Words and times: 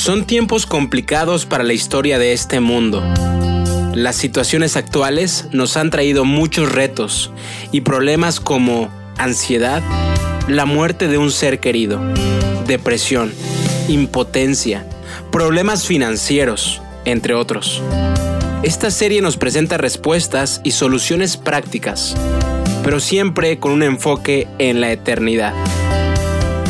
Son 0.00 0.24
tiempos 0.24 0.64
complicados 0.64 1.44
para 1.44 1.62
la 1.62 1.74
historia 1.74 2.18
de 2.18 2.32
este 2.32 2.58
mundo. 2.58 3.04
Las 3.92 4.16
situaciones 4.16 4.78
actuales 4.78 5.48
nos 5.52 5.76
han 5.76 5.90
traído 5.90 6.24
muchos 6.24 6.72
retos 6.72 7.30
y 7.70 7.82
problemas 7.82 8.40
como 8.40 8.88
ansiedad, 9.18 9.82
la 10.48 10.64
muerte 10.64 11.06
de 11.06 11.18
un 11.18 11.30
ser 11.30 11.60
querido, 11.60 12.00
depresión, 12.66 13.30
impotencia, 13.88 14.86
problemas 15.30 15.86
financieros, 15.86 16.80
entre 17.04 17.34
otros. 17.34 17.82
Esta 18.62 18.90
serie 18.90 19.20
nos 19.20 19.36
presenta 19.36 19.76
respuestas 19.76 20.62
y 20.64 20.70
soluciones 20.70 21.36
prácticas, 21.36 22.16
pero 22.82 23.00
siempre 23.00 23.58
con 23.58 23.72
un 23.72 23.82
enfoque 23.82 24.48
en 24.58 24.80
la 24.80 24.92
eternidad. 24.92 25.52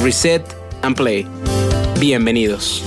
Reset 0.03 0.43
and 0.83 0.97
Play. 0.97 1.29
Bienvenidos. 2.01 2.83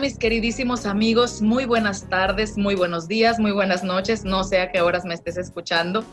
Mis 0.00 0.18
queridísimos 0.18 0.86
amigos? 0.86 1.42
Muy 1.42 1.66
buenas 1.66 2.08
tardes, 2.08 2.56
muy 2.56 2.74
buenos 2.74 3.06
días, 3.06 3.38
muy 3.38 3.52
buenas 3.52 3.84
noches. 3.84 4.24
No 4.24 4.44
sé 4.44 4.60
a 4.60 4.72
qué 4.72 4.80
horas 4.80 5.04
me 5.04 5.14
estés 5.14 5.36
escuchando, 5.36 6.04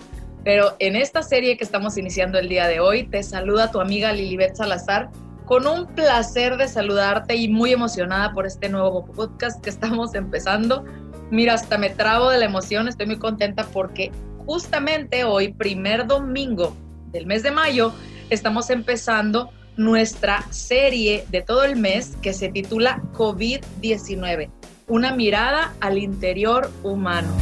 pero 0.44 0.76
en 0.80 0.96
esta 0.96 1.24
serie 1.24 1.58
que 1.58 1.64
estamos 1.64 1.98
iniciando 1.98 2.38
el 2.38 2.50
día 2.50 2.68
de 2.68 2.80
hoy, 2.80 3.04
te 3.04 3.24
saluda 3.24 3.72
tu 3.72 3.80
amiga 3.80 4.12
Lilibet 4.14 4.56
Salazar 4.56 5.10
con 5.46 5.68
un 5.68 5.88
placer 5.88 6.58
de 6.58 6.68
saludarte 6.68 7.36
y 7.36 7.50
muy 7.50 7.72
emocionada 7.72 8.34
por 8.34 8.46
este 8.46 8.70
nuevo 8.70 9.06
podcast 9.06 9.62
que 9.64 9.70
estamos 9.70 10.16
empezando. 10.16 10.86
Mira, 11.30 11.54
hasta 11.54 11.78
me 11.78 11.90
trabo 11.90 12.30
de 12.30 12.40
la 12.40 12.46
emoción, 12.46 12.88
estoy 12.88 13.08
muy 13.08 13.18
contenta 13.18 13.66
porque 13.66 14.12
justamente 14.46 15.24
hoy, 15.24 15.54
primer 15.54 16.08
domingo 16.08 16.76
del 17.12 17.26
mes 17.26 17.44
de 17.44 17.52
mayo, 17.52 17.94
estamos 18.30 18.70
empezando 18.70 19.52
nuestra 19.78 20.46
serie 20.52 21.26
de 21.30 21.42
todo 21.42 21.64
el 21.64 21.76
mes 21.76 22.18
que 22.22 22.34
se 22.34 22.50
titula 22.50 23.02
COVID-19, 23.14 24.50
una 24.88 25.16
mirada 25.16 25.74
al 25.80 25.98
interior 25.98 26.70
humano. 26.84 27.34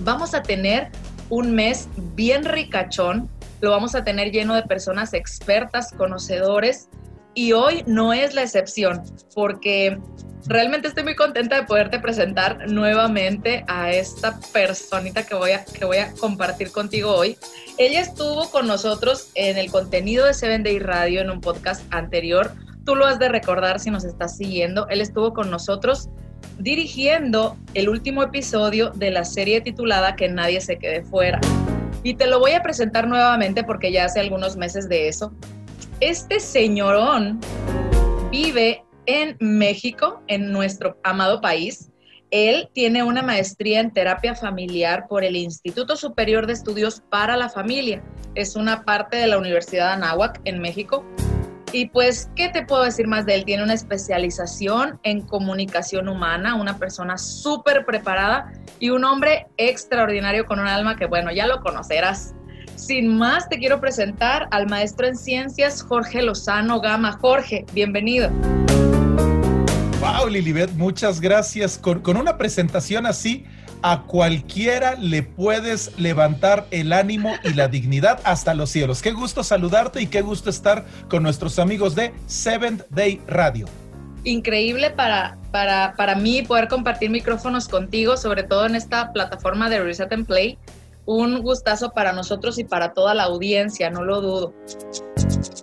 Vamos 0.00 0.34
a 0.34 0.42
tener 0.42 0.90
un 1.28 1.54
mes 1.54 1.88
bien 2.14 2.44
ricachón, 2.44 3.28
lo 3.60 3.70
vamos 3.70 3.94
a 3.94 4.04
tener 4.04 4.30
lleno 4.32 4.54
de 4.54 4.62
personas 4.62 5.12
expertas, 5.12 5.92
conocedores, 5.92 6.88
y 7.34 7.52
hoy 7.52 7.84
no 7.86 8.12
es 8.12 8.34
la 8.34 8.42
excepción, 8.42 9.02
porque 9.34 9.98
realmente 10.46 10.88
estoy 10.88 11.04
muy 11.04 11.14
contenta 11.14 11.56
de 11.56 11.62
poderte 11.64 11.98
presentar 11.98 12.68
nuevamente 12.70 13.64
a 13.68 13.90
esta 13.90 14.38
personita 14.52 15.24
que 15.24 15.34
voy 15.34 15.52
a, 15.52 15.64
que 15.64 15.84
voy 15.84 15.98
a 15.98 16.12
compartir 16.12 16.72
contigo 16.72 17.14
hoy. 17.14 17.36
Ella 17.78 18.00
estuvo 18.00 18.50
con 18.50 18.66
nosotros 18.66 19.30
en 19.34 19.58
el 19.58 19.70
contenido 19.70 20.26
de 20.26 20.34
Seven 20.34 20.62
Day 20.62 20.78
Radio 20.78 21.20
en 21.20 21.30
un 21.30 21.40
podcast 21.40 21.82
anterior. 21.92 22.52
Tú 22.84 22.94
lo 22.94 23.06
has 23.06 23.18
de 23.18 23.28
recordar 23.28 23.80
si 23.80 23.90
nos 23.90 24.04
estás 24.04 24.36
siguiendo. 24.36 24.88
Él 24.88 25.00
estuvo 25.00 25.32
con 25.34 25.50
nosotros 25.50 26.08
dirigiendo 26.58 27.56
el 27.74 27.88
último 27.88 28.22
episodio 28.22 28.90
de 28.90 29.10
la 29.10 29.24
serie 29.24 29.60
titulada 29.60 30.16
Que 30.16 30.28
nadie 30.28 30.60
se 30.60 30.78
quede 30.78 31.02
fuera. 31.02 31.40
Y 32.02 32.14
te 32.14 32.26
lo 32.26 32.38
voy 32.38 32.52
a 32.52 32.62
presentar 32.62 33.06
nuevamente 33.06 33.62
porque 33.62 33.92
ya 33.92 34.06
hace 34.06 34.20
algunos 34.20 34.56
meses 34.56 34.88
de 34.88 35.08
eso. 35.08 35.32
Este 36.00 36.40
señorón 36.40 37.40
vive 38.30 38.84
en 39.10 39.36
México, 39.40 40.22
en 40.28 40.52
nuestro 40.52 40.96
amado 41.02 41.40
país. 41.40 41.90
Él 42.30 42.68
tiene 42.72 43.02
una 43.02 43.22
maestría 43.22 43.80
en 43.80 43.92
terapia 43.92 44.36
familiar 44.36 45.06
por 45.08 45.24
el 45.24 45.34
Instituto 45.34 45.96
Superior 45.96 46.46
de 46.46 46.52
Estudios 46.52 47.02
para 47.10 47.36
la 47.36 47.48
Familia. 47.48 48.04
Es 48.36 48.54
una 48.54 48.84
parte 48.84 49.16
de 49.16 49.26
la 49.26 49.38
Universidad 49.38 49.88
de 49.88 49.92
Anáhuac 49.94 50.40
en 50.44 50.60
México. 50.60 51.04
Y 51.72 51.86
pues, 51.86 52.30
¿qué 52.36 52.48
te 52.48 52.64
puedo 52.64 52.84
decir 52.84 53.08
más 53.08 53.26
de 53.26 53.34
él? 53.34 53.44
Tiene 53.44 53.64
una 53.64 53.74
especialización 53.74 55.00
en 55.02 55.22
comunicación 55.22 56.08
humana, 56.08 56.54
una 56.54 56.78
persona 56.78 57.18
súper 57.18 57.84
preparada 57.84 58.52
y 58.78 58.90
un 58.90 59.04
hombre 59.04 59.48
extraordinario 59.56 60.46
con 60.46 60.60
un 60.60 60.68
alma 60.68 60.94
que, 60.94 61.06
bueno, 61.06 61.32
ya 61.32 61.48
lo 61.48 61.60
conocerás. 61.60 62.34
Sin 62.76 63.18
más, 63.18 63.48
te 63.48 63.58
quiero 63.58 63.80
presentar 63.80 64.48
al 64.52 64.68
maestro 64.68 65.06
en 65.06 65.16
ciencias 65.16 65.82
Jorge 65.82 66.22
Lozano 66.22 66.80
Gama. 66.80 67.12
Jorge, 67.20 67.66
bienvenido. 67.72 68.30
Wow, 70.00 70.28
Lilibet, 70.28 70.70
muchas 70.70 71.20
gracias. 71.20 71.76
Con, 71.76 72.16
una 72.16 72.38
presentación 72.38 73.04
así, 73.04 73.44
a 73.82 74.04
cualquiera 74.04 74.94
le 74.94 75.22
puedes 75.22 75.98
levantar 75.98 76.66
el 76.70 76.94
ánimo 76.94 77.34
y 77.44 77.52
la 77.52 77.68
dignidad 77.68 78.18
hasta 78.24 78.54
los 78.54 78.70
cielos. 78.70 79.02
Qué 79.02 79.12
gusto 79.12 79.44
saludarte 79.44 80.00
y 80.00 80.06
qué 80.06 80.22
gusto 80.22 80.48
estar 80.48 80.86
con 81.10 81.22
nuestros 81.22 81.58
amigos 81.58 81.94
de 81.94 82.14
Seventh 82.26 82.84
Day 82.88 83.20
Radio. 83.26 83.66
Increíble 84.24 84.88
para, 84.88 85.36
para, 85.50 85.92
para 85.98 86.14
mí 86.14 86.40
poder 86.40 86.68
compartir 86.68 87.10
micrófonos 87.10 87.68
contigo, 87.68 88.16
sobre 88.16 88.42
todo 88.42 88.64
en 88.64 88.76
esta 88.76 89.12
plataforma 89.12 89.68
de 89.68 89.80
Reset 89.80 90.10
and 90.14 90.26
Play. 90.26 90.56
Un 91.04 91.42
gustazo 91.42 91.90
para 91.90 92.14
nosotros 92.14 92.58
y 92.58 92.64
para 92.64 92.94
toda 92.94 93.12
la 93.12 93.24
audiencia, 93.24 93.90
no 93.90 94.02
lo 94.02 94.22
dudo. 94.22 94.54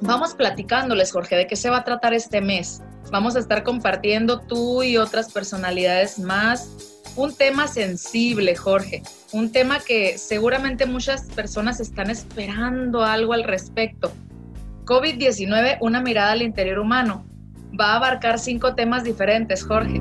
Vamos 0.02 0.36
platicándoles, 0.36 1.12
Jorge, 1.12 1.36
de 1.36 1.48
qué 1.48 1.56
se 1.56 1.72
va 1.72 1.78
a 1.78 1.84
tratar 1.84 2.14
este 2.14 2.40
mes. 2.40 2.84
Vamos 3.12 3.36
a 3.36 3.40
estar 3.40 3.64
compartiendo 3.64 4.40
tú 4.40 4.84
y 4.84 4.98
otras 4.98 5.32
personalidades 5.32 6.20
más 6.20 6.98
un 7.18 7.36
tema 7.36 7.68
sensible, 7.68 8.56
Jorge, 8.56 9.02
un 9.34 9.52
tema 9.52 9.80
que 9.80 10.18
seguramente 10.18 10.86
muchas 10.86 11.24
personas 11.24 11.80
están 11.80 12.12
esperando 12.12 13.04
algo 13.04 13.34
al 13.34 13.44
respecto. 13.44 14.12
COVID-19, 14.86 15.80
una 15.82 16.00
mirada 16.00 16.34
al 16.34 16.44
interior 16.44 16.80
humano. 16.80 17.26
Va 17.80 17.94
a 17.94 17.96
abarcar 17.98 18.40
cinco 18.40 18.76
temas 18.76 19.04
diferentes, 19.04 19.64
Jorge. 19.64 20.00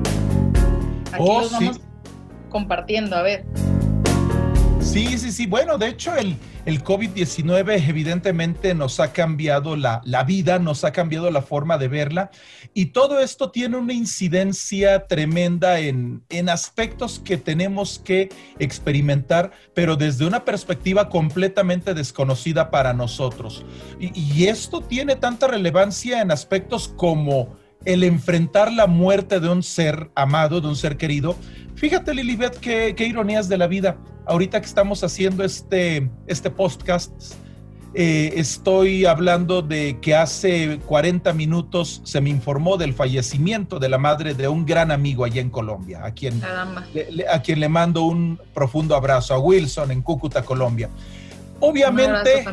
Aquí 1.11 1.25
oh, 1.27 1.41
los 1.41 1.51
vamos 1.51 1.81
compartiendo, 2.49 3.15
a 3.15 3.23
ver. 3.23 3.45
Sí, 4.87 5.17
sí, 5.17 5.33
sí. 5.33 5.47
Bueno, 5.47 5.77
de 5.77 5.89
hecho, 5.89 6.15
el, 6.15 6.37
el 6.65 6.81
COVID-19 6.81 7.89
evidentemente 7.89 8.73
nos 8.73 9.01
ha 9.01 9.11
cambiado 9.11 9.75
la, 9.75 10.01
la, 10.05 10.23
vida, 10.23 10.59
nos 10.59 10.85
ha 10.85 10.93
cambiado 10.93 11.29
la 11.29 11.41
forma 11.41 11.77
de 11.77 11.89
verla 11.89 12.31
y 12.73 12.87
todo 12.87 13.19
esto 13.19 13.51
tiene 13.51 13.75
una 13.77 13.91
incidencia 13.91 15.05
tremenda 15.05 15.79
en, 15.79 16.23
en 16.29 16.47
aspectos 16.47 17.19
que 17.19 17.37
tenemos 17.37 17.99
que 17.99 18.29
experimentar, 18.59 19.51
pero 19.73 19.97
desde 19.97 20.25
una 20.25 20.45
perspectiva 20.45 21.09
completamente 21.09 21.93
desconocida 21.93 22.71
para 22.71 22.93
nosotros. 22.93 23.65
Y, 23.99 24.17
y 24.17 24.47
esto 24.47 24.79
tiene 24.79 25.17
tanta 25.17 25.47
relevancia 25.47 26.21
en 26.21 26.31
aspectos 26.31 26.87
como 26.87 27.57
el 27.85 28.03
enfrentar 28.03 28.71
la 28.71 28.87
muerte 28.87 29.39
de 29.39 29.49
un 29.49 29.63
ser 29.63 30.09
amado, 30.15 30.61
de 30.61 30.67
un 30.67 30.75
ser 30.75 30.97
querido. 30.97 31.35
Fíjate, 31.77 32.13
Lilibet, 32.15 32.59
qué, 32.59 32.95
qué 32.97 33.05
ironías 33.05 33.47
de 33.47 33.57
la 33.57 33.67
vida. 33.67 33.97
Ahorita 34.25 34.59
que 34.59 34.65
estamos 34.65 35.03
haciendo 35.03 35.43
este, 35.43 36.09
este 36.25 36.49
podcast, 36.49 37.13
eh, 37.93 38.33
estoy 38.35 39.05
hablando 39.05 39.61
de 39.61 39.99
que 40.01 40.15
hace 40.15 40.79
40 40.87 41.33
minutos 41.33 42.01
se 42.03 42.19
me 42.19 42.31
informó 42.31 42.77
del 42.77 42.95
fallecimiento 42.95 43.77
de 43.77 43.89
la 43.89 43.99
madre 43.99 44.33
de 44.33 44.47
un 44.47 44.65
gran 44.65 44.91
amigo 44.91 45.23
allá 45.23 45.39
en 45.39 45.51
Colombia, 45.51 46.03
a 46.03 46.11
quien, 46.11 46.41
le, 47.11 47.27
a 47.27 47.41
quien 47.43 47.59
le 47.59 47.69
mando 47.69 48.01
un 48.01 48.39
profundo 48.55 48.95
abrazo, 48.95 49.35
a 49.35 49.39
Wilson 49.39 49.91
en 49.91 50.01
Cúcuta, 50.01 50.43
Colombia. 50.43 50.89
Obviamente, 51.59 52.43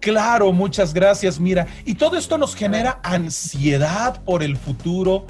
claro, 0.00 0.52
muchas 0.52 0.92
gracias, 0.92 1.38
mira, 1.38 1.68
y 1.84 1.94
todo 1.94 2.16
esto 2.16 2.36
nos 2.36 2.56
genera 2.56 3.00
ansiedad 3.04 4.22
por 4.24 4.42
el 4.42 4.56
futuro, 4.56 5.26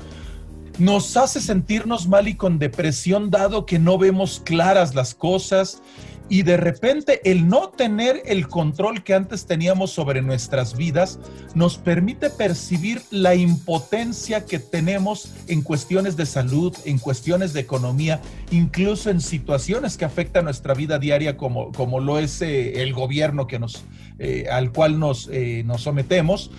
nos 0.81 1.17
hace 1.17 1.41
sentirnos 1.41 2.09
mal 2.09 2.27
y 2.27 2.35
con 2.35 2.59
depresión 2.59 3.31
dado 3.31 3.67
que 3.67 3.79
no 3.79 3.99
vemos 3.99 4.41
claras 4.45 4.95
las 4.95 5.15
cosas 5.15 5.83
y 6.31 6.43
de 6.43 6.57
repente 6.57 7.21
el 7.31 7.49
no 7.49 7.71
tener 7.71 8.23
el 8.25 8.49
control 8.49 9.03
que 9.03 9.15
antes 9.15 9.47
teníamos 9.47 9.91
sobre 9.91 10.23
nuestras 10.23 10.77
vidas 10.77 11.19
nos 11.55 11.77
permite 11.77 12.31
percibir 12.31 13.03
la 13.11 13.35
impotencia 13.35 14.47
que 14.47 14.61
tenemos 14.61 15.35
en 15.49 15.61
cuestiones 15.61 16.17
de 16.17 16.25
salud, 16.25 16.75
en 16.85 16.99
cuestiones 16.99 17.53
de 17.53 17.61
economía, 17.61 18.21
incluso 18.53 19.11
en 19.11 19.21
situaciones 19.21 19.97
que 19.97 20.05
afectan 20.05 20.45
nuestra 20.45 20.73
vida 20.73 21.01
diaria 21.01 21.37
como, 21.37 21.73
como 21.73 21.99
lo 21.99 22.19
es 22.19 22.41
eh, 22.41 22.81
el 22.83 22.95
gobierno 22.95 23.49
que 23.49 23.59
nos, 23.59 23.85
eh, 24.21 24.47
al 24.51 24.73
cual 24.73 25.01
nos, 25.01 25.29
eh, 25.33 25.63
nos 25.67 25.83
sometemos 25.83 26.53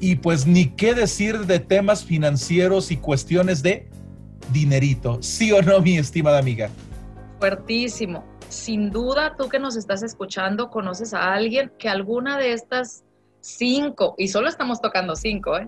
y 0.00 0.16
pues 0.16 0.46
ni 0.46 0.66
qué 0.70 0.94
decir 0.94 1.46
de 1.46 1.58
temas 1.58 2.04
financieros 2.04 2.90
y 2.90 2.96
cuestiones 2.96 3.62
de 3.62 3.88
dinerito. 4.52 5.18
¿Sí 5.22 5.52
o 5.52 5.62
no, 5.62 5.80
mi 5.80 5.98
estimada 5.98 6.38
amiga? 6.38 6.70
Fuertísimo. 7.38 8.24
Sin 8.48 8.90
duda, 8.90 9.34
tú 9.36 9.48
que 9.48 9.58
nos 9.58 9.76
estás 9.76 10.02
escuchando, 10.02 10.70
conoces 10.70 11.12
a 11.14 11.34
alguien 11.34 11.70
que 11.78 11.88
alguna 11.88 12.38
de 12.38 12.52
estas 12.52 13.04
cinco, 13.40 14.14
y 14.18 14.28
solo 14.28 14.48
estamos 14.48 14.80
tocando 14.80 15.16
cinco, 15.16 15.56
¿eh? 15.58 15.66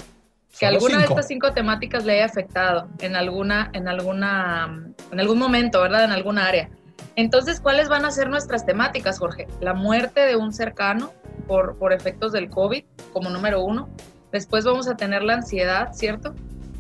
que 0.58 0.66
alguna 0.66 0.98
de 0.98 1.04
estas 1.04 1.28
cinco 1.28 1.52
temáticas 1.52 2.04
le 2.04 2.14
haya 2.14 2.24
afectado 2.24 2.88
en 2.98 3.14
alguna, 3.14 3.70
en 3.72 3.86
alguna, 3.86 4.92
en 5.12 5.20
algún 5.20 5.38
momento, 5.38 5.80
¿verdad? 5.80 6.04
En 6.04 6.12
alguna 6.12 6.46
área. 6.46 6.70
Entonces, 7.16 7.60
¿cuáles 7.60 7.88
van 7.88 8.04
a 8.04 8.10
ser 8.10 8.28
nuestras 8.28 8.66
temáticas, 8.66 9.18
Jorge? 9.18 9.46
La 9.60 9.74
muerte 9.74 10.20
de 10.20 10.36
un 10.36 10.52
cercano 10.52 11.12
por, 11.46 11.76
por 11.76 11.92
efectos 11.92 12.32
del 12.32 12.50
COVID, 12.50 12.84
como 13.12 13.30
número 13.30 13.62
uno. 13.62 13.88
Después 14.32 14.64
vamos 14.64 14.88
a 14.88 14.96
tener 14.96 15.22
la 15.22 15.34
ansiedad, 15.34 15.92
¿cierto? 15.92 16.34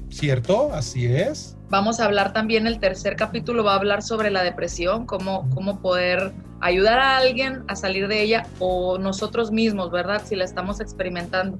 Cierto, 0.08 0.72
así 0.72 1.06
es. 1.06 1.56
Vamos 1.68 2.00
a 2.00 2.04
hablar 2.04 2.32
también, 2.32 2.66
el 2.66 2.80
tercer 2.80 3.16
capítulo 3.16 3.62
va 3.62 3.72
a 3.72 3.76
hablar 3.76 4.02
sobre 4.02 4.30
la 4.30 4.42
depresión, 4.42 5.06
cómo, 5.06 5.48
cómo 5.54 5.80
poder 5.80 6.32
ayudar 6.60 6.98
a 6.98 7.16
alguien 7.16 7.62
a 7.68 7.76
salir 7.76 8.08
de 8.08 8.22
ella 8.22 8.46
o 8.58 8.98
nosotros 8.98 9.52
mismos, 9.52 9.90
¿verdad? 9.90 10.22
Si 10.24 10.34
la 10.34 10.44
estamos 10.44 10.80
experimentando. 10.80 11.58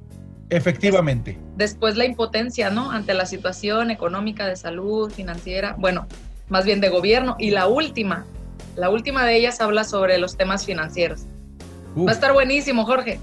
Efectivamente. 0.49 1.39
Después 1.55 1.95
la 1.95 2.05
impotencia, 2.05 2.69
¿no? 2.69 2.91
Ante 2.91 3.13
la 3.13 3.25
situación 3.25 3.89
económica, 3.89 4.47
de 4.47 4.57
salud, 4.57 5.09
financiera, 5.09 5.75
bueno, 5.79 6.07
más 6.49 6.65
bien 6.65 6.81
de 6.81 6.89
gobierno. 6.89 7.37
Y 7.39 7.51
la 7.51 7.67
última, 7.67 8.25
la 8.75 8.89
última 8.89 9.25
de 9.25 9.37
ellas 9.37 9.61
habla 9.61 9.85
sobre 9.85 10.17
los 10.17 10.35
temas 10.35 10.65
financieros. 10.65 11.21
Va 11.97 12.11
a 12.11 12.13
estar 12.13 12.33
buenísimo, 12.33 12.85
Jorge. 12.85 13.17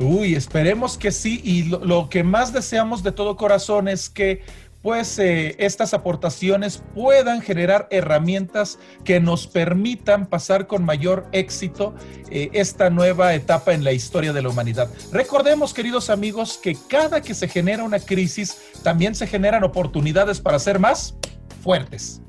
Uy, 0.00 0.34
esperemos 0.34 0.96
que 0.96 1.12
sí. 1.12 1.40
Y 1.44 1.64
lo, 1.64 2.08
que 2.08 2.24
más 2.24 2.52
deseamos 2.54 3.02
de 3.02 3.12
todo 3.12 3.36
corazón 3.36 3.86
es 3.86 4.08
que 4.08 4.42
pues 4.80 5.18
eh, 5.18 5.56
estas 5.58 5.92
aportaciones 5.92 6.82
puedan 6.94 7.42
generar 7.42 7.86
herramientas 7.90 8.78
que 9.04 9.20
nos 9.20 9.46
permitan 9.46 10.26
pasar 10.26 10.66
con 10.66 10.86
mayor 10.86 11.28
éxito 11.32 11.94
eh, 12.30 12.48
esta 12.54 12.88
nueva 12.88 13.34
etapa 13.34 13.74
en 13.74 13.84
la 13.84 13.92
historia 13.92 14.32
de 14.32 14.40
la 14.40 14.48
humanidad. 14.48 14.88
Recordemos, 15.12 15.74
queridos 15.74 16.08
amigos, 16.08 16.58
que 16.62 16.78
cada 16.88 17.20
que 17.20 17.34
se 17.34 17.46
genera 17.46 17.84
una 17.84 18.00
crisis, 18.00 18.56
también 18.82 19.14
se 19.14 19.26
generan 19.26 19.64
oportunidades 19.64 20.40
para 20.40 20.58
ser 20.58 20.78
más 20.78 21.14
fuertes. 21.62 22.22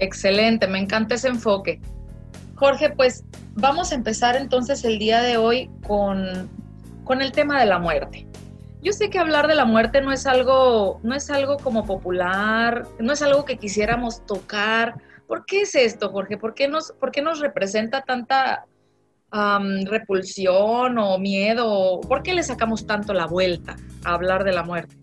Excelente, 0.00 0.66
me 0.66 0.80
encanta 0.80 1.14
ese 1.14 1.28
enfoque. 1.28 1.80
Jorge, 2.56 2.90
pues 2.90 3.24
vamos 3.54 3.90
a 3.90 3.94
empezar 3.94 4.36
entonces 4.36 4.84
el 4.84 4.98
día 4.98 5.22
de 5.22 5.38
hoy 5.38 5.70
con, 5.86 6.50
con 7.04 7.22
el 7.22 7.32
tema 7.32 7.60
de 7.60 7.66
la 7.66 7.78
muerte. 7.78 8.26
Yo 8.82 8.92
sé 8.92 9.08
que 9.08 9.18
hablar 9.18 9.46
de 9.46 9.54
la 9.54 9.64
muerte 9.64 10.02
no 10.02 10.12
es 10.12 10.26
algo, 10.26 11.00
no 11.02 11.14
es 11.14 11.30
algo 11.30 11.56
como 11.56 11.86
popular, 11.86 12.86
no 12.98 13.12
es 13.12 13.22
algo 13.22 13.44
que 13.44 13.56
quisiéramos 13.56 14.26
tocar. 14.26 14.96
¿Por 15.26 15.46
qué 15.46 15.62
es 15.62 15.74
esto, 15.74 16.10
Jorge? 16.10 16.36
¿Por 16.36 16.54
qué 16.54 16.68
nos, 16.68 16.92
por 16.92 17.10
qué 17.10 17.22
nos 17.22 17.40
representa 17.40 18.02
tanta 18.02 18.66
repulsión 19.86 20.98
o 20.98 21.18
miedo? 21.18 22.00
¿Por 22.02 22.22
qué 22.22 22.34
le 22.34 22.42
sacamos 22.42 22.86
tanto 22.86 23.14
la 23.14 23.26
vuelta 23.26 23.74
a 24.04 24.14
hablar 24.14 24.44
de 24.44 24.52
la 24.52 24.62
muerte? 24.62 24.96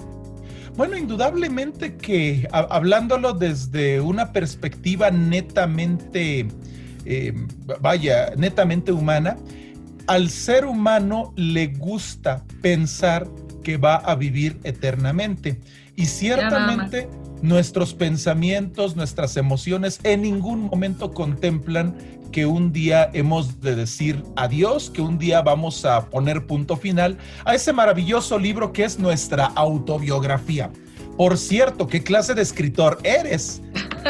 Bueno, 0.75 0.95
indudablemente 0.95 1.97
que 1.97 2.47
hablándolo 2.51 3.33
desde 3.33 3.99
una 3.99 4.31
perspectiva 4.31 5.11
netamente, 5.11 6.47
eh, 7.03 7.33
vaya, 7.81 8.31
netamente 8.37 8.91
humana, 8.91 9.35
al 10.07 10.29
ser 10.29 10.65
humano 10.65 11.33
le 11.35 11.67
gusta 11.67 12.43
pensar 12.61 13.27
que 13.63 13.77
va 13.77 13.95
a 13.95 14.15
vivir 14.15 14.59
eternamente. 14.63 15.59
Y 15.95 16.05
ciertamente 16.05 17.07
nuestros 17.41 17.93
pensamientos, 17.93 18.95
nuestras 18.95 19.37
emociones 19.37 19.99
en 20.03 20.21
ningún 20.21 20.61
momento 20.61 21.11
contemplan 21.11 21.95
que 22.31 22.45
un 22.45 22.71
día 22.71 23.09
hemos 23.13 23.59
de 23.61 23.75
decir 23.75 24.23
adiós, 24.35 24.89
que 24.89 25.01
un 25.01 25.17
día 25.17 25.41
vamos 25.41 25.85
a 25.85 26.09
poner 26.09 26.45
punto 26.47 26.77
final 26.77 27.17
a 27.45 27.55
ese 27.55 27.73
maravilloso 27.73 28.39
libro 28.39 28.71
que 28.71 28.85
es 28.85 28.99
nuestra 28.99 29.47
autobiografía. 29.47 30.71
Por 31.17 31.37
cierto, 31.37 31.87
¿qué 31.87 32.03
clase 32.03 32.33
de 32.33 32.41
escritor 32.41 32.99
eres? 33.03 33.61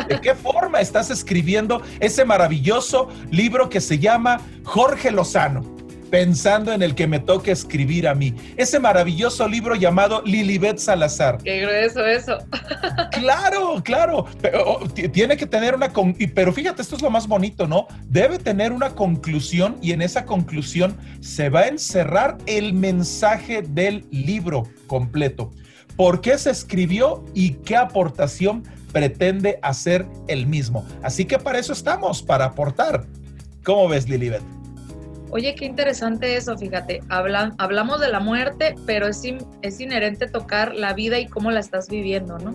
¿De 0.07 0.21
qué 0.21 0.35
forma 0.35 0.79
estás 0.79 1.09
escribiendo 1.09 1.81
ese 1.99 2.23
maravilloso 2.23 3.09
libro 3.31 3.69
que 3.69 3.81
se 3.81 3.97
llama 3.97 4.39
Jorge 4.63 5.11
Lozano? 5.11 5.80
Pensando 6.11 6.73
en 6.73 6.83
el 6.83 6.93
que 6.93 7.07
me 7.07 7.19
toque 7.19 7.51
escribir 7.51 8.07
a 8.07 8.13
mí. 8.13 8.35
Ese 8.57 8.79
maravilloso 8.79 9.47
libro 9.47 9.75
llamado 9.75 10.21
Lilibet 10.23 10.77
Salazar. 10.77 11.37
Qué 11.41 11.61
grueso 11.61 12.05
eso. 12.05 12.37
claro, 13.11 13.81
claro. 13.83 14.25
Oh, 14.65 14.87
tiene 14.89 15.37
que 15.37 15.47
tener 15.47 15.73
una... 15.73 15.91
Pero 16.35 16.53
fíjate, 16.53 16.81
esto 16.81 16.97
es 16.97 17.01
lo 17.01 17.09
más 17.09 17.27
bonito, 17.27 17.65
¿no? 17.65 17.87
Debe 18.07 18.37
tener 18.37 18.73
una 18.73 18.89
conclusión 18.89 19.77
y 19.81 19.93
en 19.93 20.01
esa 20.01 20.25
conclusión 20.25 20.97
se 21.21 21.49
va 21.49 21.61
a 21.61 21.67
encerrar 21.67 22.37
el 22.45 22.73
mensaje 22.73 23.61
del 23.61 24.05
libro 24.11 24.63
completo. 24.87 25.51
¿Por 25.95 26.19
qué 26.19 26.37
se 26.37 26.51
escribió 26.51 27.23
y 27.33 27.51
qué 27.53 27.77
aportación 27.77 28.63
pretende 28.91 29.59
hacer 29.61 30.05
el 30.27 30.45
mismo? 30.45 30.85
Así 31.03 31.23
que 31.23 31.39
para 31.39 31.59
eso 31.59 31.71
estamos, 31.71 32.21
para 32.21 32.45
aportar. 32.45 33.05
¿Cómo 33.63 33.87
ves, 33.87 34.09
Lilibet? 34.09 34.60
Oye, 35.31 35.55
qué 35.55 35.65
interesante 35.65 36.35
eso, 36.35 36.57
fíjate. 36.57 37.01
hablamos 37.07 38.01
de 38.01 38.09
la 38.09 38.19
muerte, 38.19 38.75
pero 38.85 39.07
es, 39.07 39.23
es 39.61 39.79
inherente 39.79 40.27
tocar 40.27 40.75
la 40.75 40.93
vida 40.93 41.19
y 41.19 41.27
cómo 41.27 41.51
la 41.51 41.61
estás 41.61 41.87
viviendo, 41.87 42.37
¿no? 42.37 42.53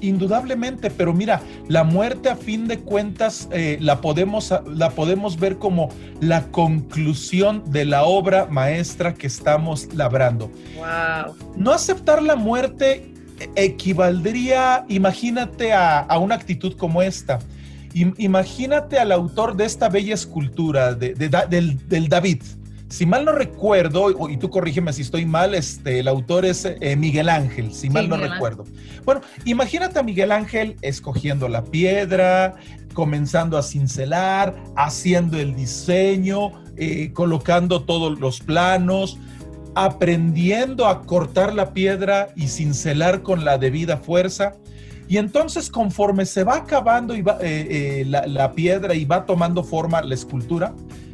Indudablemente, 0.00 0.90
pero 0.90 1.12
mira, 1.12 1.40
la 1.68 1.84
muerte 1.84 2.28
a 2.28 2.36
fin 2.36 2.66
de 2.66 2.78
cuentas 2.78 3.48
eh, 3.52 3.78
la, 3.80 4.00
podemos, 4.00 4.52
la 4.66 4.90
podemos 4.90 5.38
ver 5.38 5.58
como 5.58 5.88
la 6.20 6.46
conclusión 6.50 7.62
de 7.70 7.84
la 7.84 8.04
obra 8.04 8.46
maestra 8.46 9.14
que 9.14 9.26
estamos 9.26 9.92
labrando. 9.94 10.50
Wow. 10.76 11.34
No 11.56 11.72
aceptar 11.72 12.22
la 12.22 12.36
muerte 12.36 13.12
equivaldría, 13.56 14.84
imagínate, 14.88 15.72
a 15.72 16.18
una 16.20 16.36
actitud 16.36 16.76
como 16.76 17.02
esta 17.02 17.40
imagínate 17.94 18.98
al 18.98 19.12
autor 19.12 19.56
de 19.56 19.64
esta 19.64 19.88
bella 19.88 20.14
escultura, 20.14 20.94
de, 20.94 21.14
del, 21.14 22.08
David. 22.08 22.42
Si 22.88 23.06
mal 23.06 23.24
no 23.24 23.32
recuerdo, 23.32 24.28
y 24.28 24.36
tú 24.36 24.50
corrígeme 24.50 24.92
si 24.92 25.00
estoy 25.00 25.24
mal, 25.24 25.54
este, 25.54 26.00
el 26.00 26.08
autor 26.08 26.44
es 26.44 26.66
eh, 26.66 26.94
Miguel 26.96 27.30
Ángel, 27.30 27.72
si 27.72 27.88
mal 27.88 28.08
no 28.08 28.18
recuerdo. 28.18 28.64
Bueno, 29.04 29.22
imagínate 29.46 29.98
a 29.98 30.02
Miguel 30.02 30.30
Ángel 30.30 30.76
escogiendo 30.82 31.48
la 31.48 31.64
piedra, 31.64 32.56
comenzando 32.92 33.56
a 33.56 33.62
cincelar, 33.62 34.54
haciendo 34.76 35.38
el 35.38 35.54
diseño, 35.54 36.52
eh, 36.76 37.12
colocando 37.12 37.84
todos 37.84 38.18
los 38.20 38.40
planos, 38.40 39.18
aprendiendo 39.74 40.86
a 40.86 41.02
cortar 41.02 41.54
la 41.54 41.72
piedra 41.72 42.28
y 42.36 42.48
cincelar 42.48 43.22
con 43.22 43.44
la 43.44 43.58
debida 43.58 43.96
fuerza. 43.96 44.54
Y 45.12 45.18
entonces 45.18 45.68
conforme 45.68 46.24
se 46.24 46.42
va 46.42 46.56
acabando 46.56 47.14
y 47.14 47.20
eh, 47.20 47.24
eh, 47.42 48.04
la, 48.06 48.52
piedra 48.52 48.94
y 48.94 49.04
va 49.04 49.26
tomando 49.26 49.62
forma 49.62 50.00
la 50.00 50.14
escultura, 50.14 50.72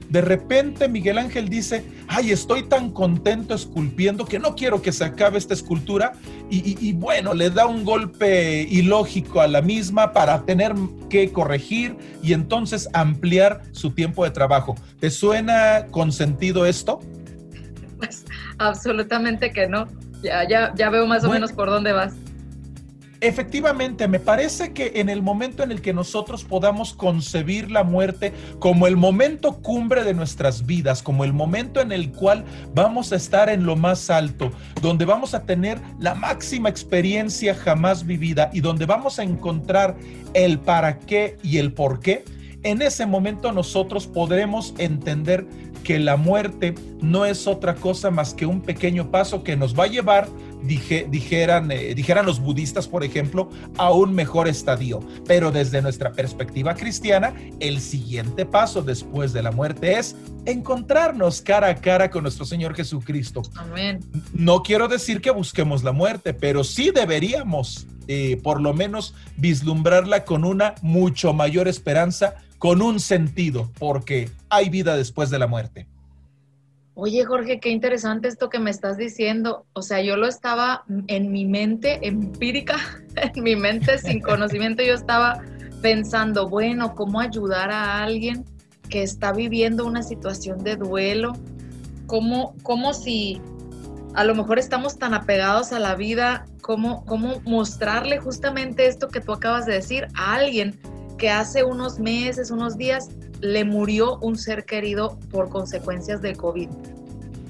de 0.09 0.21
repente 0.21 0.87
Miguel 0.87 1.19
Ángel 1.19 1.49
dice, 1.49 1.85
ay, 2.07 2.31
estoy 2.31 2.63
tan 2.63 2.93
contento 2.93 3.57
esculpiendo 3.57 4.25
que 4.25 4.39
no 4.39 4.55
quiero 4.55 4.83
que 4.83 4.93
se 4.93 5.05
acabe 5.05 5.37
esta 5.37 5.53
escultura. 5.53 6.13
Y, 6.49 6.93
bueno, 6.93 7.35
le 7.35 7.51
da 7.51 7.67
un 7.67 7.85
golpe 7.85 8.63
ilógico 8.71 9.41
a 9.41 9.49
la 9.49 9.63
misma 9.63 10.13
para 10.13 10.45
tener 10.45 10.77
que 11.11 11.33
corregir 11.33 11.97
y 12.23 12.35
entonces 12.35 12.89
ampliar 12.93 13.63
su 13.73 13.91
tiempo 13.91 14.23
de 14.23 14.31
trabajo. 14.31 14.77
¿Te 15.01 15.11
suena 15.11 15.87
con 15.91 16.13
sentido 16.13 16.67
esto? 16.67 17.01
Pues 17.99 18.25
absolutamente 18.59 19.51
que 19.51 19.67
no. 19.67 19.89
Ya, 20.23 20.49
ya, 20.49 20.73
ya 20.77 20.89
veo 20.89 21.05
más 21.09 21.25
o 21.25 21.31
menos 21.31 21.51
por 21.51 21.69
dónde 21.69 21.91
vas. 21.91 22.15
Efectivamente, 23.21 24.07
me 24.07 24.21
parece 24.21 24.73
que 24.73 24.93
en 24.97 25.09
el 25.09 25.23
momento 25.23 25.65
en 25.65 25.73
el 25.73 25.83
que 25.83 25.93
nosotros 25.93 26.45
podamos 26.45 26.95
concebir 26.95 27.69
la 27.69 27.83
muerte 27.83 28.33
como 28.61 28.87
el 28.87 28.97
momento 28.97 29.55
cumbre 29.61 30.05
de 30.05 30.15
nuestras 30.15 30.67
vidas, 30.67 31.03
como 31.03 31.25
el 31.25 31.33
momento 31.33 31.81
en 31.81 31.91
el 31.91 32.13
cual 32.13 32.45
vamos 32.75 33.13
a 33.13 33.17
estar 33.17 33.49
en 33.49 33.67
lo 33.67 33.75
más 33.75 34.09
alto, 34.09 34.53
donde 34.81 35.05
vamos 35.05 35.35
a 35.35 35.43
tener 35.43 35.81
la 35.99 36.15
máxima 36.15 36.69
experiencia 36.69 37.57
jamás 37.57 38.07
vivida 38.07 38.51
y 38.53 38.61
donde 38.61 38.87
vamos 38.87 39.19
a 39.19 39.25
encontrar 39.25 39.97
el 40.35 40.61
para 40.61 41.01
qué 41.01 41.39
y 41.43 41.59
el 41.59 41.73
por 41.73 41.99
qué, 41.99 42.25
en 42.63 42.83
ese 42.83 43.05
momento 43.05 43.51
nosotros 43.51 44.07
podremos 44.07 44.75
entender 44.79 45.45
que 45.83 45.99
la 45.99 46.17
muerte 46.17 46.75
no 47.01 47.25
es 47.25 47.47
otra 47.47 47.75
cosa 47.75 48.11
más 48.11 48.35
que 48.35 48.47
un 48.47 48.61
pequeño 48.61 49.11
paso 49.11 49.43
que 49.43 49.57
nos 49.57 49.79
va 49.79 49.85
a 49.85 49.89
llevar 49.89 50.29
dijeran, 50.63 51.71
eh, 51.71 51.95
dijeran 51.95 52.27
los 52.27 52.41
budistas, 52.41 52.89
por 52.89 53.05
ejemplo, 53.05 53.49
a 53.77 53.93
un 53.93 54.15
mejor 54.15 54.49
estadio. 54.49 55.01
Pero 55.27 55.51
desde 55.51 55.83
nuestra 55.83 56.13
perspectiva 56.13 56.75
cristiana, 56.75 57.35
el 57.61 57.81
siguiente 57.81 58.47
paso 58.47 58.83
después 58.83 59.33
de 59.33 59.43
la 59.43 59.53
muerte 59.53 59.99
es 59.99 60.17
encontrarnos 60.47 61.41
cara 61.41 61.69
a 61.69 61.75
cara 61.75 62.11
con 62.11 62.23
nuestro 62.23 62.45
Señor 62.45 62.75
Jesucristo. 62.75 63.43
Amén. 63.57 64.01
No 64.33 64.63
quiero 64.63 64.89
decir 64.89 65.21
que 65.21 65.31
busquemos 65.31 65.85
la 65.85 65.93
muerte, 65.93 66.35
pero 66.35 66.65
sí 66.65 66.91
deberíamos, 66.95 67.87
eh, 68.07 68.41
por 68.43 68.61
lo 68.61 68.75
menos, 68.75 69.15
vislumbrarla 69.37 70.25
con 70.25 70.45
una 70.45 70.75
mucho 70.83 71.33
mayor 71.33 71.69
esperanza, 71.69 72.37
con 72.59 72.83
un 72.83 72.99
sentido, 72.99 73.71
porque 73.79 74.31
hay 74.49 74.69
vida 74.69 74.97
después 74.97 75.31
de 75.31 75.39
la 75.39 75.47
muerte. 75.47 75.87
Oye, 77.01 77.25
Jorge, 77.25 77.61
qué 77.61 77.69
interesante 77.69 78.27
esto 78.27 78.49
que 78.49 78.59
me 78.59 78.71
estás 78.71 78.97
diciendo. 78.97 79.67
O 79.73 79.83
sea, 79.83 80.03
yo 80.03 80.17
lo 80.17 80.27
estaba 80.27 80.85
en 81.07 81.31
mi 81.31 81.45
mente 81.45 82.01
empírica, 82.03 82.75
en 83.15 83.45
mi 83.45 83.55
mente 83.55 83.99
sin 83.99 84.21
conocimiento, 84.21 84.83
yo 84.83 84.95
estaba 84.95 85.41
pensando, 85.81 86.49
bueno, 86.49 86.97
¿cómo 86.97 87.21
ayudar 87.21 87.71
a 87.71 88.03
alguien 88.03 88.45
que 88.91 89.05
está 89.05 89.33
viviendo 89.33 89.87
una 89.87 90.03
situación 90.03 90.65
de 90.65 90.75
duelo? 90.75 91.35
¿Cómo, 92.09 92.57
cómo 92.65 92.93
si 92.93 93.41
a 94.15 94.25
lo 94.25 94.35
mejor 94.35 94.59
estamos 94.59 94.99
tan 94.99 95.15
apegados 95.15 95.73
a 95.73 95.79
la 95.79 95.95
vida, 95.95 96.47
cómo, 96.63 97.05
cómo 97.05 97.41
mostrarle 97.45 98.19
justamente 98.19 98.89
esto 98.89 99.07
que 99.07 99.21
tú 99.21 99.33
acabas 99.33 99.67
de 99.67 99.75
decir 99.75 100.09
a 100.17 100.35
alguien 100.35 100.77
que 101.17 101.31
hace 101.31 101.63
unos 101.63 102.01
meses, 102.01 102.51
unos 102.51 102.77
días, 102.77 103.09
le 103.41 103.65
murió 103.65 104.19
un 104.19 104.37
ser 104.37 104.65
querido 104.65 105.19
por 105.31 105.49
consecuencias 105.49 106.23
del 106.23 106.37
COVID. 106.37 106.69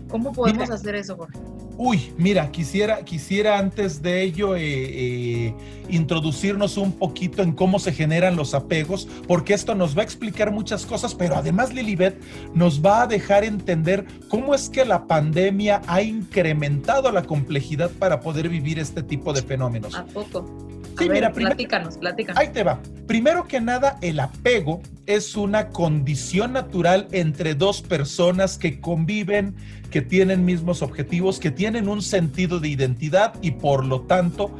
¿Cómo 0.09 0.33
podemos 0.33 0.71
hacer 0.71 0.95
eso, 0.95 1.17
Jorge? 1.17 1.39
Uy, 1.81 2.13
mira, 2.17 2.51
quisiera, 2.51 3.05
quisiera 3.05 3.57
antes 3.57 4.03
de 4.03 4.23
ello 4.23 4.57
eh, 4.57 4.63
eh, 4.65 5.55
introducirnos 5.89 6.77
un 6.77 6.91
poquito 6.91 7.41
en 7.41 7.53
cómo 7.53 7.79
se 7.79 7.93
generan 7.93 8.35
los 8.35 8.53
apegos, 8.53 9.07
porque 9.29 9.55
esto 9.55 9.77
nos 9.77 9.97
va 9.97 10.01
a 10.01 10.05
explicar 10.05 10.51
muchas 10.51 10.85
cosas, 10.85 11.15
pero 11.15 11.37
además 11.37 11.73
Lilibet 11.73 12.21
nos 12.53 12.85
va 12.85 13.03
a 13.03 13.07
dejar 13.07 13.45
entender 13.45 14.07
cómo 14.29 14.57
es 14.57 14.69
que 14.69 14.85
la 14.85 15.07
pandemia 15.07 15.81
ha 15.87 16.03
incrementado 16.03 17.13
la 17.13 17.23
complejidad 17.23 17.93
para 17.93 18.19
poder 18.19 18.49
vivir 18.49 18.81
este 18.81 19.05
tipo 19.05 19.33
de 19.33 19.43
fenómenos. 19.43 19.95
¿A 19.95 20.05
poco? 20.05 20.68
Sí, 20.99 21.09
mira, 21.09 21.33
platícanos, 21.33 21.97
platícanos. 21.99 22.41
Ahí 22.41 22.49
te 22.49 22.63
va. 22.63 22.81
Primero 23.07 23.47
que 23.47 23.61
nada, 23.61 23.99
el 24.03 24.21
apego 24.21 24.83
es 25.07 25.37
una 25.37 25.69
condición 25.69 26.53
natural 26.53 27.09
entre 27.13 27.55
dos 27.55 27.83
personas 27.83 28.59
que 28.59 28.81
conviven, 28.81 29.55
que 29.91 30.03
tienen 30.03 30.45
mismos 30.45 30.83
objetivos, 30.83 31.39
que 31.39 31.51
tienen 31.51 31.89
un 31.89 32.03
sentido 32.03 32.61
de 32.61 32.69
identidad 32.69 33.35
y 33.41 33.53
por 33.53 33.85
lo 33.85 34.03
tanto 34.03 34.51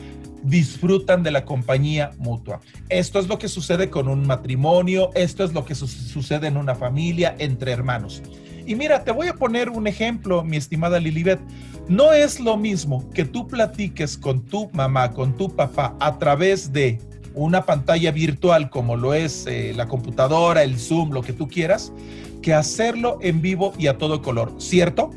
disfrutan 0.43 1.23
de 1.23 1.31
la 1.31 1.45
compañía 1.45 2.13
mutua. 2.19 2.61
Esto 2.89 3.19
es 3.19 3.29
lo 3.29 3.39
que 3.39 3.49
sucede 3.49 3.91
con 3.91 4.09
un 4.09 4.27
matrimonio, 4.27 5.11
esto 5.15 5.45
es 5.45 5.53
lo 5.53 5.65
que 5.65 5.75
sucede 5.75 6.47
en 6.47 6.57
una 6.57 6.75
familia, 6.75 7.35
entre 7.39 7.73
hermanos. 7.73 8.23
Y 8.69 8.77
mira, 8.77 9.03
te 9.03 9.13
voy 9.13 9.29
a 9.29 9.35
poner 9.35 9.71
un 9.71 9.87
ejemplo, 9.87 10.45
mi 10.45 10.59
estimada 10.59 11.01
Lilibet. 11.01 11.41
No 11.89 12.13
es 12.13 12.39
lo 12.39 12.59
mismo 12.59 13.09
que 13.15 13.25
tú 13.25 13.49
platiques 13.49 14.19
con 14.19 14.45
tu 14.45 14.69
mamá, 14.75 15.13
con 15.13 15.35
tu 15.39 15.49
papá 15.49 15.97
a 16.01 16.19
través 16.19 16.71
de 16.71 16.99
una 17.33 17.65
pantalla 17.65 18.13
virtual 18.13 18.69
como 18.69 18.95
lo 18.95 19.15
es 19.15 19.47
eh, 19.47 19.73
la 19.75 19.89
computadora, 19.89 20.63
el 20.65 20.79
Zoom, 20.79 21.13
lo 21.13 21.23
que 21.23 21.33
tú 21.33 21.49
quieras, 21.49 21.95
que 22.43 22.53
hacerlo 22.53 23.17
en 23.23 23.41
vivo 23.41 23.73
y 23.79 23.87
a 23.87 23.97
todo 23.97 24.21
color, 24.21 24.53
¿cierto? 24.59 25.13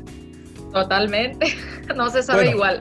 Totalmente, 0.72 1.48
no 1.94 2.08
se 2.08 2.22
sabe 2.22 2.52
igual. 2.52 2.80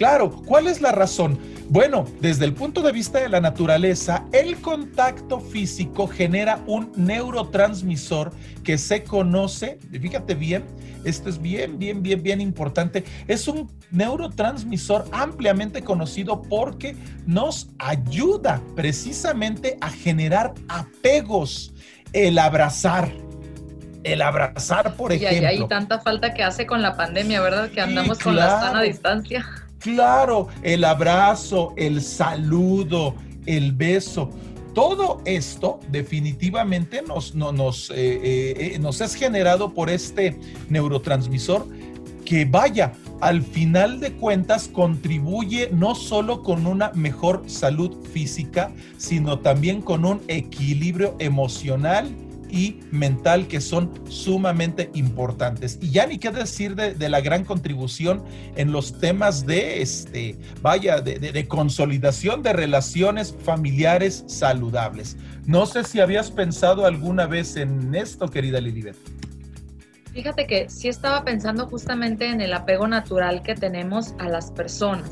Claro, 0.00 0.30
¿cuál 0.30 0.66
es 0.66 0.80
la 0.80 0.92
razón? 0.92 1.38
Bueno, 1.68 2.06
desde 2.22 2.46
el 2.46 2.54
punto 2.54 2.80
de 2.80 2.90
vista 2.90 3.20
de 3.20 3.28
la 3.28 3.38
naturaleza, 3.38 4.24
el 4.32 4.58
contacto 4.58 5.40
físico 5.40 6.06
genera 6.06 6.58
un 6.66 6.90
neurotransmisor 6.96 8.32
que 8.64 8.78
se 8.78 9.04
conoce, 9.04 9.78
fíjate 9.92 10.34
bien, 10.34 10.64
esto 11.04 11.28
es 11.28 11.38
bien, 11.38 11.78
bien, 11.78 12.02
bien, 12.02 12.22
bien 12.22 12.40
importante, 12.40 13.04
es 13.28 13.46
un 13.46 13.70
neurotransmisor 13.90 15.04
ampliamente 15.12 15.82
conocido 15.82 16.40
porque 16.40 16.96
nos 17.26 17.68
ayuda 17.78 18.62
precisamente 18.74 19.76
a 19.82 19.90
generar 19.90 20.54
apegos, 20.68 21.74
el 22.14 22.38
abrazar, 22.38 23.12
el 24.04 24.22
abrazar, 24.22 24.94
por 24.94 25.12
ejemplo. 25.12 25.42
Y 25.42 25.44
hay 25.44 25.68
tanta 25.68 26.00
falta 26.00 26.32
que 26.32 26.42
hace 26.42 26.64
con 26.64 26.80
la 26.80 26.96
pandemia, 26.96 27.42
¿verdad? 27.42 27.68
Que 27.68 27.82
andamos 27.82 28.18
con 28.18 28.34
la 28.34 28.48
sana 28.62 28.80
distancia. 28.80 29.44
Claro, 29.80 30.48
el 30.62 30.84
abrazo, 30.84 31.72
el 31.76 32.02
saludo, 32.02 33.14
el 33.46 33.72
beso. 33.72 34.28
Todo 34.74 35.22
esto 35.24 35.80
definitivamente 35.90 37.02
nos, 37.02 37.34
nos, 37.34 37.90
eh, 37.90 37.94
eh, 37.96 38.74
eh, 38.74 38.78
nos 38.78 39.00
es 39.00 39.14
generado 39.14 39.72
por 39.72 39.88
este 39.88 40.38
neurotransmisor 40.68 41.66
que 42.26 42.44
vaya, 42.44 42.92
al 43.20 43.42
final 43.42 44.00
de 44.00 44.12
cuentas 44.12 44.68
contribuye 44.68 45.70
no 45.72 45.94
solo 45.94 46.42
con 46.42 46.66
una 46.66 46.92
mejor 46.94 47.42
salud 47.46 47.96
física, 48.12 48.72
sino 48.98 49.40
también 49.40 49.80
con 49.80 50.04
un 50.04 50.20
equilibrio 50.28 51.16
emocional 51.18 52.14
y 52.52 52.80
mental 52.90 53.46
que 53.48 53.60
son 53.60 53.90
sumamente 54.08 54.90
importantes. 54.94 55.78
Y 55.80 55.90
ya 55.90 56.06
ni 56.06 56.18
qué 56.18 56.30
decir 56.30 56.74
de, 56.74 57.08
la 57.08 57.20
gran 57.20 57.44
contribución 57.44 58.22
en 58.56 58.72
los 58.72 58.98
temas 58.98 59.46
de, 59.46 59.82
este, 59.82 60.36
vaya, 60.62 61.00
de, 61.00 61.48
consolidación 61.48 62.42
de 62.42 62.52
relaciones 62.52 63.34
familiares 63.44 64.24
saludables. 64.26 65.16
No 65.46 65.66
sé 65.66 65.84
si 65.84 66.00
habías 66.00 66.30
pensado 66.30 66.86
alguna 66.86 67.26
vez 67.26 67.56
en 67.56 67.94
esto, 67.94 68.28
querida 68.28 68.60
Lilibet. 68.60 68.96
Fíjate 70.12 70.46
que 70.46 70.68
sí 70.68 70.88
estaba 70.88 71.24
pensando 71.24 71.66
justamente 71.68 72.26
en 72.26 72.40
el 72.40 72.52
apego 72.52 72.88
natural 72.88 73.42
que 73.42 73.54
tenemos 73.54 74.14
a 74.18 74.28
las 74.28 74.50
personas 74.50 75.10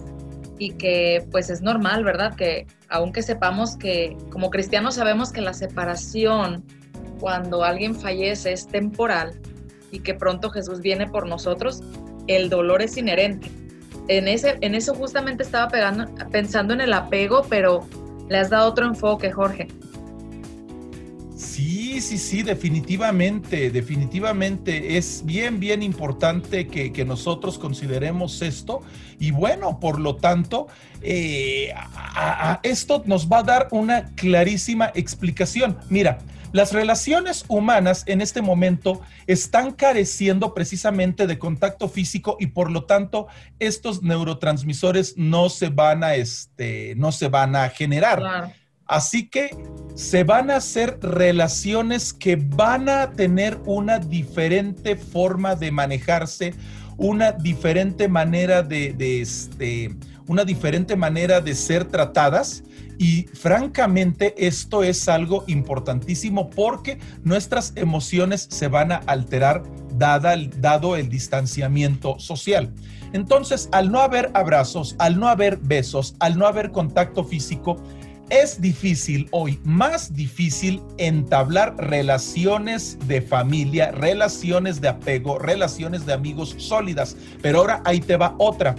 y 0.59 0.71
que 0.73 1.25
pues 1.30 1.50
es 1.50 1.62
normal, 1.62 2.04
¿verdad? 2.04 2.35
Que 2.35 2.66
aunque 2.88 3.23
sepamos 3.23 3.76
que 3.76 4.16
como 4.30 4.50
cristianos 4.50 4.97
sabemos 4.97 5.33
que 5.33 5.40
la 5.40 5.54
separación 5.54 6.64
cuando 7.18 7.64
alguien 7.64 7.94
fallece 7.94 8.52
es 8.52 8.66
temporal 8.66 9.34
y 9.90 10.00
que 10.00 10.14
pronto 10.14 10.50
Jesús 10.50 10.80
viene 10.80 11.06
por 11.06 11.26
nosotros, 11.26 11.82
el 12.26 12.50
dolor 12.50 12.82
es 12.82 12.96
inherente. 12.96 13.50
En, 14.08 14.28
ese, 14.28 14.56
en 14.60 14.75
eso 14.75 14.94
justamente 14.94 15.42
estaba 15.42 15.68
pegando, 15.68 16.06
pensando 16.30 16.75
en 16.75 16.80
el 16.80 16.92
apego, 16.92 17.44
pero 17.48 17.87
le 18.28 18.38
has 18.38 18.50
dado 18.50 18.68
otro 18.68 18.87
enfoque, 18.87 19.30
Jorge. 19.30 19.68
Sí, 21.37 22.00
sí, 22.00 22.18
sí, 22.18 22.42
definitivamente, 22.42 23.70
definitivamente 23.70 24.96
es 24.96 25.22
bien, 25.25 25.60
bien 25.60 25.82
importante 25.82 26.66
que, 26.66 27.04
nosotros 27.04 27.58
consideremos 27.58 28.42
esto 28.42 28.82
y 29.18 29.30
bueno, 29.30 29.78
por 29.78 30.00
lo 30.00 30.16
tanto, 30.16 30.66
eh, 31.00 31.72
esto 32.62 33.02
nos 33.06 33.28
va 33.28 33.38
a 33.38 33.42
dar 33.42 33.68
una 33.70 34.06
clarísima 34.14 34.90
explicación. 34.94 35.78
Mira, 35.88 36.18
las 36.52 36.73
relaciones 36.73 37.45
humanas 37.49 38.05
en 38.07 38.21
este 38.21 38.43
momento 38.43 39.00
están 39.26 39.73
careciendo 39.73 40.55
precisamente 40.55 41.26
de 41.26 41.38
contacto 41.38 41.88
físico 41.88 42.37
y 42.40 42.47
por 42.47 42.71
lo 42.71 42.85
tanto 42.85 43.26
estos 43.59 44.02
neurotransmisores 44.02 45.17
no 45.17 45.49
se 45.49 45.69
van 45.69 46.05
a, 46.05 46.14
este, 46.14 46.95
no 46.97 47.12
se 47.12 47.28
van 47.28 47.57
a 47.57 47.69
generar. 47.69 48.55
Así 48.87 49.28
que 49.28 49.50
se 49.95 50.25
van 50.25 50.50
a 50.50 50.57
hacer 50.57 50.99
relaciones 51.02 52.14
que 52.14 52.37
van 52.37 52.88
a 52.88 53.11
tener 53.12 53.59
una 53.67 53.99
diferente 53.99 54.97
forma 54.97 55.57
de 55.57 55.71
manejarse, 55.71 56.55
una 56.97 57.33
diferente 57.33 58.09
manera 58.09 58.62
de, 58.62 58.95
de 58.95 59.21
este, 59.21 59.95
una 60.26 60.45
diferente 60.45 60.97
manera 60.97 61.40
de 61.43 61.55
ser 61.55 61.85
tratadas 61.85 62.62
y 62.99 63.23
francamente 63.33 64.35
esto 64.47 64.83
es 64.83 65.09
algo 65.09 65.45
importantísimo 65.47 66.50
porque 66.50 66.99
nuestras 67.23 67.73
emociones 67.76 68.49
se 68.50 68.69
van 68.69 68.93
a 68.93 68.97
alterar 68.97 69.62
dada, 69.95 70.35
dado 70.59 70.97
el 70.97 71.09
distanciamiento 71.09 72.19
social. 72.19 72.73
Entonces, 73.12 73.69
al 73.73 73.90
no 73.90 74.00
haber 74.00 74.31
abrazos, 74.35 74.97
al 74.99 75.19
no 75.19 75.28
haber 75.28 75.57
besos, 75.59 76.14
al 76.19 76.37
no 76.37 76.47
haber 76.47 76.73
contacto 76.73 77.25
físico, 77.25 77.76
es 78.31 78.61
difícil 78.61 79.26
hoy, 79.31 79.59
más 79.64 80.14
difícil 80.14 80.83
entablar 80.99 81.75
relaciones 81.78 82.99
de 83.07 83.23
familia, 83.23 83.90
relaciones 83.90 84.83
de 84.83 84.88
apego, 84.88 85.38
relaciones 85.38 86.05
de 86.05 86.12
amigos 86.12 86.55
sólidas. 86.59 87.17
Pero 87.40 87.61
ahora 87.61 87.81
ahí 87.87 88.00
te 88.00 88.19
va 88.19 88.35
otra. 88.38 88.75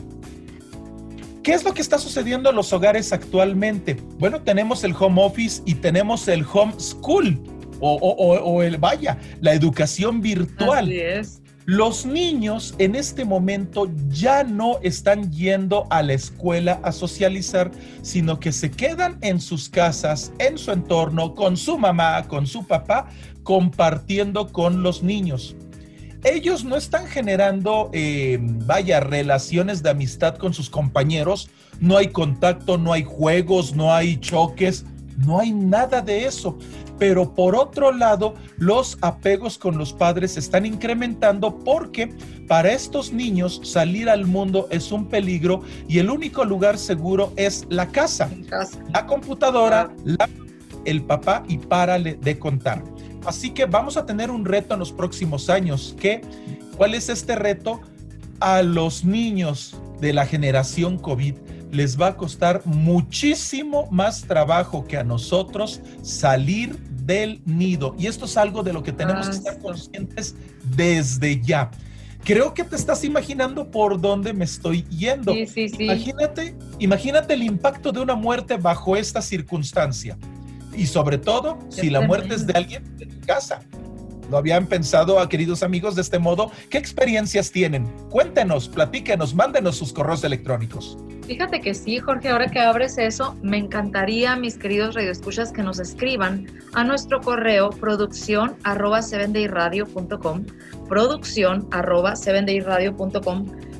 ¿Qué 1.49 1.55
es 1.55 1.63
lo 1.63 1.73
que 1.73 1.81
está 1.81 1.97
sucediendo 1.97 2.51
en 2.51 2.55
los 2.55 2.71
hogares 2.73 3.11
actualmente? 3.11 3.97
Bueno, 4.19 4.39
tenemos 4.43 4.83
el 4.83 4.93
home 4.93 5.19
office 5.23 5.63
y 5.65 5.73
tenemos 5.73 6.27
el 6.27 6.45
home 6.45 6.73
school 6.79 7.41
o, 7.79 8.61
el, 8.61 8.77
vaya, 8.77 9.17
la 9.41 9.53
educación 9.53 10.21
virtual. 10.21 10.85
Así 10.85 10.99
es. 10.99 11.41
Los 11.65 12.05
niños 12.05 12.75
en 12.77 12.93
este 12.93 13.25
momento 13.25 13.91
ya 14.09 14.43
no 14.43 14.77
están 14.83 15.31
yendo 15.31 15.87
a 15.89 16.03
la 16.03 16.13
escuela 16.13 16.79
a 16.83 16.91
socializar, 16.91 17.71
sino 18.03 18.39
que 18.39 18.51
se 18.51 18.69
quedan 18.69 19.17
en 19.21 19.41
sus 19.41 19.69
casas, 19.69 20.31
en 20.37 20.55
su 20.55 20.69
entorno, 20.71 21.33
con 21.33 21.57
su 21.57 21.79
mamá, 21.79 22.27
con 22.27 22.45
su 22.45 22.67
papá, 22.67 23.09
compartiendo 23.41 24.49
con 24.49 24.83
los 24.83 25.01
niños 25.01 25.55
ellos 26.23 26.63
no 26.63 26.75
están 26.75 27.07
generando, 27.07 27.89
eh, 27.93 28.39
vaya, 28.41 28.99
relaciones 28.99 29.83
de 29.83 29.89
amistad 29.89 30.35
con 30.35 30.53
sus 30.53 30.69
compañeros, 30.69 31.49
no 31.79 31.97
hay 31.97 32.09
contacto, 32.09 32.77
no 32.77 32.93
hay 32.93 33.03
juegos, 33.03 33.75
no 33.75 33.93
hay 33.93 34.17
choques. 34.17 34.85
No 35.25 35.39
hay 35.39 35.51
nada 35.51 36.01
de 36.01 36.25
eso. 36.25 36.57
Pero 36.97 37.33
por 37.33 37.55
otro 37.55 37.91
lado, 37.91 38.35
los 38.57 38.97
apegos 39.01 39.57
con 39.57 39.77
los 39.77 39.93
padres 39.93 40.33
se 40.33 40.39
están 40.39 40.65
incrementando 40.65 41.57
porque 41.59 42.13
para 42.47 42.71
estos 42.71 43.13
niños 43.13 43.61
salir 43.63 44.09
al 44.09 44.25
mundo 44.25 44.67
es 44.69 44.91
un 44.91 45.07
peligro 45.07 45.61
y 45.87 45.99
el 45.99 46.09
único 46.09 46.43
lugar 46.43 46.77
seguro 46.77 47.31
es 47.37 47.65
la 47.69 47.87
casa, 47.87 48.29
la 48.93 49.05
computadora, 49.05 49.93
el 50.85 51.03
papá 51.03 51.43
y 51.47 51.57
párale 51.57 52.15
de 52.15 52.37
contar. 52.37 52.83
Así 53.25 53.51
que 53.51 53.65
vamos 53.65 53.97
a 53.97 54.05
tener 54.05 54.31
un 54.31 54.45
reto 54.45 54.73
en 54.73 54.79
los 54.79 54.91
próximos 54.91 55.49
años. 55.49 55.95
¿Qué? 55.99 56.21
¿Cuál 56.77 56.95
es 56.95 57.09
este 57.09 57.35
reto? 57.35 57.81
A 58.39 58.61
los 58.61 59.03
niños 59.03 59.79
de 59.99 60.13
la 60.13 60.25
generación 60.25 60.97
COVID 60.97 61.35
les 61.71 61.99
va 61.99 62.07
a 62.07 62.17
costar 62.17 62.61
muchísimo 62.65 63.87
más 63.91 64.23
trabajo 64.23 64.85
que 64.85 64.97
a 64.97 65.03
nosotros 65.03 65.81
salir 66.01 66.77
del 67.03 67.41
nido. 67.45 67.95
Y 67.97 68.07
esto 68.07 68.25
es 68.25 68.37
algo 68.37 68.63
de 68.63 68.73
lo 68.73 68.83
que 68.83 68.91
tenemos 68.91 69.27
que 69.27 69.35
estar 69.35 69.59
conscientes 69.59 70.35
desde 70.75 71.41
ya. 71.41 71.69
Creo 72.23 72.53
que 72.53 72.63
te 72.63 72.75
estás 72.75 73.03
imaginando 73.03 73.71
por 73.71 73.99
dónde 73.99 74.33
me 74.33 74.45
estoy 74.45 74.83
yendo. 74.89 75.33
Sí, 75.33 75.47
sí, 75.47 75.69
sí. 75.69 75.83
Imagínate, 75.83 76.55
imagínate 76.79 77.33
el 77.33 77.43
impacto 77.43 77.91
de 77.91 78.01
una 78.01 78.15
muerte 78.15 78.57
bajo 78.57 78.95
esta 78.95 79.21
circunstancia. 79.21 80.17
Y 80.79 80.87
sobre 80.87 81.17
todo, 81.17 81.59
si 81.67 81.89
la 81.89 81.99
muerte 81.99 82.35
es 82.35 82.47
de 82.47 82.53
alguien 82.53 82.97
de 82.97 83.05
tu 83.05 83.19
casa. 83.27 83.59
¿Lo 84.31 84.37
habían 84.37 84.65
pensado, 84.65 85.27
queridos 85.27 85.61
amigos, 85.61 85.95
de 85.95 86.01
este 86.01 86.19
modo? 86.19 86.53
¿Qué 86.69 86.77
experiencias 86.77 87.51
tienen? 87.51 87.85
Cuéntenos, 88.09 88.69
platíquenos, 88.69 89.35
mándenos 89.35 89.75
sus 89.75 89.91
correos 89.91 90.23
electrónicos. 90.23 90.97
Fíjate 91.27 91.59
que 91.59 91.73
sí, 91.73 91.99
Jorge, 91.99 92.29
ahora 92.29 92.47
que 92.47 92.59
abres 92.59 92.97
eso, 92.97 93.35
me 93.41 93.57
encantaría, 93.57 94.37
mis 94.37 94.57
queridos 94.57 94.95
radioescuchas, 94.95 95.51
que 95.51 95.63
nos 95.63 95.81
escriban 95.81 96.47
a 96.73 96.85
nuestro 96.85 97.19
correo 97.19 97.71
producción 97.71 98.55
arroba 98.63 99.01
producción 100.87 101.67
arroba 101.71 102.13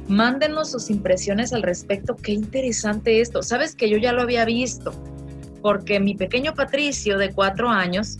Mándenos 0.09 0.71
sus 0.71 0.89
impresiones 0.89 1.53
al 1.53 1.63
respecto. 1.63 2.17
Qué 2.17 2.33
interesante 2.33 3.21
esto. 3.21 3.41
Sabes 3.41 3.73
que 3.73 3.89
yo 3.89 3.97
ya 3.97 4.11
lo 4.11 4.23
había 4.23 4.43
visto, 4.43 4.91
porque 5.61 5.99
mi 5.99 6.15
pequeño 6.15 6.53
Patricio 6.53 7.17
de 7.17 7.31
cuatro 7.31 7.69
años, 7.69 8.19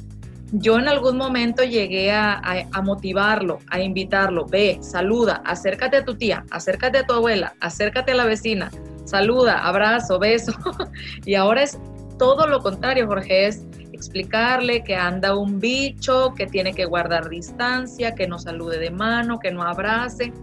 yo 0.52 0.80
en 0.80 0.88
algún 0.88 1.18
momento 1.18 1.64
llegué 1.64 2.12
a, 2.12 2.68
motivarlo, 2.84 3.60
a 3.68 3.80
invitarlo, 3.80 4.46
ve, 4.46 4.80
saluda, 4.82 5.42
acércate 5.46 5.98
a 5.98 6.06
tu 6.06 6.16
tía, 6.16 6.44
acércate 6.50 7.00
a 7.00 7.06
tu 7.06 7.14
abuela, 7.14 7.54
acércate 7.60 8.14
a 8.14 8.16
la 8.16 8.26
vecina, 8.26 8.72
saluda, 9.06 9.60
abrazo, 9.60 10.18
beso. 10.18 10.54
y 11.26 11.36
ahora 11.36 11.64
es 11.64 11.78
todo 12.18 12.48
lo 12.48 12.60
contrario, 12.60 13.08
Jorge, 13.08 13.48
es 13.48 13.64
explicarle 13.94 14.84
que 14.84 14.96
anda 14.96 15.36
un 15.36 15.60
bicho, 15.60 16.34
que 16.34 16.48
tiene 16.48 16.74
que 16.74 16.86
guardar 16.86 17.30
distancia, 17.30 18.16
que 18.16 18.28
no 18.28 18.40
salude 18.40 18.80
de 18.80 18.92
mano, 18.92 19.40
que 19.40 19.52
no 19.52 19.64
abrace. 19.64 20.34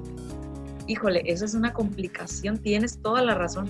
Híjole, 0.87 1.23
eso 1.27 1.45
es 1.45 1.55
una 1.55 1.73
complicación, 1.73 2.59
tienes 2.59 3.01
toda 3.01 3.23
la 3.23 3.35
razón. 3.35 3.69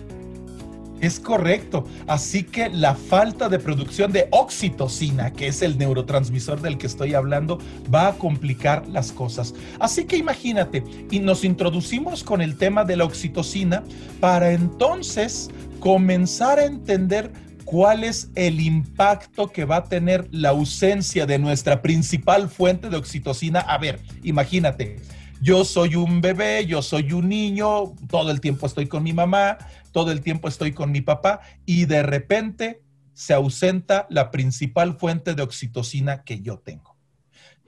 Es 1.01 1.21
correcto. 1.21 1.85
Así 2.07 2.43
que 2.43 2.71
la 2.71 2.95
falta 2.95 3.49
de 3.49 3.59
producción 3.59 4.13
de 4.13 4.29
oxitocina, 4.31 5.33
que 5.33 5.49
es 5.49 5.63
el 5.63 5.77
neurotransmisor 5.79 6.61
del 6.61 6.79
que 6.79 6.87
estoy 6.87 7.15
hablando, 7.15 7.59
va 7.95 8.09
a 8.09 8.13
complicar 8.15 8.87
las 8.89 9.13
cosas. 9.13 9.55
Así 9.79 10.05
que 10.05 10.17
imagínate, 10.17 10.83
y 11.11 11.19
nos 11.19 11.45
introducimos 11.45 12.25
con 12.25 12.41
el 12.41 12.57
tema 12.57 12.85
de 12.85 12.97
la 12.97 13.05
oxitocina 13.05 13.85
para 14.21 14.53
entonces 14.53 15.51
comenzar 15.81 16.59
a 16.59 16.65
entender 16.65 17.31
cuál 17.65 18.05
es 18.05 18.31
el 18.37 18.61
impacto 18.61 19.49
que 19.49 19.65
va 19.65 19.77
a 19.77 19.85
tener 19.85 20.29
la 20.31 20.51
ausencia 20.51 21.27
de 21.27 21.39
nuestra 21.39 21.83
principal 21.83 22.49
fuente 22.49 22.89
de 22.89 22.97
oxitocina. 22.97 23.61
A 23.61 23.77
ver, 23.77 24.01
imagínate, 24.23 24.97
yo 25.43 25.65
soy 25.65 25.97
un 25.97 26.21
bebé, 26.21 26.65
yo 26.65 26.81
soy 26.81 27.13
un 27.13 27.29
niño, 27.29 27.93
todo 28.09 28.31
el 28.31 28.41
tiempo 28.41 28.67
estoy 28.67 28.87
con 28.87 29.03
mi 29.03 29.13
mamá, 29.13 29.59
todo 29.97 30.13
el 30.13 30.21
tiempo 30.21 30.47
estoy 30.47 30.73
con 30.73 30.93
mi 30.93 31.01
papá 31.01 31.41
y 31.65 31.87
de 31.87 32.03
repente 32.03 32.83
se 33.15 33.33
ausenta 33.33 34.07
la 34.11 34.31
principal 34.31 34.99
fuente 34.99 35.35
de 35.35 35.43
oxitocina 35.43 36.23
que 36.23 36.43
yo 36.43 36.59
tengo. 36.59 36.99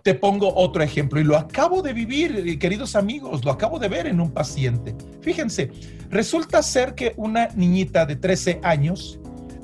Te 0.03 0.13
pongo 0.13 0.55
otro 0.55 0.83
ejemplo 0.83 1.19
y 1.19 1.25
lo 1.25 1.39
acabo 1.39 1.81
de 1.81 1.95
vivir, 1.95 2.59
queridos 2.59 2.97
amigos, 2.97 3.47
lo 3.47 3.51
acabo 3.51 3.79
de 3.79 3.89
ver 3.89 4.07
en 4.07 4.21
un 4.21 4.31
paciente. 4.31 4.95
Fíjense, 5.23 5.71
resulta 6.11 6.63
ser 6.63 6.95
que 6.95 7.15
una 7.17 7.49
niñita 7.57 8.05
de 8.05 8.17
13 8.17 8.61
años 8.63 9.19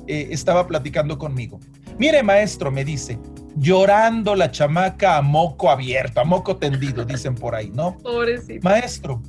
eh, 0.07 0.29
estaba 0.31 0.65
platicando 0.65 1.19
conmigo. 1.19 1.59
Mire, 1.99 2.23
maestro, 2.23 2.71
me 2.71 2.83
dice, 2.83 3.19
llorando 3.55 4.35
la 4.35 4.49
chamaca 4.49 5.17
a 5.17 5.21
moco 5.21 5.69
abierto, 5.69 6.19
a 6.19 6.23
moco 6.23 6.57
tendido, 6.57 7.05
dicen 7.05 7.35
por 7.35 7.53
ahí, 7.53 7.69
¿no? 7.69 7.95
Pobrecito. 8.01 8.67
Maestro, 8.67 9.21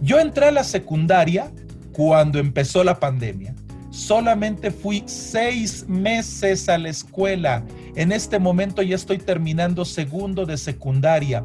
yo 0.00 0.20
entré 0.20 0.46
a 0.46 0.52
la 0.52 0.62
secundaria 0.62 1.50
cuando 1.98 2.38
empezó 2.38 2.84
la 2.84 3.00
pandemia. 3.00 3.56
Solamente 3.90 4.70
fui 4.70 5.02
seis 5.06 5.84
meses 5.88 6.68
a 6.68 6.78
la 6.78 6.90
escuela. 6.90 7.64
En 7.96 8.12
este 8.12 8.38
momento 8.38 8.82
ya 8.82 8.94
estoy 8.94 9.18
terminando 9.18 9.84
segundo 9.84 10.46
de 10.46 10.56
secundaria. 10.56 11.42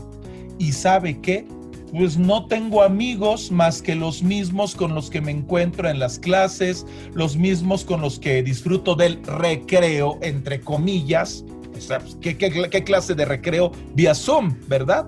¿Y 0.59 0.71
sabe 0.73 1.19
qué? 1.21 1.47
Pues 1.91 2.19
no 2.19 2.45
tengo 2.45 2.83
amigos 2.83 3.49
más 3.49 3.81
que 3.81 3.95
los 3.95 4.21
mismos 4.21 4.75
con 4.75 4.93
los 4.93 5.09
que 5.09 5.21
me 5.21 5.31
encuentro 5.31 5.89
en 5.89 5.97
las 5.97 6.19
clases, 6.19 6.85
los 7.15 7.35
mismos 7.35 7.83
con 7.83 8.01
los 8.01 8.19
que 8.19 8.43
disfruto 8.43 8.93
del 8.93 9.23
recreo, 9.23 10.19
entre 10.21 10.61
comillas. 10.61 11.43
Pues, 11.71 11.89
¿qué, 12.21 12.37
qué 12.37 12.83
clase 12.83 13.15
de 13.15 13.25
recreo? 13.25 13.71
Vía 13.95 14.13
Zoom, 14.13 14.55
¿verdad? 14.67 15.07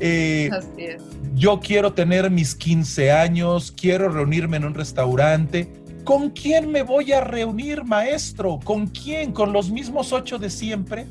Eh, 0.00 0.48
Así 0.52 0.84
es. 0.84 1.02
Yo 1.34 1.60
quiero 1.60 1.92
tener 1.92 2.30
mis 2.30 2.54
15 2.54 3.12
años, 3.12 3.72
quiero 3.72 4.08
reunirme 4.08 4.56
en 4.56 4.64
un 4.64 4.74
restaurante. 4.74 5.72
¿Con 6.04 6.30
quién 6.30 6.70
me 6.70 6.82
voy 6.82 7.12
a 7.12 7.20
reunir, 7.20 7.84
maestro? 7.84 8.58
¿Con 8.64 8.88
quién? 8.88 9.32
¿Con 9.32 9.52
los 9.52 9.70
mismos 9.70 10.12
ocho 10.12 10.38
de 10.38 10.50
siempre? 10.50 11.06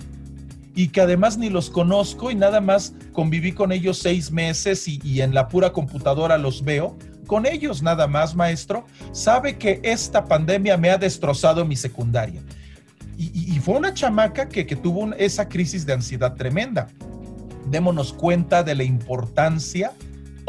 Y 0.76 0.90
que 0.90 1.02
además 1.02 1.38
ni 1.38 1.50
los 1.50 1.70
conozco 1.70 2.32
y 2.32 2.36
nada 2.36 2.60
más 2.62 2.94
conviví 3.14 3.54
con 3.54 3.72
ellos 3.72 4.00
seis 4.00 4.32
meses 4.32 4.88
y, 4.88 5.22
en 5.22 5.34
la 5.34 5.48
pura 5.48 5.72
computadora 5.72 6.38
los 6.38 6.64
veo. 6.64 6.98
Con 7.28 7.46
ellos 7.46 7.82
nada 7.82 8.08
más, 8.08 8.36
maestro. 8.36 8.86
Sabe 9.12 9.58
que 9.58 9.80
esta 9.84 10.26
pandemia 10.26 10.78
me 10.78 10.90
ha 10.90 10.98
destrozado 10.98 11.66
mi 11.66 11.76
secundaria. 11.76 12.42
Y, 13.18 13.60
fue 13.60 13.76
una 13.76 13.94
chamaca 13.94 14.48
que, 14.48 14.64
tuvo 14.64 15.14
esa 15.14 15.48
crisis 15.48 15.86
de 15.86 15.94
ansiedad 15.94 16.36
tremenda 16.36 16.88
démonos 17.70 18.14
cuenta 18.14 18.64
de 18.64 18.76
la 18.76 18.84
importancia 18.84 19.94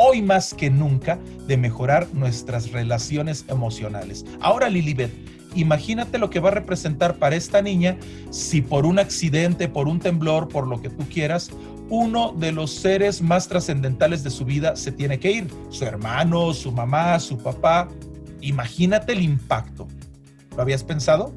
hoy 0.03 0.23
más 0.23 0.55
que 0.55 0.71
nunca 0.71 1.19
de 1.47 1.59
mejorar 1.59 2.09
nuestras 2.15 2.73
relaciones 2.73 3.45
emocionales. 3.49 4.25
Ahora, 4.41 4.71
Lilibet, 4.71 5.11
imagínate 5.55 6.19
lo 6.19 6.31
que 6.31 6.41
va 6.41 6.49
a 6.49 6.53
representar 6.53 7.17
para 7.17 7.37
esta 7.37 7.61
niña 7.61 7.99
si 8.31 8.63
por 8.63 8.87
un 8.87 8.99
accidente, 8.99 9.69
por 9.69 9.89
un 9.89 9.99
temblor, 9.99 10.49
por 10.49 10.67
lo 10.67 10.81
que 10.81 10.89
tú 10.89 11.05
quieras, 11.13 11.51
uno 11.91 12.33
de 12.33 12.53
los 12.53 12.71
seres 12.71 13.21
más 13.21 13.49
trascendentales 13.49 14.25
de 14.25 14.31
su 14.31 14.45
vida 14.45 14.75
se 14.77 14.91
tiene 14.93 15.19
que 15.19 15.33
ir. 15.33 15.49
Su 15.69 15.85
hermano, 15.85 16.55
su 16.55 16.73
mamá, 16.73 17.19
su 17.19 17.37
papá. 17.37 17.89
Imagínate 18.41 19.13
el 19.13 19.21
impacto. 19.21 19.87
¿Lo 20.57 20.63
habías 20.63 20.83
pensado? 20.83 21.35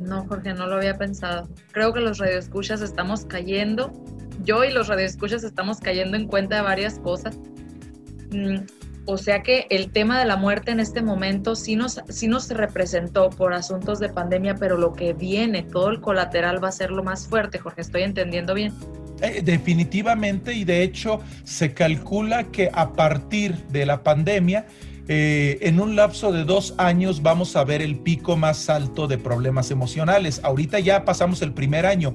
No, 0.00 0.26
Jorge, 0.26 0.54
no 0.54 0.66
lo 0.66 0.76
había 0.76 0.96
pensado. 0.96 1.48
Creo 1.72 1.92
que 1.92 2.00
los 2.00 2.18
radioescuchas 2.18 2.80
estamos 2.80 3.26
cayendo 3.26 3.92
yo 4.42 4.64
y 4.64 4.72
los 4.72 4.88
radioescuchas 4.88 5.44
estamos 5.44 5.78
cayendo 5.78 6.16
en 6.16 6.26
cuenta 6.26 6.56
de 6.56 6.62
varias 6.62 6.98
cosas. 6.98 7.38
Mm, 8.32 8.58
o 9.06 9.18
sea 9.18 9.42
que 9.42 9.66
el 9.70 9.90
tema 9.90 10.18
de 10.20 10.26
la 10.26 10.36
muerte 10.36 10.70
en 10.70 10.78
este 10.78 11.02
momento 11.02 11.56
sí 11.56 11.74
nos, 11.74 12.00
sí 12.08 12.28
nos 12.28 12.48
representó 12.50 13.30
por 13.30 13.54
asuntos 13.54 13.98
de 13.98 14.08
pandemia, 14.08 14.54
pero 14.54 14.76
lo 14.76 14.92
que 14.92 15.14
viene, 15.14 15.62
todo 15.62 15.90
el 15.90 16.00
colateral 16.00 16.62
va 16.62 16.68
a 16.68 16.72
ser 16.72 16.90
lo 16.90 17.02
más 17.02 17.26
fuerte, 17.26 17.58
Jorge, 17.58 17.80
estoy 17.80 18.02
entendiendo 18.02 18.54
bien. 18.54 18.72
Eh, 19.20 19.42
definitivamente, 19.42 20.54
y 20.54 20.64
de 20.64 20.82
hecho 20.82 21.20
se 21.44 21.74
calcula 21.74 22.44
que 22.44 22.70
a 22.72 22.92
partir 22.92 23.54
de 23.68 23.84
la 23.84 24.02
pandemia, 24.02 24.66
eh, 25.08 25.58
en 25.62 25.80
un 25.80 25.96
lapso 25.96 26.30
de 26.30 26.44
dos 26.44 26.74
años 26.78 27.20
vamos 27.20 27.56
a 27.56 27.64
ver 27.64 27.82
el 27.82 27.98
pico 27.98 28.36
más 28.36 28.70
alto 28.70 29.08
de 29.08 29.18
problemas 29.18 29.70
emocionales. 29.72 30.40
Ahorita 30.44 30.78
ya 30.78 31.04
pasamos 31.04 31.42
el 31.42 31.52
primer 31.52 31.84
año 31.84 32.14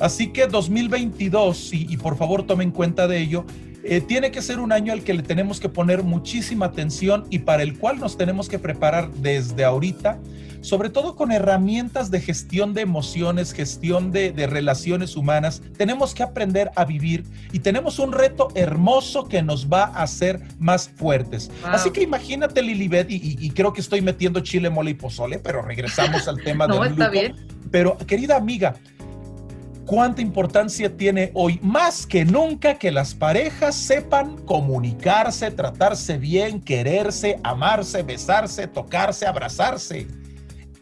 Así 0.00 0.28
que 0.28 0.46
2022, 0.46 1.70
y, 1.72 1.96
por 1.96 2.16
favor 2.16 2.44
tomen 2.44 2.70
cuenta 2.70 3.08
de 3.08 3.18
ello, 3.18 3.44
eh, 3.82 4.00
tiene 4.00 4.30
que 4.30 4.42
ser 4.42 4.60
un 4.60 4.72
año 4.72 4.92
al 4.92 5.02
que 5.02 5.14
le 5.14 5.22
tenemos 5.22 5.60
que 5.60 5.68
poner 5.68 6.02
muchísima 6.02 6.66
atención 6.66 7.24
y 7.30 7.40
para 7.40 7.62
el 7.62 7.78
cual 7.78 7.98
nos 7.98 8.16
tenemos 8.16 8.48
que 8.48 8.58
preparar 8.58 9.10
desde 9.10 9.64
ahorita, 9.64 10.18
sobre 10.60 10.90
todo 10.90 11.16
con 11.16 11.32
herramientas 11.32 12.10
de 12.10 12.20
gestión 12.20 12.74
de 12.74 12.82
emociones, 12.82 13.52
gestión 13.52 14.12
de, 14.12 14.32
relaciones 14.46 15.16
humanas. 15.16 15.62
Tenemos 15.76 16.14
que 16.14 16.22
aprender 16.22 16.70
a 16.76 16.84
vivir 16.84 17.24
y 17.52 17.60
tenemos 17.60 17.98
un 17.98 18.12
reto 18.12 18.48
hermoso 18.54 19.28
que 19.28 19.42
nos 19.42 19.68
va 19.68 19.84
a 19.84 20.02
hacer 20.02 20.40
más 20.58 20.88
fuertes. 20.88 21.50
Así 21.64 21.90
que 21.90 22.02
imagínate, 22.02 22.62
Lilibet, 22.62 23.10
y, 23.10 23.36
y, 23.40 23.50
creo 23.50 23.72
que 23.72 23.80
estoy 23.80 24.00
metiendo 24.00 24.40
chile, 24.40 24.70
mole 24.70 24.90
y 24.90 24.94
pozole, 24.94 25.38
pero 25.38 25.62
regresamos 25.62 26.28
al 26.28 26.36
tema 26.44 26.66
no, 26.66 26.82
del 26.82 26.92
está 26.92 27.08
bien. 27.08 27.34
Pero, 27.70 27.96
querida 27.98 28.36
amiga, 28.36 28.74
cuánta 29.88 30.20
importancia 30.20 30.94
tiene 30.94 31.30
hoy, 31.32 31.58
más 31.62 32.06
que 32.06 32.26
nunca, 32.26 32.74
que 32.74 32.92
las 32.92 33.14
parejas 33.14 33.74
sepan 33.74 34.36
comunicarse, 34.44 35.50
tratarse 35.50 36.18
bien, 36.18 36.60
quererse, 36.60 37.40
amarse, 37.42 38.02
besarse, 38.02 38.68
tocarse, 38.68 39.26
abrazarse. 39.26 40.06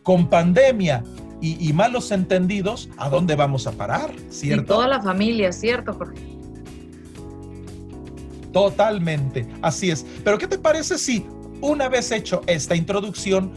Con 0.02 0.28
pandemia 0.28 1.04
y, 1.40 1.72
malos 1.72 2.10
entendidos, 2.10 2.88
¿a 2.96 3.08
dónde 3.08 3.36
vamos 3.36 3.68
a 3.68 3.72
parar? 3.72 4.10
¿Cierto? 4.28 4.62
Y 4.62 4.66
toda 4.66 4.88
la 4.88 5.00
familia, 5.00 5.52
¿cierto, 5.52 5.94
Jorge? 5.94 6.20
Totalmente, 8.52 9.46
así 9.62 9.90
es. 9.90 10.04
Pero 10.24 10.36
¿qué 10.36 10.48
te 10.48 10.58
parece 10.58 10.98
si 10.98 11.24
una 11.60 11.88
vez 11.88 12.10
hecho 12.10 12.42
esta 12.48 12.74
introducción, 12.74 13.52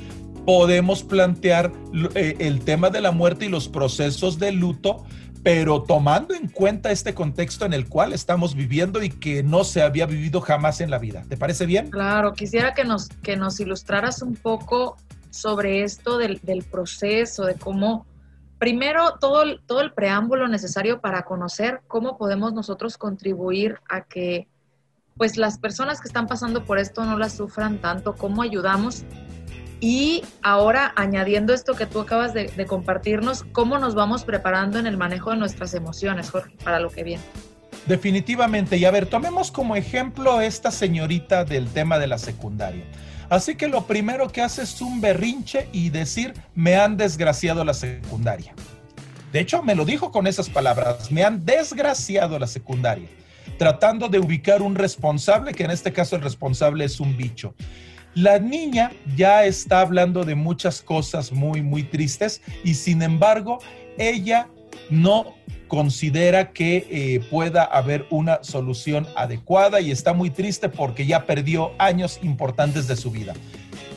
podemos 0.46 1.04
plantear 1.04 1.72
eh, 2.16 2.36
el 2.40 2.62
tema 2.62 2.90
de 2.90 3.02
la 3.02 3.12
muerte 3.12 3.46
y 3.46 3.50
los 3.50 3.68
procesos 3.68 4.40
de 4.40 4.52
luto 4.52 5.06
pero 5.44 5.84
tomando 5.84 6.34
en 6.34 6.50
cuenta 6.50 6.92
este 6.92 7.14
contexto 7.14 7.66
en 7.66 7.74
el 7.74 7.88
cual 7.88 8.14
estamos 8.14 8.56
viviendo 8.56 9.02
y 9.02 9.10
que 9.10 9.44
no 9.44 9.64
se 9.64 9.82
había 9.82 10.06
vivido 10.06 10.42
jamás 10.42 10.82
en 10.82 10.92
la 10.92 10.98
vida. 10.98 11.24
¿Te 11.30 11.38
parece 11.38 11.66
bien? 11.66 11.90
Claro, 11.90 12.34
quisiera 12.34 12.74
que 12.74 12.84
nos, 12.84 13.08
que 13.24 13.38
nos 13.38 13.60
ilustraras 13.60 14.22
un 14.22 14.36
poco 14.36 14.98
sobre 15.30 15.84
esto 15.84 16.18
del, 16.18 16.40
del 16.44 16.64
proceso, 16.64 17.46
de 17.46 17.56
cómo, 17.56 18.06
primero, 18.58 19.18
todo, 19.20 19.44
todo 19.66 19.82
el 19.82 19.94
preámbulo 19.94 20.48
necesario 20.48 21.00
para 21.00 21.24
conocer 21.24 21.82
cómo 21.88 22.18
podemos 22.18 22.54
nosotros 22.54 22.98
contribuir 22.98 23.80
a 23.88 24.02
que 24.02 24.48
pues 25.16 25.38
las 25.38 25.58
personas 25.58 26.00
que 26.00 26.08
están 26.08 26.28
pasando 26.28 26.64
por 26.64 26.80
esto 26.80 27.04
no 27.04 27.18
las 27.18 27.34
sufran 27.34 27.80
tanto, 27.80 28.16
cómo 28.16 28.42
ayudamos 28.42 29.04
y 29.82 30.24
ahora, 30.42 30.94
añadiendo 30.96 31.54
esto 31.54 31.74
que 31.74 31.86
tú 31.86 32.00
acabas 32.00 32.34
de, 32.34 32.66
compartirnos, 32.68 33.46
¿cómo 33.52 33.80
nos 33.80 33.96
vamos 33.96 34.24
preparando 34.24 34.78
en 34.78 34.88
el 34.88 34.98
manejo 34.98 35.32
de 35.32 35.38
nuestras 35.38 35.74
emociones, 35.74 36.30
Jorge, 36.30 36.54
para 36.64 36.80
lo 36.80 36.90
que 36.90 37.04
viene? 37.04 37.24
Definitivamente. 37.86 38.78
Y 38.78 38.86
a 38.86 38.92
ver, 38.92 39.06
tomemos 39.06 39.52
como 39.52 39.76
ejemplo 39.76 40.42
esta 40.42 40.72
señorita 40.72 41.46
del 41.46 41.68
tema 41.70 41.98
de 41.98 42.08
la 42.08 42.18
secundaria. 42.18 42.84
Así 43.30 43.56
que 43.56 43.68
lo 43.68 43.86
primero 43.86 44.28
que 44.30 44.42
hace 44.42 44.64
es 44.64 44.82
un 44.82 45.00
berrinche 45.00 45.70
y 45.72 45.90
decir, 45.90 46.34
me 46.56 46.76
han 46.76 46.98
desgraciado 46.98 47.64
la 47.64 47.74
secundaria. 47.74 48.54
De 49.32 49.40
hecho, 49.40 49.62
me 49.62 49.76
lo 49.76 49.86
dijo 49.86 50.12
con 50.12 50.28
esas 50.28 50.50
palabras, 50.50 51.12
me 51.12 51.24
han 51.24 51.46
desgraciado 51.46 52.40
la 52.40 52.48
secundaria, 52.48 53.08
tratando 53.60 54.10
de 54.10 54.20
ubicar 54.20 54.64
un 54.64 54.74
responsable, 54.74 55.54
que 55.54 55.64
en 55.64 55.72
este 55.72 55.94
caso 55.94 56.16
el 56.16 56.24
responsable 56.24 56.86
es 56.86 57.00
un 57.00 57.16
bicho. 57.16 57.54
La 58.20 58.38
niña 58.38 58.92
ya 59.16 59.46
está 59.46 59.80
hablando 59.80 60.26
de 60.26 60.36
muchas 60.36 60.82
cosas 60.82 61.32
muy, 61.32 61.62
muy 61.62 61.84
tristes 61.84 62.42
y 62.66 62.74
sin 62.74 63.02
embargo 63.02 63.60
ella 63.98 64.50
no 64.90 65.36
considera 65.70 66.52
que 66.52 66.86
eh, 66.90 67.22
pueda 67.30 67.64
haber 67.64 68.06
una 68.10 68.44
solución 68.44 69.08
adecuada 69.16 69.80
y 69.80 69.92
está 69.92 70.12
muy 70.12 70.32
triste 70.32 70.68
porque 70.68 71.06
ya 71.06 71.26
perdió 71.26 71.72
años 71.78 72.20
importantes 72.22 72.88
de 72.88 72.98
su 72.98 73.10
vida. 73.10 73.36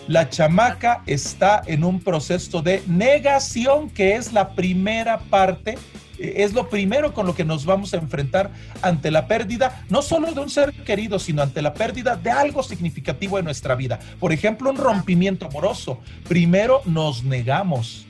La 0.06 0.28
chamaca 0.28 1.02
está 1.06 1.61
en 1.66 1.82
un 1.82 1.98
proceso 1.98 2.62
de 2.62 2.80
negación 2.87 3.90
que 3.90 4.14
es 4.14 4.32
la 4.32 4.54
primera 4.54 5.18
parte 5.18 5.76
es 6.22 6.52
lo 6.52 6.68
primero 6.68 7.12
con 7.12 7.26
lo 7.26 7.35
que 7.35 7.44
nos 7.44 7.64
vamos 7.64 7.92
a 7.94 7.96
enfrentar 7.96 8.50
ante 8.80 9.11
la 9.11 9.26
pérdida, 9.26 9.85
no 9.88 10.02
solo 10.02 10.32
de 10.32 10.40
un 10.40 10.50
ser 10.50 10.72
querido, 10.72 11.18
sino 11.18 11.42
ante 11.42 11.62
la 11.62 11.74
pérdida 11.74 12.16
de 12.16 12.30
algo 12.30 12.62
significativo 12.62 13.38
en 13.38 13.44
nuestra 13.44 13.74
vida. 13.74 13.98
Por 14.20 14.32
ejemplo, 14.32 14.70
un 14.70 14.76
rompimiento 14.76 15.46
amoroso. 15.46 16.00
Primero 16.28 16.82
nos 16.85 17.24
negamos, 17.24 18.06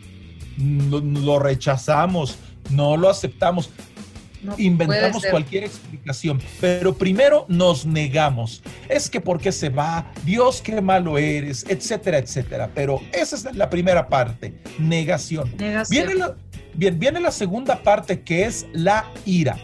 lo, 0.58 1.38
rechazamos, 1.38 2.38
no 2.70 2.96
lo 2.96 3.08
aceptamos. 3.08 3.70
inventamos 4.58 5.24
cualquier 5.30 5.64
explicación, 5.64 6.40
pero 6.60 6.94
primero 6.94 7.46
nos 7.48 7.86
negamos. 7.86 8.62
Es 8.88 9.08
que 9.08 9.20
por 9.20 9.40
qué 9.40 9.52
se 9.52 9.68
va, 9.68 10.12
Dios 10.24 10.60
qué 10.60 10.80
malo 10.80 11.16
eres, 11.16 11.64
etcétera, 11.68 12.18
etcétera. 12.18 12.70
Pero 12.74 13.00
esa 13.12 13.36
es 13.36 13.56
la 13.56 13.70
primera 13.70 14.08
parte, 14.08 14.54
negación. 14.78 15.54
negación. 15.56 16.06
Viene 16.06 16.14
la, 16.14 16.36
Bien, 16.74 16.98
viene 16.98 17.20
la 17.20 17.30
segunda 17.30 17.82
parte 17.82 18.22
que 18.22 18.44
es 18.44 18.66
la 18.72 19.04
ira. 19.24 19.56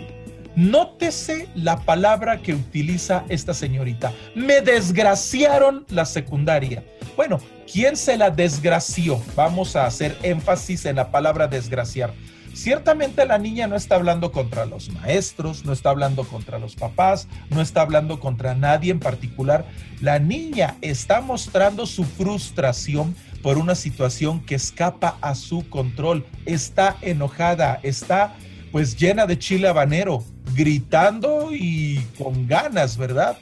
Nótese 0.57 1.49
la 1.55 1.79
palabra 1.79 2.39
que 2.39 2.53
utiliza 2.53 3.25
esta 3.29 3.55
señorita. 3.55 4.13
Me 4.35 4.61
desgraciaron 4.61 5.87
la 5.89 6.05
secundaria. 6.05 6.85
Bueno, 7.17 7.39
¿quién 7.73 7.97
se 7.97 8.17
la 8.17 8.31
desgració? 8.31 9.23
Vamos 9.37 9.77
a 9.77 9.87
hacer 9.87 10.17
énfasis 10.23 10.85
en 10.85 10.97
la 10.97 11.11
palabra 11.11 11.47
desgraciar. 11.47 12.13
Ciertamente 12.55 13.25
la 13.25 13.39
niña 13.39 13.69
no 13.69 13.77
está 13.77 13.95
hablando 13.95 14.33
contra 14.33 14.67
los 14.67 14.91
maestros, 14.91 15.65
no 15.65 15.73
está 15.73 15.91
hablando 15.91 16.25
contra 16.25 16.59
los 16.59 16.75
papás, 16.75 17.29
no 17.51 17.61
está 17.61 17.83
hablando 17.83 18.19
contra 18.19 18.57
nadie 18.57 18.91
en 18.91 18.99
particular. 18.99 19.65
La 20.01 20.19
niña 20.19 20.77
está 20.81 21.21
mostrando 21.21 21.87
su 21.87 22.03
frustración 22.03 23.15
por 23.43 23.59
una 23.59 23.75
situación 23.75 24.41
que 24.41 24.55
escapa 24.55 25.19
a 25.21 25.35
su 25.35 25.69
control. 25.69 26.27
Está 26.47 26.97
enojada, 27.03 27.81
está 27.83 28.37
pues 28.73 28.97
llena 28.97 29.27
de 29.27 29.39
chile 29.39 29.69
habanero, 29.69 30.23
gritando 30.55 31.49
y 31.53 32.05
con 32.19 32.47
ganas, 32.47 32.97
¿verdad? 32.97 33.39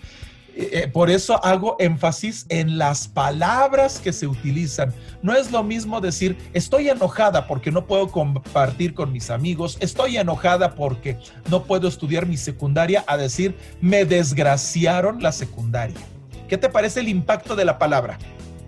Eh, 0.57 0.71
eh, 0.73 0.89
por 0.89 1.11
eso 1.11 1.45
hago 1.45 1.77
énfasis 1.79 2.47
en 2.49 2.79
las 2.79 3.09
palabras 3.09 3.99
que 3.99 4.13
se 4.13 4.27
utilizan. 4.27 4.95
No 5.23 5.35
es 5.35 5.53
lo 5.53 5.63
mismo 5.63 6.01
decir, 6.01 6.39
estoy 6.55 6.89
enojada 6.89 7.47
porque 7.47 7.71
no 7.71 7.87
puedo 7.87 8.09
compartir 8.09 8.95
con 8.95 9.13
mis 9.13 9.29
amigos, 9.29 9.77
estoy 9.81 10.17
enojada 10.17 10.75
porque 10.75 11.19
no 11.51 11.65
puedo 11.65 11.89
estudiar 11.89 12.25
mi 12.25 12.39
secundaria, 12.39 13.05
a 13.07 13.19
decir, 13.19 13.55
me 13.83 14.07
desgraciaron 14.07 15.23
la 15.23 15.33
secundaria. 15.33 16.01
¿Qué 16.49 16.57
te 16.57 16.71
parece 16.71 17.01
el 17.01 17.09
impacto 17.09 17.55
de 17.55 17.65
la 17.67 17.79
palabra? 17.79 18.19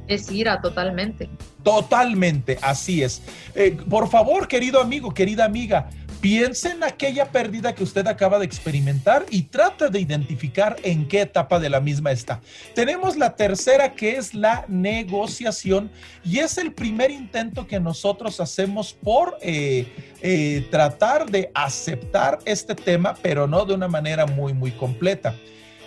Es 0.09 0.33
ira, 0.33 0.61
totalmente. 0.61 1.29
Totalmente, 1.63 2.59
así 2.63 3.03
es. 3.03 3.23
Eh, 3.55 3.77
por 3.89 4.09
favor, 4.09 4.49
querido 4.49 4.81
amigo, 4.81 5.13
querida 5.13 5.45
amiga, 5.45 5.91
piense 6.21 6.71
en 6.71 6.83
aquella 6.83 7.27
pérdida 7.31 7.75
que 7.75 7.85
usted 7.85 8.07
acaba 8.07 8.39
de 8.39 8.47
experimentar 8.47 9.27
y 9.31 9.43
trate 9.43 9.91
de 9.91 10.01
identificar 10.01 10.77
en 10.83 11.07
qué 11.07 11.21
etapa 11.21 11.61
de 11.61 11.69
la 11.69 11.81
misma 11.81 12.11
está. 12.11 12.41
Tenemos 12.75 13.17
la 13.17 13.37
tercera 13.37 13.93
que 13.93 14.17
es 14.17 14.35
la 14.35 14.65
negociación 14.69 15.91
y 16.25 16.39
es 16.39 16.59
el 16.59 16.73
primer 16.73 17.11
intento 17.11 17.67
que 17.67 17.79
nosotros 17.79 18.41
hacemos 18.41 18.95
por 18.95 19.37
eh, 19.43 19.87
eh, 20.23 20.67
tratar 20.71 21.31
de 21.31 21.51
aceptar 21.55 22.39
este 22.47 22.75
tema, 22.75 23.15
pero 23.23 23.47
no 23.47 23.65
de 23.65 23.75
una 23.75 23.89
manera 23.89 24.27
muy, 24.27 24.55
muy 24.55 24.73
completa. 24.73 25.35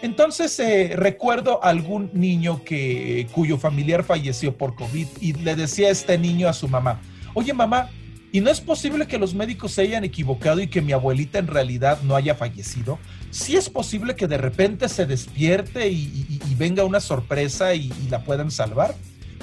Entonces 0.01 0.59
eh, 0.59 0.93
recuerdo 0.95 1.63
algún 1.63 2.09
niño 2.13 2.63
que, 2.63 3.27
cuyo 3.31 3.57
familiar 3.57 4.03
falleció 4.03 4.57
por 4.57 4.75
COVID 4.75 5.07
y 5.19 5.33
le 5.33 5.55
decía 5.55 5.89
a 5.89 5.91
este 5.91 6.17
niño 6.17 6.47
a 6.47 6.53
su 6.53 6.67
mamá, 6.67 7.01
oye 7.35 7.53
mamá, 7.53 7.89
¿y 8.31 8.41
no 8.41 8.49
es 8.49 8.61
posible 8.61 9.05
que 9.05 9.19
los 9.19 9.35
médicos 9.35 9.73
se 9.73 9.83
hayan 9.83 10.03
equivocado 10.03 10.59
y 10.59 10.67
que 10.67 10.81
mi 10.81 10.91
abuelita 10.91 11.37
en 11.37 11.47
realidad 11.47 12.01
no 12.01 12.15
haya 12.15 12.33
fallecido? 12.33 12.97
Sí 13.29 13.55
es 13.55 13.69
posible 13.69 14.15
que 14.15 14.27
de 14.27 14.37
repente 14.37 14.89
se 14.89 15.05
despierte 15.05 15.89
y, 15.89 16.39
venga 16.57 16.83
una 16.83 16.99
sorpresa 16.99 17.73
y, 17.75 17.91
la 18.09 18.23
puedan 18.23 18.49
salvar. 18.51 18.95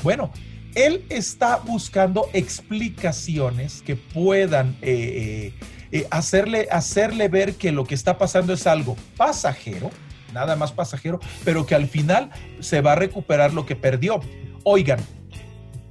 Bueno, 0.03 0.33
él 0.75 1.05
está 1.09 1.57
buscando 1.57 2.29
explicaciones 2.33 3.83
que 3.83 3.97
puedan 3.97 4.77
eh, 4.83 5.53
eh, 5.90 6.07
hacerle, 6.11 6.68
hacerle 6.71 7.29
ver 7.29 7.55
que 7.55 7.73
lo 7.73 7.85
que 7.85 7.94
está 7.94 8.18
pasando 8.18 8.53
es 8.53 8.66
algo 8.66 8.97
pasajero, 9.16 9.90
nada 10.33 10.57
más 10.57 10.73
pasajero, 10.73 11.21
pero 11.45 11.67
que 11.67 11.75
al 11.75 11.87
final 11.87 12.31
se 12.61 12.81
va 12.81 12.93
a 12.93 12.97
recuperar 12.97 13.53
lo 13.53 13.67
que 13.67 13.77
perdió. 13.77 14.21
Oigan, 14.64 14.99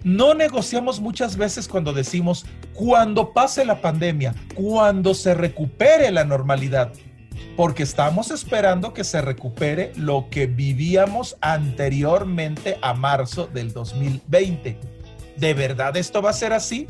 no 0.04 0.34
negociamos 0.34 1.00
muchas 1.00 1.38
veces 1.38 1.68
cuando 1.68 1.94
decimos, 1.94 2.46
cuando 2.74 3.34
pase 3.34 3.66
la 3.66 3.82
pandemia, 3.82 4.34
cuando 4.54 5.14
se 5.14 5.34
recupere 5.34 6.12
la 6.12 6.24
normalidad, 6.24 6.94
porque 7.56 7.84
estamos 7.84 8.32
esperando 8.32 8.94
que 8.94 9.04
se 9.04 9.22
recupere 9.22 9.92
lo 9.96 10.28
que 10.30 10.48
vivíamos 10.48 11.36
anteriormente 11.42 12.78
a 12.82 12.94
marzo 12.94 13.48
del 13.48 13.74
2020. 13.74 14.80
¿De 15.36 15.54
verdad 15.54 15.98
esto 15.98 16.22
va 16.22 16.30
a 16.30 16.34
ser 16.34 16.54
así? 16.54 16.88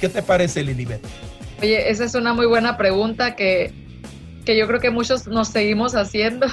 ¿Qué 0.00 0.08
te 0.08 0.22
parece, 0.22 0.62
Lilibet? 0.62 1.00
Oye, 1.60 1.90
esa 1.90 2.04
es 2.04 2.14
una 2.14 2.34
muy 2.34 2.46
buena 2.46 2.76
pregunta 2.76 3.36
que, 3.36 3.72
que 4.44 4.56
yo 4.56 4.66
creo 4.66 4.80
que 4.80 4.90
muchos 4.90 5.26
nos 5.26 5.48
seguimos 5.48 5.94
haciendo. 5.94 6.46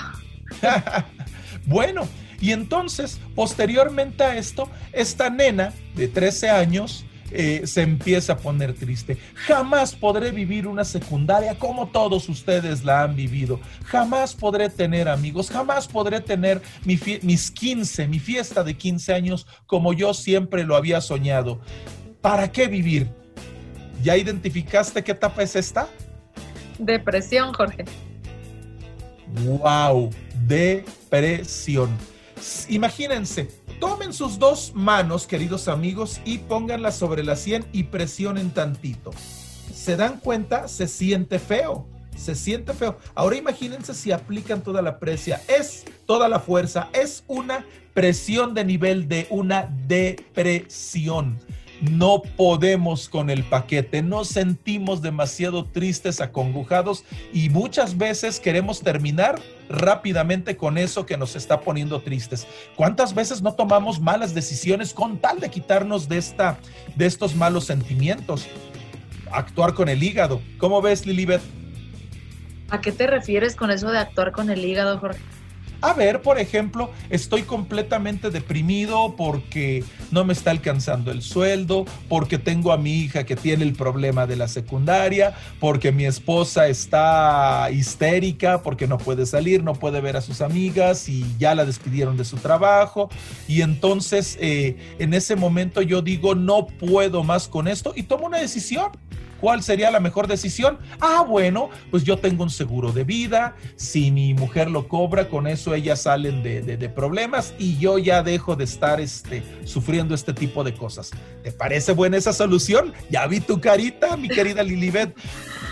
bueno, 1.65 2.07
y 2.39 2.51
entonces, 2.51 3.19
posteriormente 3.35 4.23
a 4.23 4.35
esto, 4.35 4.69
esta 4.91 5.29
nena 5.29 5.73
de 5.95 6.07
13 6.07 6.49
años 6.49 7.05
eh, 7.33 7.61
se 7.65 7.81
empieza 7.81 8.33
a 8.33 8.37
poner 8.37 8.73
triste. 8.73 9.17
Jamás 9.35 9.95
podré 9.95 10.31
vivir 10.31 10.67
una 10.67 10.83
secundaria 10.83 11.57
como 11.57 11.87
todos 11.87 12.27
ustedes 12.27 12.83
la 12.83 13.03
han 13.03 13.15
vivido. 13.15 13.59
Jamás 13.85 14.35
podré 14.35 14.69
tener 14.69 15.07
amigos. 15.07 15.49
Jamás 15.49 15.87
podré 15.87 16.19
tener 16.19 16.61
mis 16.83 17.51
15, 17.51 18.07
mi 18.07 18.19
fiesta 18.19 18.63
de 18.63 18.75
15 18.75 19.13
años 19.13 19.47
como 19.65 19.93
yo 19.93 20.13
siempre 20.13 20.65
lo 20.65 20.75
había 20.75 20.99
soñado. 20.99 21.61
¿Para 22.21 22.51
qué 22.51 22.67
vivir? 22.67 23.09
¿Ya 24.03 24.17
identificaste 24.17 25.03
qué 25.03 25.13
etapa 25.13 25.41
es 25.43 25.55
esta? 25.55 25.87
Depresión, 26.79 27.53
Jorge. 27.53 27.85
Wow, 29.45 30.09
depresión. 30.47 31.89
Imagínense, 32.69 33.49
tomen 33.79 34.13
sus 34.13 34.39
dos 34.39 34.71
manos, 34.73 35.27
queridos 35.27 35.67
amigos, 35.67 36.21
y 36.25 36.39
pónganlas 36.39 36.95
sobre 36.97 37.23
la 37.23 37.35
sien 37.35 37.65
y 37.71 37.83
presionen 37.83 38.51
tantito. 38.51 39.11
¿Se 39.73 39.95
dan 39.95 40.19
cuenta? 40.19 40.67
Se 40.67 40.87
siente 40.87 41.39
feo. 41.39 41.87
Se 42.15 42.35
siente 42.35 42.73
feo. 42.73 42.97
Ahora 43.15 43.35
imagínense 43.37 43.93
si 43.93 44.11
aplican 44.11 44.61
toda 44.61 44.81
la 44.81 44.99
presia. 44.99 45.41
Es 45.47 45.85
toda 46.05 46.27
la 46.27 46.39
fuerza. 46.39 46.89
Es 46.93 47.23
una 47.27 47.65
presión 47.93 48.53
de 48.53 48.65
nivel 48.65 49.07
de 49.07 49.27
una 49.29 49.69
depresión 49.87 51.39
no 51.81 52.21
podemos 52.21 53.09
con 53.09 53.29
el 53.29 53.43
paquete, 53.43 54.01
nos 54.01 54.27
sentimos 54.27 55.01
demasiado 55.01 55.65
tristes, 55.65 56.21
acongujados 56.21 57.03
y 57.33 57.49
muchas 57.49 57.97
veces 57.97 58.39
queremos 58.39 58.81
terminar 58.81 59.41
rápidamente 59.67 60.55
con 60.57 60.77
eso 60.77 61.05
que 61.05 61.17
nos 61.17 61.35
está 61.35 61.61
poniendo 61.61 62.01
tristes. 62.01 62.47
¿Cuántas 62.75 63.15
veces 63.15 63.41
no 63.41 63.53
tomamos 63.53 63.99
malas 63.99 64.33
decisiones 64.33 64.93
con 64.93 65.17
tal 65.17 65.39
de 65.39 65.49
quitarnos 65.49 66.07
de 66.07 66.17
esta 66.17 66.59
de 66.95 67.05
estos 67.05 67.35
malos 67.35 67.65
sentimientos? 67.65 68.47
Actuar 69.31 69.73
con 69.73 69.89
el 69.89 70.03
hígado. 70.03 70.41
¿Cómo 70.57 70.81
ves, 70.81 71.05
Lilibet? 71.05 71.41
¿A 72.69 72.79
qué 72.79 72.91
te 72.91 73.07
refieres 73.07 73.55
con 73.55 73.71
eso 73.71 73.89
de 73.91 73.97
actuar 73.97 74.31
con 74.31 74.49
el 74.49 74.63
hígado, 74.63 74.99
Jorge? 74.99 75.19
A 75.81 75.93
ver, 75.93 76.21
por 76.21 76.37
ejemplo, 76.37 76.91
estoy 77.09 77.41
completamente 77.41 78.29
deprimido 78.29 79.15
porque 79.17 79.83
no 80.11 80.23
me 80.23 80.33
está 80.33 80.51
alcanzando 80.51 81.11
el 81.11 81.23
sueldo, 81.23 81.85
porque 82.07 82.37
tengo 82.37 82.71
a 82.71 82.77
mi 82.77 82.99
hija 82.99 83.25
que 83.25 83.35
tiene 83.35 83.63
el 83.63 83.73
problema 83.73 84.27
de 84.27 84.35
la 84.35 84.47
secundaria, 84.47 85.33
porque 85.59 85.91
mi 85.91 86.05
esposa 86.05 86.67
está 86.67 87.69
histérica, 87.71 88.61
porque 88.61 88.85
no 88.85 88.99
puede 88.99 89.25
salir, 89.25 89.63
no 89.63 89.73
puede 89.73 90.01
ver 90.01 90.17
a 90.17 90.21
sus 90.21 90.41
amigas 90.41 91.09
y 91.09 91.25
ya 91.39 91.55
la 91.55 91.65
despidieron 91.65 92.15
de 92.15 92.25
su 92.25 92.37
trabajo. 92.37 93.09
Y 93.47 93.61
entonces 93.61 94.37
eh, 94.39 94.77
en 94.99 95.15
ese 95.15 95.35
momento 95.35 95.81
yo 95.81 96.03
digo, 96.03 96.35
no 96.35 96.67
puedo 96.67 97.23
más 97.23 97.47
con 97.47 97.67
esto 97.67 97.93
y 97.95 98.03
tomo 98.03 98.27
una 98.27 98.37
decisión. 98.37 98.91
¿Cuál 99.41 99.63
sería 99.63 99.89
la 99.89 99.99
mejor 99.99 100.27
decisión? 100.27 100.77
Ah, 100.99 101.25
bueno, 101.27 101.71
pues 101.89 102.03
yo 102.03 102.17
tengo 102.17 102.43
un 102.43 102.51
seguro 102.51 102.91
de 102.91 103.03
vida, 103.03 103.55
si 103.75 104.11
mi 104.11 104.35
mujer 104.35 104.69
lo 104.69 104.87
cobra, 104.87 105.27
con 105.27 105.47
eso 105.47 105.73
ellas 105.73 106.03
salen 106.03 106.43
de, 106.43 106.91
problemas 106.95 107.53
y 107.57 107.77
yo 107.77 107.97
ya 107.97 108.21
dejo 108.21 108.55
de 108.55 108.65
estar 108.65 109.01
este, 109.01 109.43
sufriendo 109.65 110.13
este 110.13 110.33
tipo 110.33 110.63
de 110.63 110.75
cosas. 110.75 111.11
¿Te 111.43 111.51
parece 111.51 111.93
buena 111.93 112.17
esa 112.17 112.33
solución? 112.33 112.93
Ya 113.09 113.25
vi 113.25 113.39
tu 113.39 113.59
carita, 113.59 114.15
mi 114.15 114.29
querida 114.29 114.61
Lilibet. 114.61 115.15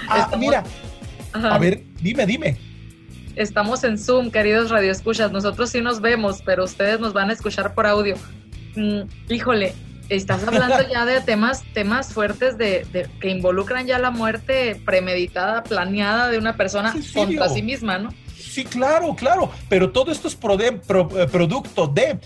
Ah, 0.08 0.32
mira, 0.38 0.63
a 1.34 1.58
ver, 1.60 1.84
dime, 2.01 2.25
dime. 2.25 2.58
Estamos 3.36 3.84
en 3.84 3.97
Zoom, 3.97 4.32
queridos 4.32 4.71
radioescuchas. 4.71 5.32
Nosotros 5.32 5.69
sí 5.69 5.82
nos 5.82 6.01
vemos, 6.01 6.41
pero 6.43 6.63
ustedes 6.63 6.99
nos 6.99 7.13
van 7.13 7.29
a 7.29 7.34
escuchar 7.34 7.75
por 7.75 7.86
audio. 7.86 8.15
Mm, 8.75 9.01
híjole, 9.29 9.75
estás 10.10 10.43
hablando 10.45 10.88
ya 10.89 11.06
de 11.06 11.22
temas, 11.22 11.63
temas 11.74 12.13
fuertes 12.13 12.58
de, 12.58 13.08
que 13.19 13.30
involucran 13.30 13.88
ya 13.88 14.00
la 14.00 14.12
muerte 14.12 14.82
premeditada, 14.86 15.63
planeada 15.63 16.30
de 16.30 16.38
una 16.38 16.56
persona 16.58 16.93
contra 17.13 17.50
sí 17.50 17.62
misma, 17.62 18.00
¿no? 18.00 18.10
Sí, 18.36 18.65
claro, 18.65 19.15
claro, 19.15 19.52
pero 19.69 19.91
todo 19.91 20.12
esto 20.12 20.28
es 20.28 20.34
eh, 20.36 21.28
producto 21.32 21.88
de, 21.88 22.19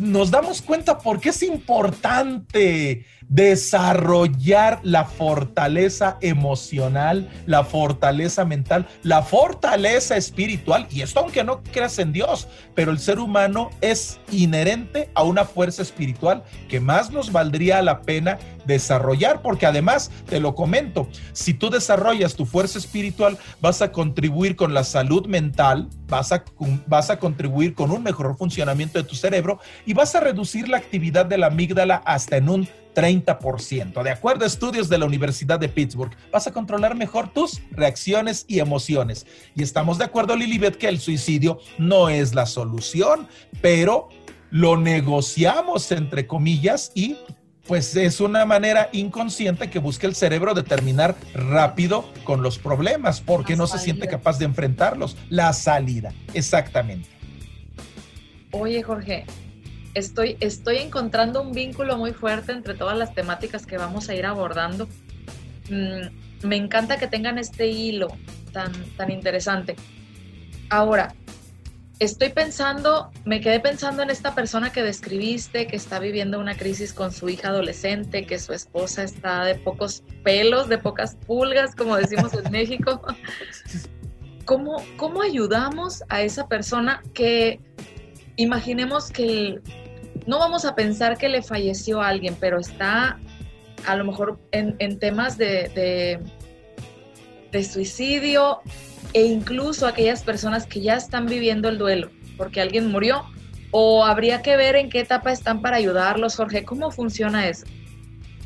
nos 0.00 0.30
damos 0.30 0.62
cuenta 0.62 0.98
por 0.98 1.20
qué 1.20 1.28
es 1.28 1.42
importante 1.42 3.04
desarrollar 3.28 4.80
la 4.82 5.04
fortaleza 5.04 6.16
emocional, 6.20 7.28
la 7.46 7.64
fortaleza 7.64 8.44
mental, 8.44 8.86
la 9.02 9.22
fortaleza 9.22 10.16
espiritual. 10.16 10.86
Y 10.90 11.02
esto 11.02 11.20
aunque 11.20 11.44
no 11.44 11.62
creas 11.62 11.98
en 11.98 12.12
Dios, 12.12 12.48
pero 12.74 12.90
el 12.92 12.98
ser 12.98 13.18
humano 13.18 13.70
es 13.80 14.20
inherente 14.30 15.10
a 15.14 15.22
una 15.22 15.44
fuerza 15.44 15.82
espiritual 15.82 16.44
que 16.68 16.80
más 16.80 17.10
nos 17.10 17.32
valdría 17.32 17.82
la 17.82 18.02
pena 18.02 18.38
desarrollar, 18.66 19.42
porque 19.42 19.66
además, 19.66 20.10
te 20.28 20.40
lo 20.40 20.54
comento, 20.54 21.08
si 21.32 21.54
tú 21.54 21.70
desarrollas 21.70 22.34
tu 22.34 22.46
fuerza 22.46 22.78
espiritual, 22.78 23.38
vas 23.60 23.80
a 23.80 23.92
contribuir 23.92 24.56
con 24.56 24.74
la 24.74 24.84
salud 24.84 25.26
mental, 25.26 25.88
vas 26.08 26.32
a, 26.32 26.44
vas 26.86 27.10
a 27.10 27.18
contribuir 27.18 27.74
con 27.74 27.90
un 27.90 28.02
mejor 28.02 28.36
funcionamiento 28.36 28.98
de 28.98 29.08
tu 29.08 29.14
cerebro 29.14 29.60
y 29.84 29.94
vas 29.94 30.14
a 30.14 30.20
reducir 30.20 30.68
la 30.68 30.78
actividad 30.78 31.26
de 31.26 31.38
la 31.38 31.46
amígdala 31.46 32.02
hasta 32.04 32.36
en 32.36 32.48
un 32.48 32.68
30%. 32.96 34.02
De 34.02 34.10
acuerdo 34.10 34.44
a 34.44 34.46
estudios 34.46 34.88
de 34.88 34.96
la 34.96 35.04
Universidad 35.04 35.60
de 35.60 35.68
Pittsburgh, 35.68 36.16
vas 36.32 36.46
a 36.46 36.52
controlar 36.52 36.96
mejor 36.96 37.28
tus 37.28 37.60
reacciones 37.70 38.46
y 38.48 38.60
emociones. 38.60 39.26
Y 39.54 39.62
estamos 39.62 39.98
de 39.98 40.04
acuerdo, 40.04 40.34
Lilibet, 40.34 40.76
que 40.76 40.88
el 40.88 40.98
suicidio 40.98 41.60
no 41.76 42.08
es 42.08 42.34
la 42.34 42.46
solución, 42.46 43.28
pero 43.60 44.08
lo 44.50 44.78
negociamos 44.78 45.92
entre 45.92 46.26
comillas 46.26 46.90
y 46.94 47.16
pues 47.66 47.96
es 47.96 48.20
una 48.20 48.46
manera 48.46 48.88
inconsciente 48.92 49.68
que 49.68 49.80
busca 49.80 50.06
el 50.06 50.14
cerebro 50.14 50.54
de 50.54 50.62
terminar 50.62 51.16
rápido 51.34 52.08
con 52.24 52.40
los 52.40 52.58
problemas 52.58 53.20
porque 53.20 53.56
no 53.56 53.66
se 53.66 53.78
siente 53.78 54.06
capaz 54.06 54.38
de 54.38 54.44
enfrentarlos. 54.44 55.16
La 55.28 55.52
salida, 55.52 56.14
exactamente. 56.32 57.08
Oye, 58.52 58.82
Jorge, 58.82 59.26
estoy, 59.96 60.36
estoy 60.40 60.76
encontrando 60.76 61.40
un 61.40 61.52
vínculo 61.52 61.96
muy 61.96 62.12
fuerte 62.12 62.52
entre 62.52 62.74
todas 62.74 62.96
las 62.98 63.14
temáticas 63.14 63.66
que 63.66 63.78
vamos 63.78 64.08
a 64.08 64.14
ir 64.14 64.26
abordando. 64.26 64.86
Mm, 65.70 66.46
me 66.46 66.56
encanta 66.56 66.98
que 66.98 67.06
tengan 67.06 67.38
este 67.38 67.68
hilo 67.68 68.08
tan, 68.52 68.72
tan 68.96 69.10
interesante. 69.10 69.74
Ahora, 70.68 71.14
estoy 71.98 72.28
pensando, 72.28 73.10
me 73.24 73.40
quedé 73.40 73.58
pensando 73.58 74.02
en 74.02 74.10
esta 74.10 74.34
persona 74.34 74.70
que 74.70 74.82
describiste, 74.82 75.66
que 75.66 75.76
está 75.76 75.98
viviendo 75.98 76.38
una 76.38 76.58
crisis 76.58 76.92
con 76.92 77.10
su 77.10 77.30
hija 77.30 77.48
adolescente, 77.48 78.26
que 78.26 78.38
su 78.38 78.52
esposa 78.52 79.02
está 79.02 79.46
de 79.46 79.54
pocos 79.54 80.02
pelos, 80.22 80.68
de 80.68 80.76
pocas 80.76 81.16
pulgas, 81.26 81.74
como 81.74 81.96
decimos 81.96 82.34
en 82.34 82.50
México. 82.52 83.00
¿Cómo, 84.44 84.76
¿Cómo 84.98 85.22
ayudamos 85.22 86.04
a 86.10 86.20
esa 86.20 86.48
persona 86.48 87.02
que 87.14 87.60
imaginemos 88.36 89.10
que 89.10 89.60
no 90.26 90.38
vamos 90.38 90.64
a 90.64 90.74
pensar 90.74 91.16
que 91.18 91.28
le 91.28 91.42
falleció 91.42 92.02
alguien, 92.02 92.36
pero 92.38 92.58
está 92.58 93.18
a 93.86 93.96
lo 93.96 94.04
mejor 94.04 94.40
en, 94.52 94.98
temas 94.98 95.38
de, 95.38 96.20
suicidio 97.72 98.60
e 99.14 99.24
incluso 99.24 99.86
aquellas 99.86 100.22
personas 100.22 100.66
que 100.66 100.82
ya 100.82 100.96
están 100.96 101.26
viviendo 101.26 101.70
el 101.70 101.78
duelo 101.78 102.10
porque 102.36 102.60
alguien 102.60 102.90
murió 102.90 103.24
o 103.70 104.04
habría 104.04 104.42
que 104.42 104.56
ver 104.56 104.76
en 104.76 104.90
qué 104.90 105.00
etapa 105.00 105.32
están 105.32 105.60
para 105.60 105.76
ayudarlos, 105.76 106.36
Jorge, 106.36 106.64
¿cómo 106.64 106.90
funciona 106.90 107.48
eso? 107.48 107.66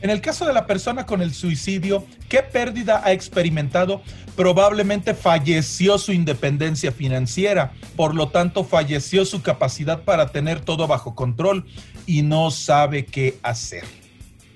En 0.00 0.08
el 0.08 0.20
caso 0.20 0.46
de 0.46 0.54
la 0.54 0.66
persona 0.66 1.04
con 1.04 1.20
el 1.20 1.34
suicidio, 1.34 2.06
¿qué 2.28 2.42
pérdida 2.42 3.02
ha 3.04 3.12
experimentado? 3.12 4.02
Probablemente 4.40 5.12
falleció 5.12 5.98
su 5.98 6.14
independencia 6.14 6.92
financiera, 6.92 7.74
por 7.94 8.14
lo 8.14 8.30
tanto 8.30 8.64
falleció 8.64 9.26
su 9.26 9.42
capacidad 9.42 10.02
para 10.04 10.32
tener 10.32 10.60
todo 10.60 10.86
bajo 10.86 11.14
control 11.14 11.66
y 12.06 12.22
no 12.22 12.50
sabe 12.50 13.04
qué 13.04 13.36
hacer. 13.42 13.84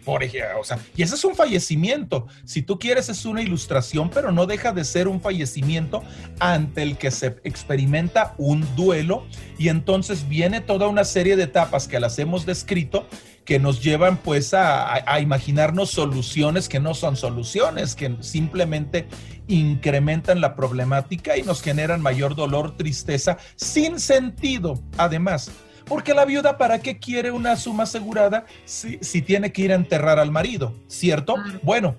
Por 0.03 0.23
ejemplo, 0.23 0.59
o 0.59 0.65
sea, 0.65 0.79
y 0.97 1.03
ese 1.03 1.17
es 1.17 1.25
un 1.27 1.35
fallecimiento. 1.35 2.27
Si 2.47 2.63
tú 2.63 2.79
quieres, 2.79 3.11
es 3.11 3.27
una 3.27 3.43
ilustración, 3.43 4.09
pero 4.09 4.33
no 4.33 4.47
deja 4.47 4.73
de 4.73 4.85
ser 4.85 5.07
un 5.07 5.21
fallecimiento 5.21 6.03
ante 6.41 6.83
el 6.83 6.97
que 6.97 7.11
se 7.11 7.37
experimenta 7.45 8.35
un 8.39 8.67
duelo 8.77 9.27
y 9.59 9.69
entonces 9.69 10.27
viene 10.31 10.63
toda 10.63 10.89
una 10.89 11.05
serie 11.05 11.37
de 11.37 11.43
etapas 11.43 11.89
que 11.89 12.01
las 12.01 12.19
hemos 12.19 12.47
descrito 12.47 13.07
que 13.45 13.59
nos 13.59 13.83
llevan 13.83 14.17
pues 14.17 14.55
a, 14.55 15.21
imaginarnos 15.21 15.91
soluciones 15.91 16.69
que 16.69 16.81
no 16.81 16.95
son 16.95 17.17
soluciones, 17.17 17.95
que 17.95 18.17
simplemente 18.21 19.07
incrementan 19.47 20.41
la 20.41 20.55
problemática 20.55 21.37
y 21.37 21.43
nos 21.43 21.63
generan 21.63 22.01
mayor 22.01 22.35
dolor, 22.35 22.77
tristeza, 22.77 23.37
sin 23.57 24.01
sentido, 24.01 24.81
además. 24.97 25.51
Porque 25.85 26.15
la 26.15 26.25
viuda, 26.25 26.57
¿para 26.57 26.79
qué 26.79 26.99
quiere 26.99 27.31
una 27.31 27.57
suma 27.57 27.83
asegurada 27.83 28.47
si, 28.65 28.99
si 29.03 29.21
tiene 29.21 29.53
que 29.53 29.63
ir 29.63 29.73
a 29.73 29.75
enterrar 29.75 30.19
al 30.19 30.31
marido? 30.31 30.75
¿Cierto? 30.89 31.35
Bueno, 31.63 31.97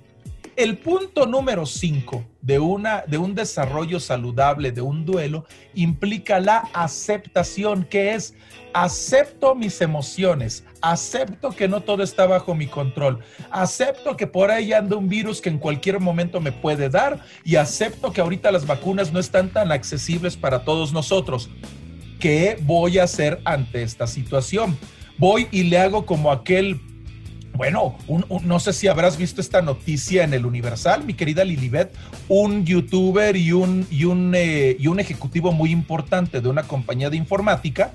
El 0.55 0.77
punto 0.77 1.25
número 1.25 1.65
5 1.65 2.23
de, 2.41 2.61
de 3.07 3.17
un 3.17 3.35
desarrollo 3.35 3.99
saludable, 3.99 4.71
de 4.71 4.79
un 4.79 5.05
duelo, 5.05 5.45
implica 5.73 6.39
la 6.39 6.59
aceptación, 6.73 7.83
que 7.83 8.13
es 8.13 8.33
acepto 8.73 9.53
mis 9.53 9.81
emociones, 9.81 10.63
acepto 10.81 11.49
que 11.49 11.67
no 11.67 11.81
todo 11.81 12.03
está 12.03 12.25
bajo 12.25 12.55
mi 12.55 12.67
control, 12.67 13.19
acepto 13.51 14.15
que 14.15 14.27
por 14.27 14.49
ahí 14.49 14.71
anda 14.71 14.95
un 14.95 15.09
virus 15.09 15.41
que 15.41 15.49
en 15.49 15.57
cualquier 15.57 15.99
momento 15.99 16.39
me 16.39 16.53
puede 16.53 16.87
dar 16.89 17.19
y 17.43 17.57
acepto 17.57 18.13
que 18.13 18.21
ahorita 18.21 18.49
las 18.49 18.65
vacunas 18.65 19.11
no 19.11 19.19
están 19.19 19.49
tan 19.49 19.73
accesibles 19.73 20.37
para 20.37 20.63
todos 20.63 20.93
nosotros. 20.93 21.49
¿Qué 22.17 22.57
voy 22.61 22.99
a 22.99 23.03
hacer 23.03 23.41
ante 23.43 23.83
esta 23.83 24.07
situación? 24.07 24.77
Voy 25.17 25.47
y 25.51 25.63
le 25.63 25.79
hago 25.79 26.05
como 26.05 26.31
aquel 26.31 26.81
bueno, 27.55 27.95
no 28.43 28.59
sé 28.59 28.73
si 28.73 28.87
habrás 28.87 29.17
visto 29.17 29.41
esta 29.41 29.61
noticia 29.61 30.23
en 30.23 30.33
el 30.33 30.45
Universal, 30.45 31.03
mi 31.05 31.13
querida 31.13 31.43
Lilibet, 31.43 31.93
un 32.27 32.65
youtuber 32.65 33.35
y 33.35 33.51
un, 33.51 33.87
y 33.89 34.05
un, 34.05 34.33
eh, 34.35 34.75
y 34.79 34.87
un 34.87 34.99
ejecutivo 34.99 35.51
muy 35.51 35.71
importante 35.71 36.41
de 36.41 36.49
una 36.49 36.63
compañía 36.63 37.09
de 37.09 37.17
informática 37.17 37.91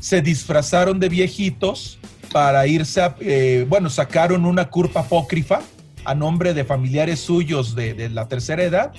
se 0.00 0.20
disfrazaron 0.20 0.98
de 0.98 1.08
viejitos 1.08 1.98
para 2.32 2.66
irse 2.66 3.00
a, 3.00 3.16
eh, 3.20 3.66
bueno, 3.68 3.90
sacaron 3.90 4.44
una 4.44 4.68
curva 4.68 5.02
apócrifa 5.02 5.60
a 6.04 6.14
nombre 6.14 6.54
de 6.54 6.64
familiares 6.64 7.20
suyos 7.20 7.74
de, 7.74 8.08
la 8.08 8.26
tercera 8.26 8.64
edad. 8.64 8.92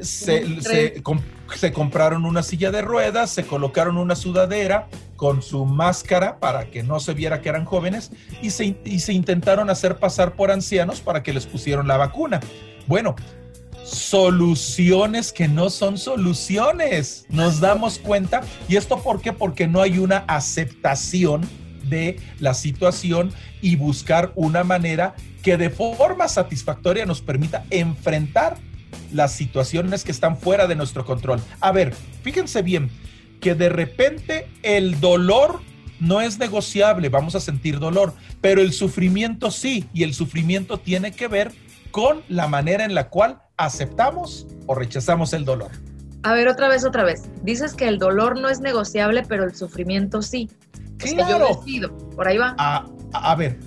Se, 0.00 0.60
se, 0.60 1.02
se 1.54 1.72
compraron 1.72 2.24
una 2.24 2.42
silla 2.42 2.70
de 2.70 2.82
ruedas, 2.82 3.30
se 3.30 3.44
colocaron 3.44 3.96
una 3.96 4.16
sudadera 4.16 4.88
con 5.16 5.42
su 5.42 5.64
máscara 5.64 6.38
para 6.38 6.70
que 6.70 6.82
no 6.82 7.00
se 7.00 7.14
viera 7.14 7.40
que 7.40 7.48
eran 7.48 7.64
jóvenes 7.64 8.10
y 8.42 8.50
se, 8.50 8.76
y 8.84 9.00
se 9.00 9.12
intentaron 9.12 9.70
hacer 9.70 9.96
pasar 9.96 10.34
por 10.34 10.50
ancianos 10.50 11.00
para 11.00 11.22
que 11.22 11.32
les 11.32 11.46
pusieron 11.46 11.88
la 11.88 11.96
vacuna. 11.96 12.40
Bueno, 12.86 13.14
soluciones 13.84 15.32
que 15.32 15.48
no 15.48 15.70
son 15.70 15.98
soluciones. 15.98 17.26
Nos 17.28 17.60
damos 17.60 17.98
cuenta. 17.98 18.42
¿Y 18.68 18.76
esto 18.76 19.02
por 19.02 19.20
qué? 19.20 19.32
Porque 19.32 19.66
no 19.66 19.80
hay 19.80 19.98
una 19.98 20.18
aceptación 20.26 21.42
de 21.84 22.18
la 22.40 22.54
situación 22.54 23.32
y 23.60 23.76
buscar 23.76 24.32
una 24.34 24.64
manera 24.64 25.14
que 25.42 25.56
de 25.56 25.68
forma 25.68 26.28
satisfactoria 26.28 27.04
nos 27.04 27.20
permita 27.20 27.64
enfrentar 27.70 28.56
las 29.12 29.32
situaciones 29.32 30.02
que 30.02 30.12
están 30.12 30.38
fuera 30.38 30.66
de 30.66 30.74
nuestro 30.74 31.04
control. 31.04 31.40
A 31.60 31.70
ver, 31.72 31.94
fíjense 32.22 32.62
bien 32.62 32.90
que 33.44 33.54
de 33.54 33.68
repente 33.68 34.48
el 34.62 35.00
dolor 35.00 35.60
no 36.00 36.22
es 36.22 36.38
negociable, 36.38 37.10
vamos 37.10 37.34
a 37.34 37.40
sentir 37.40 37.78
dolor, 37.78 38.14
pero 38.40 38.62
el 38.62 38.72
sufrimiento 38.72 39.50
sí, 39.50 39.86
y 39.92 40.02
el 40.02 40.14
sufrimiento 40.14 40.78
tiene 40.78 41.12
que 41.12 41.28
ver 41.28 41.52
con 41.90 42.22
la 42.30 42.48
manera 42.48 42.86
en 42.86 42.94
la 42.94 43.10
cual 43.10 43.42
aceptamos 43.58 44.46
o 44.64 44.74
rechazamos 44.74 45.34
el 45.34 45.44
dolor. 45.44 45.72
A 46.22 46.32
ver, 46.32 46.48
otra 46.48 46.68
vez, 46.68 46.86
otra 46.86 47.04
vez. 47.04 47.24
Dices 47.42 47.74
que 47.74 47.86
el 47.86 47.98
dolor 47.98 48.40
no 48.40 48.48
es 48.48 48.60
negociable, 48.60 49.24
pero 49.28 49.44
el 49.44 49.54
sufrimiento 49.54 50.22
sí. 50.22 50.48
Claro. 50.96 51.60
Por 52.16 52.26
ahí 52.26 52.38
va. 52.38 52.54
A, 52.56 52.86
a 53.12 53.34
ver, 53.34 53.60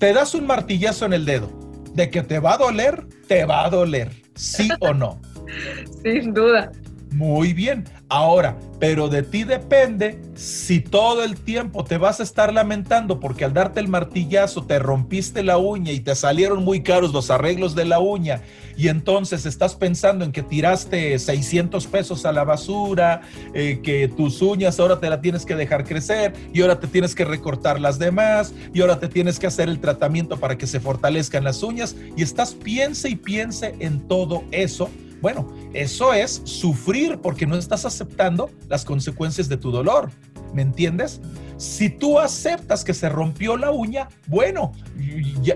te 0.00 0.12
das 0.12 0.34
un 0.34 0.48
martillazo 0.48 1.06
en 1.06 1.12
el 1.12 1.24
dedo. 1.24 1.48
De 1.94 2.10
que 2.10 2.24
te 2.24 2.40
va 2.40 2.54
a 2.54 2.58
doler, 2.58 3.06
te 3.28 3.44
va 3.44 3.66
a 3.66 3.70
doler. 3.70 4.10
¿Sí 4.34 4.68
o 4.80 4.92
no? 4.92 5.20
Sin 6.02 6.34
duda. 6.34 6.72
Muy 7.12 7.52
bien. 7.52 7.84
Ahora, 8.08 8.58
pero 8.78 9.08
de 9.08 9.22
ti 9.22 9.44
depende 9.44 10.20
si 10.34 10.80
todo 10.80 11.24
el 11.24 11.36
tiempo 11.36 11.84
te 11.84 11.98
vas 11.98 12.20
a 12.20 12.22
estar 12.22 12.52
lamentando 12.52 13.18
porque 13.20 13.44
al 13.44 13.54
darte 13.54 13.80
el 13.80 13.88
martillazo 13.88 14.64
te 14.64 14.78
rompiste 14.78 15.42
la 15.42 15.56
uña 15.56 15.92
y 15.92 16.00
te 16.00 16.14
salieron 16.14 16.62
muy 16.62 16.82
caros 16.82 17.12
los 17.12 17.30
arreglos 17.30 17.74
de 17.74 17.84
la 17.84 17.98
uña 17.98 18.42
y 18.76 18.88
entonces 18.88 19.46
estás 19.46 19.74
pensando 19.74 20.24
en 20.24 20.32
que 20.32 20.42
tiraste 20.42 21.18
600 21.18 21.86
pesos 21.86 22.26
a 22.26 22.32
la 22.32 22.44
basura, 22.44 23.22
eh, 23.54 23.80
que 23.82 24.08
tus 24.08 24.42
uñas 24.42 24.78
ahora 24.78 25.00
te 25.00 25.08
la 25.08 25.20
tienes 25.20 25.46
que 25.46 25.56
dejar 25.56 25.84
crecer 25.84 26.34
y 26.52 26.60
ahora 26.60 26.78
te 26.78 26.86
tienes 26.86 27.14
que 27.14 27.24
recortar 27.24 27.80
las 27.80 27.98
demás 27.98 28.52
y 28.74 28.82
ahora 28.82 29.00
te 29.00 29.08
tienes 29.08 29.38
que 29.38 29.46
hacer 29.46 29.68
el 29.68 29.80
tratamiento 29.80 30.36
para 30.38 30.58
que 30.58 30.66
se 30.66 30.80
fortalezcan 30.80 31.44
las 31.44 31.62
uñas 31.62 31.96
y 32.16 32.22
estás 32.22 32.54
piense 32.54 33.08
y 33.08 33.16
piense 33.16 33.74
en 33.78 34.06
todo 34.06 34.44
eso 34.50 34.90
bueno, 35.20 35.48
eso 35.72 36.12
es 36.12 36.42
sufrir 36.44 37.18
porque 37.20 37.46
no 37.46 37.56
estás 37.56 37.84
aceptando 37.84 38.50
las 38.68 38.84
consecuencias 38.84 39.48
de 39.48 39.56
tu 39.56 39.70
dolor. 39.70 40.10
¿Me 40.52 40.62
entiendes? 40.62 41.20
Si 41.56 41.88
tú 41.88 42.18
aceptas 42.18 42.84
que 42.84 42.92
se 42.92 43.08
rompió 43.08 43.56
la 43.56 43.70
uña, 43.70 44.08
bueno, 44.26 44.72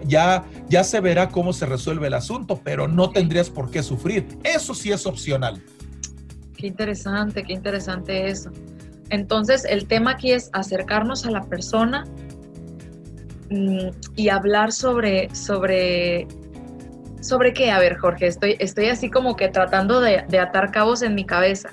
ya, 0.07 0.45
ya, 0.69 0.85
se 0.85 1.01
verá 1.01 1.29
cómo 1.29 1.53
se 1.53 1.67
resuelve 1.67 2.07
el 2.07 2.15
asunto, 2.15 2.61
pero 2.65 2.89
no 2.89 3.11
tendrías 3.11 3.51
por 3.51 3.71
qué 3.71 3.83
sufrir. 3.83 4.27
Eso 4.43 4.75
sí 4.75 4.91
es 4.91 5.07
opcional. 5.07 5.63
Qué 6.57 6.67
interesante, 6.67 7.43
qué 7.43 7.53
interesante 7.53 8.29
eso. 8.29 8.51
Entonces, 9.11 9.65
el 9.65 9.87
tema 9.87 10.13
aquí 10.13 10.33
es 10.33 10.51
acercarnos 10.53 11.27
a 11.27 11.31
la 11.31 11.43
persona 11.43 12.07
mm, 13.51 13.89
y 14.17 14.29
hablar 14.29 14.73
sobre, 14.73 15.35
sobre 15.35 16.27
¿Sobre 17.21 17.53
qué? 17.53 17.71
A 17.71 17.79
ver, 17.79 17.97
Jorge, 17.99 18.27
estoy, 18.27 18.57
estoy 18.59 18.87
así 18.87 19.11
como 19.11 19.37
que 19.37 19.49
tratando 19.49 20.01
de, 20.01 20.25
de 20.29 20.39
atar 20.39 20.71
cabos 20.71 21.03
en 21.03 21.15
mi 21.15 21.25
cabeza. 21.25 21.71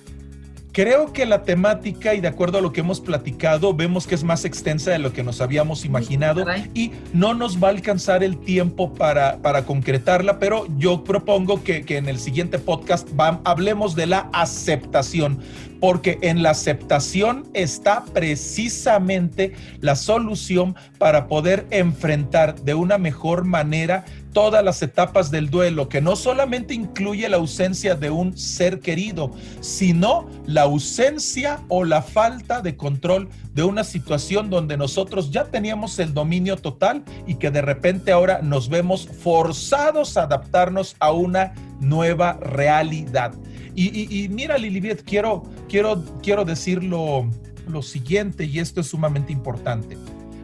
Creo 0.78 1.12
que 1.12 1.26
la 1.26 1.42
temática, 1.42 2.14
y 2.14 2.22
de 2.22 2.28
acuerdo 2.28 2.60
a 2.60 2.62
lo 2.62 2.72
que 2.72 2.82
hemos 2.82 3.02
platicado, 3.02 3.74
vemos 3.74 4.06
que 4.06 4.14
es 4.14 4.24
más 4.24 4.46
extensa 4.46 4.92
de 4.92 5.00
lo 5.00 5.12
que 5.12 5.24
nos 5.24 5.42
habíamos 5.42 5.86
imaginado 5.86 6.46
y 6.76 6.92
no 7.14 7.34
nos 7.34 7.58
va 7.58 7.70
a 7.70 7.72
alcanzar 7.72 8.24
el 8.24 8.38
tiempo 8.38 8.94
para, 8.94 9.40
para 9.42 9.66
concretarla, 9.66 10.38
pero 10.38 10.68
yo 10.78 11.04
propongo 11.04 11.64
que, 11.64 11.82
que 11.82 11.98
en 11.98 12.08
el 12.08 12.20
siguiente 12.20 12.60
podcast 12.60 13.10
hablemos 13.44 13.96
de 13.96 14.06
la 14.06 14.30
aceptación, 14.34 15.40
porque 15.80 16.20
en 16.22 16.44
la 16.44 16.52
aceptación 16.52 17.48
está 17.56 18.06
precisamente 18.14 19.54
la 19.82 19.96
solución 19.96 20.76
para 21.00 21.28
poder 21.28 21.66
enfrentar 21.72 22.54
de 22.54 22.76
una 22.76 23.00
mejor 23.00 23.46
manera 23.46 24.06
todas 24.34 24.64
las 24.64 24.82
etapas 24.82 25.32
del 25.32 25.50
duelo, 25.50 25.90
que 25.90 26.02
no 26.02 26.16
solamente 26.16 26.74
incluye 26.74 27.28
la 27.30 27.38
ausencia 27.38 27.96
de 27.96 28.10
un 28.10 28.38
ser 28.38 28.80
querido, 28.80 29.32
sino 29.62 30.30
la 30.46 30.64
ausencia 30.64 31.64
o 31.68 31.84
la 31.84 32.02
falta 32.02 32.62
de 32.62 32.76
control 32.76 33.30
de 33.54 33.64
una 33.64 33.84
situación 33.84 34.50
donde 34.50 34.78
nosotros 34.78 35.32
ya 35.32 35.46
teníamos 35.46 35.98
el 36.00 36.14
dominio 36.14 36.58
total 36.58 37.04
y 37.26 37.36
que 37.36 37.52
de 37.52 37.62
repente 37.62 38.12
ahora 38.12 38.42
nos 38.42 38.70
vemos 38.70 39.08
forzados 39.08 40.18
a 40.18 40.24
adaptarnos 40.24 40.96
a 41.00 41.12
una 41.12 41.54
nueva 41.80 42.34
realidad. 42.34 43.34
Y, 43.80 44.28
mira, 44.30 44.58
Lilibet, 44.58 45.04
quiero, 45.04 45.44
quiero, 45.70 46.04
quiero 46.24 46.44
decir 46.46 46.84
lo, 46.84 47.30
lo 47.68 47.84
siguiente, 47.84 48.46
y 48.46 48.58
esto 48.58 48.82
es 48.82 48.88
sumamente 48.88 49.32
importante. 49.32 49.98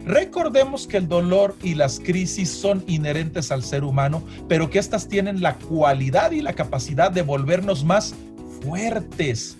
Recordemos 0.06 0.86
que 0.86 0.98
el 0.98 1.08
dolor 1.08 1.56
y 1.64 1.76
las 1.76 2.00
crisis 2.00 2.50
son 2.50 2.84
inherentes 2.88 3.52
al 3.52 3.64
ser 3.64 3.84
humano, 3.84 4.24
pero 4.50 4.70
que 4.70 4.80
éstas 4.80 5.08
tienen 5.08 5.42
la 5.42 5.56
cualidad 5.56 6.32
y 6.32 6.42
la 6.42 6.54
capacidad 6.54 7.10
de 7.12 7.22
volvernos 7.22 7.86
más 7.86 8.14
fuertes. 8.62 9.58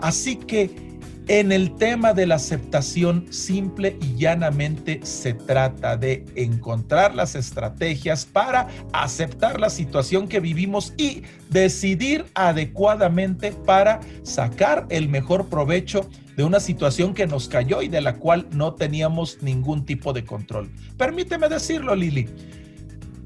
Así 0.00 0.36
que 0.36 0.91
en 1.28 1.52
el 1.52 1.76
tema 1.76 2.12
de 2.14 2.26
la 2.26 2.34
aceptación, 2.34 3.26
simple 3.30 3.96
y 4.00 4.16
llanamente 4.16 5.00
se 5.04 5.34
trata 5.34 5.96
de 5.96 6.24
encontrar 6.34 7.14
las 7.14 7.36
estrategias 7.36 8.26
para 8.26 8.68
aceptar 8.92 9.60
la 9.60 9.70
situación 9.70 10.26
que 10.26 10.40
vivimos 10.40 10.92
y 10.96 11.22
decidir 11.50 12.24
adecuadamente 12.34 13.52
para 13.52 14.00
sacar 14.24 14.86
el 14.90 15.08
mejor 15.08 15.46
provecho 15.46 16.08
de 16.36 16.44
una 16.44 16.60
situación 16.60 17.14
que 17.14 17.26
nos 17.26 17.48
cayó 17.48 17.82
y 17.82 17.88
de 17.88 18.00
la 18.00 18.16
cual 18.16 18.48
no 18.52 18.74
teníamos 18.74 19.38
ningún 19.42 19.84
tipo 19.84 20.12
de 20.12 20.24
control. 20.24 20.70
Permíteme 20.96 21.48
decirlo, 21.48 21.94
Lili. 21.94 22.28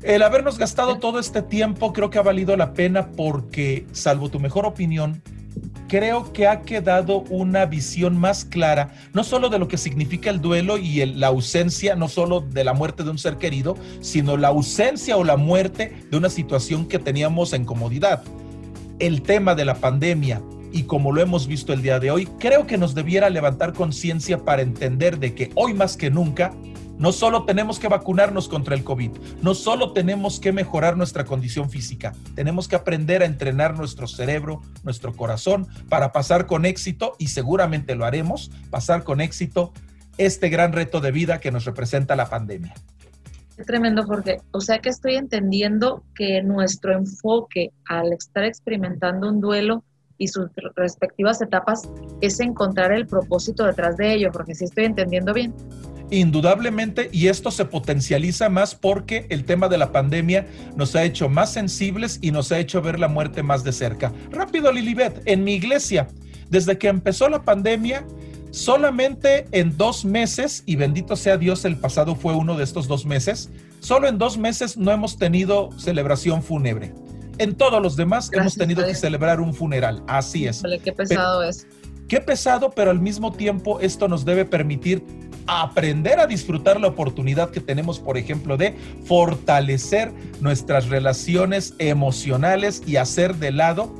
El 0.03 0.23
habernos 0.23 0.59
gastado 0.59 0.99
todo 0.99 1.19
este 1.19 1.41
tiempo 1.41 1.93
creo 1.93 2.11
que 2.11 2.19
ha 2.19 2.23
valido 2.23 2.57
la 2.57 2.75
pena 2.75 3.11
porque, 3.13 3.87
salvo 3.93 4.29
tu 4.29 4.39
mejor 4.39 4.67
opinión, 4.67 5.23
creo 5.89 6.33
que 6.33 6.47
ha 6.47 6.63
quedado 6.63 7.21
una 7.31 7.67
visión 7.67 8.17
más 8.19 8.45
clara, 8.45 8.95
no 9.13 9.25
solo 9.25 9.49
de 9.49 9.59
lo 9.59 9.69
que 9.69 9.79
significa 9.79 10.31
el 10.31 10.41
duelo 10.41 10.79
y 10.79 11.05
la 11.07 11.29
ausencia, 11.29 11.97
no 11.97 12.09
solo 12.09 12.41
de 12.41 12.65
la 12.65 12.73
muerte 12.73 13.05
de 13.05 13.11
un 13.11 13.19
ser 13.19 13.37
querido, 13.37 13.77
sino 14.01 14.37
la 14.37 14.49
ausencia 14.49 15.17
o 15.17 15.25
la 15.25 15.37
muerte 15.37 16.05
de 16.11 16.17
una 16.17 16.31
situación 16.31 16.87
que 16.87 16.99
teníamos 16.99 17.53
en 17.53 17.65
comodidad. 17.65 18.23
El 18.99 19.23
tema 19.23 19.55
de 19.55 19.65
la 19.65 19.77
pandemia, 19.77 20.43
y 20.73 20.85
como 20.85 21.13
lo 21.13 21.23
hemos 21.23 21.47
visto 21.47 21.73
el 21.73 21.83
día 21.83 22.01
de 22.01 22.11
hoy, 22.11 22.27
creo 22.39 22.67
que 22.67 22.79
nos 22.79 22.95
debiera 22.95 23.31
levantar 23.31 23.73
conciencia 23.73 24.45
para 24.45 24.63
entender 24.63 25.19
de 25.19 25.35
que 25.35 25.51
hoy 25.55 25.75
más 25.75 25.97
que 25.97 26.11
nunca 26.11 26.53
no 26.99 27.13
solo 27.13 27.45
tenemos 27.45 27.79
que 27.79 27.89
vacunarnos 27.89 28.49
contra 28.49 28.75
el 28.75 28.85
COVID, 28.85 29.11
no 29.43 29.55
solo 29.55 29.93
tenemos 29.93 30.41
que 30.41 30.53
mejorar 30.53 30.97
nuestra 30.97 31.25
condición 31.25 31.71
física, 31.71 32.13
tenemos 32.35 32.69
que 32.69 32.77
aprender 32.77 33.23
a 33.23 33.27
entrenar 33.27 33.77
nuestro 33.77 34.07
cerebro, 34.07 34.63
nuestro 34.83 35.13
corazón, 35.15 35.67
para 35.89 36.13
pasar 36.13 36.47
con 36.47 36.65
éxito, 36.65 37.15
y 37.19 37.29
seguramente 37.29 37.95
lo 37.95 38.05
haremos, 38.05 38.51
pasar 38.71 39.05
con 39.05 39.21
éxito 39.21 39.73
este 40.19 40.49
gran 40.49 40.73
reto 40.73 41.01
de 41.01 41.13
vida 41.13 41.41
que 41.41 41.51
nos 41.51 41.65
representa 41.65 42.17
la 42.17 42.29
pandemia. 42.29 42.75
Qué 43.57 43.65
tremendo, 43.65 44.05
Jorge. 44.05 44.41
O 44.51 44.61
sea 44.61 44.81
que 44.81 44.91
estoy 44.91 45.17
entendiendo 45.17 46.03
que 46.15 46.43
nuestro 46.43 46.93
enfoque 46.93 47.73
al 47.87 48.13
estar 48.13 48.45
experimentando 48.45 49.29
un 49.29 49.41
duelo 49.41 49.83
y 50.19 50.29
sus 50.29 50.51
respectivas 50.75 51.41
etapas 51.41 51.89
es 52.21 52.41
encontrar 52.41 52.93
el 52.93 53.07
propósito 53.07 53.65
detrás 53.65 53.97
de 53.97 54.15
ello, 54.15 54.31
porque 54.33 54.55
si 54.55 54.65
estoy 54.65 54.85
entendiendo 54.85 55.33
bien. 55.33 55.55
Indudablemente, 56.11 57.09
y 57.13 57.27
esto 57.27 57.51
se 57.51 57.65
potencializa 57.65 58.49
más 58.49 58.75
porque 58.75 59.27
el 59.29 59.45
tema 59.45 59.69
de 59.69 59.79
la 59.79 59.91
pandemia 59.91 60.47
nos 60.77 60.95
ha 60.95 61.03
hecho 61.03 61.29
más 61.29 61.53
sensibles 61.53 62.19
y 62.23 62.31
nos 62.31 62.53
ha 62.53 62.59
hecho 62.59 62.81
ver 62.81 63.01
la 63.01 63.09
muerte 63.09 63.43
más 63.43 63.65
de 63.65 63.73
cerca. 63.73 64.13
Rápido, 64.31 64.71
Lilibet, 64.71 65.21
en 65.25 65.43
mi 65.43 65.55
iglesia, 65.55 66.07
desde 66.49 66.79
que 66.79 66.89
empezó 66.89 67.29
la 67.29 67.43
pandemia, 67.43 68.07
solamente 68.53 69.47
en 69.51 69.77
dos 69.77 70.05
meses, 70.05 70.63
y 70.65 70.77
bendito 70.77 71.17
sea 71.17 71.37
Dios, 71.37 71.65
el 71.65 71.77
pasado 71.77 72.15
fue 72.15 72.35
uno 72.35 72.57
de 72.57 72.63
estos 72.63 72.87
dos 72.87 73.05
meses, 73.05 73.51
solo 73.81 74.07
en 74.07 74.17
dos 74.17 74.39
meses 74.39 74.77
no 74.77 74.93
hemos 74.93 75.19
tenido 75.19 75.71
celebración 75.77 76.43
fúnebre. 76.43 76.93
En 77.39 77.55
todos 77.55 77.83
los 77.83 77.97
demás 77.97 78.31
hemos 78.33 78.55
tenido 78.55 78.87
que 78.87 78.95
celebrar 78.95 79.41
un 79.41 79.53
funeral. 79.53 80.03
Así 80.07 80.47
es. 80.47 80.63
Qué 80.83 80.93
pesado 80.93 81.43
es. 81.43 81.67
Qué 82.09 82.21
pesado, 82.21 82.71
pero 82.71 82.91
al 82.91 83.01
mismo 83.01 83.33
tiempo 83.33 83.81
esto 83.81 84.09
nos 84.09 84.25
debe 84.25 84.45
permitir 84.45 85.05
aprender 85.47 86.19
a 86.19 86.27
disfrutar 86.27 86.81
la 86.81 86.89
oportunidad 86.89 87.51
que 87.51 87.61
tenemos, 87.61 87.99
por 87.99 88.19
ejemplo, 88.19 88.57
de 88.57 88.75
fortalecer 89.05 90.13
nuestras 90.41 90.89
relaciones 90.89 91.75
emocionales 91.79 92.83
y 92.87 92.97
hacer 92.97 93.37
de 93.37 93.53
lado 93.53 93.95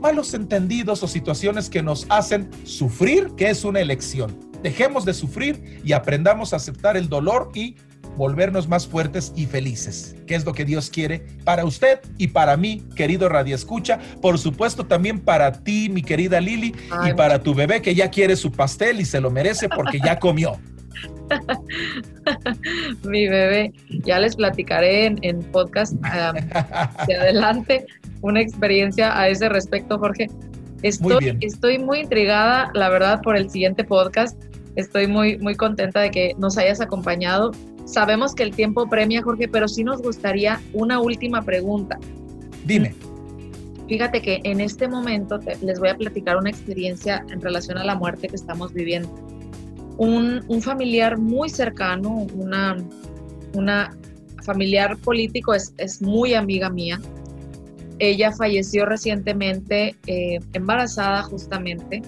malos 0.00 0.34
entendidos 0.34 1.02
o 1.02 1.08
situaciones 1.08 1.70
que 1.70 1.82
nos 1.82 2.06
hacen 2.10 2.50
sufrir, 2.64 3.30
que 3.36 3.50
es 3.50 3.64
una 3.64 3.80
elección. 3.80 4.38
Dejemos 4.62 5.04
de 5.04 5.14
sufrir 5.14 5.80
y 5.84 5.92
aprendamos 5.92 6.52
a 6.52 6.56
aceptar 6.56 6.96
el 6.96 7.08
dolor 7.08 7.50
y 7.54 7.76
volvernos 8.16 8.68
más 8.68 8.86
fuertes 8.86 9.32
y 9.36 9.46
felices, 9.46 10.16
que 10.26 10.34
es 10.34 10.44
lo 10.44 10.52
que 10.52 10.64
Dios 10.64 10.90
quiere 10.90 11.22
para 11.44 11.64
usted 11.64 12.00
y 12.18 12.28
para 12.28 12.56
mí, 12.56 12.82
querido 12.94 13.28
Radio 13.28 13.54
Escucha, 13.54 13.98
por 14.20 14.38
supuesto 14.38 14.86
también 14.86 15.20
para 15.20 15.52
ti, 15.52 15.88
mi 15.90 16.02
querida 16.02 16.40
Lili, 16.40 16.74
y 17.08 17.12
para 17.14 17.42
tu 17.42 17.54
bebé 17.54 17.82
que 17.82 17.94
ya 17.94 18.10
quiere 18.10 18.36
su 18.36 18.50
pastel 18.50 19.00
y 19.00 19.04
se 19.04 19.20
lo 19.20 19.30
merece 19.30 19.68
porque 19.68 19.98
ya 20.04 20.18
comió. 20.18 20.58
mi 23.04 23.28
bebé, 23.28 23.72
ya 24.04 24.18
les 24.18 24.36
platicaré 24.36 25.06
en, 25.06 25.42
podcast 25.52 25.94
de 27.06 27.16
adelante 27.16 27.86
una 28.22 28.40
experiencia 28.40 29.18
a 29.18 29.28
ese 29.28 29.48
respecto, 29.48 29.98
Jorge. 29.98 30.28
Estoy 30.82 31.36
estoy 31.40 31.78
muy 31.78 32.00
intrigada, 32.00 32.70
la 32.74 32.88
verdad, 32.88 33.20
por 33.22 33.36
el 33.36 33.50
siguiente 33.50 33.84
podcast. 33.84 34.40
Estoy 34.76 35.06
muy, 35.06 35.38
muy 35.38 35.54
contenta 35.56 36.00
de 36.00 36.10
que 36.10 36.34
nos 36.38 36.56
hayas 36.56 36.80
acompañado 36.80 37.52
Sabemos 37.86 38.34
que 38.34 38.42
el 38.42 38.50
tiempo 38.50 38.88
premia, 38.88 39.22
Jorge, 39.22 39.46
pero 39.46 39.68
sí 39.68 39.84
nos 39.84 40.02
gustaría 40.02 40.60
una 40.72 41.00
última 41.00 41.42
pregunta. 41.42 41.98
Dime. 42.64 42.94
Fíjate 43.88 44.20
que 44.20 44.40
en 44.42 44.60
este 44.60 44.88
momento 44.88 45.38
les 45.62 45.78
voy 45.78 45.90
a 45.90 45.96
platicar 45.96 46.36
una 46.36 46.50
experiencia 46.50 47.24
en 47.30 47.40
relación 47.40 47.78
a 47.78 47.84
la 47.84 47.94
muerte 47.94 48.26
que 48.26 48.34
estamos 48.34 48.72
viviendo. 48.74 49.08
Un, 49.98 50.42
familiar 50.60 51.16
muy 51.16 51.48
cercano, 51.48 52.26
una, 52.34 52.76
una 53.54 53.96
familiar 54.42 54.96
político, 54.98 55.54
es, 55.54 55.72
es 55.78 56.02
muy 56.02 56.34
amiga 56.34 56.68
mía. 56.70 57.00
Ella 58.00 58.32
falleció 58.32 58.84
recientemente, 58.84 59.94
eh, 60.08 60.40
embarazada 60.54 61.22
justamente. 61.22 62.02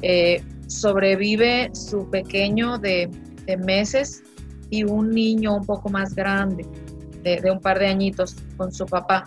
Eh, 0.00 0.42
sobrevive 0.70 1.70
su 1.74 2.08
pequeño 2.08 2.78
de, 2.78 3.10
meses 3.58 4.22
y 4.70 4.84
un 4.84 5.10
niño 5.10 5.56
un 5.56 5.66
poco 5.66 5.88
más 5.88 6.14
grande, 6.14 6.64
de, 7.24 7.50
un 7.50 7.58
par 7.58 7.80
de 7.80 7.88
añitos, 7.88 8.36
con 8.56 8.72
su 8.72 8.86
papá. 8.86 9.24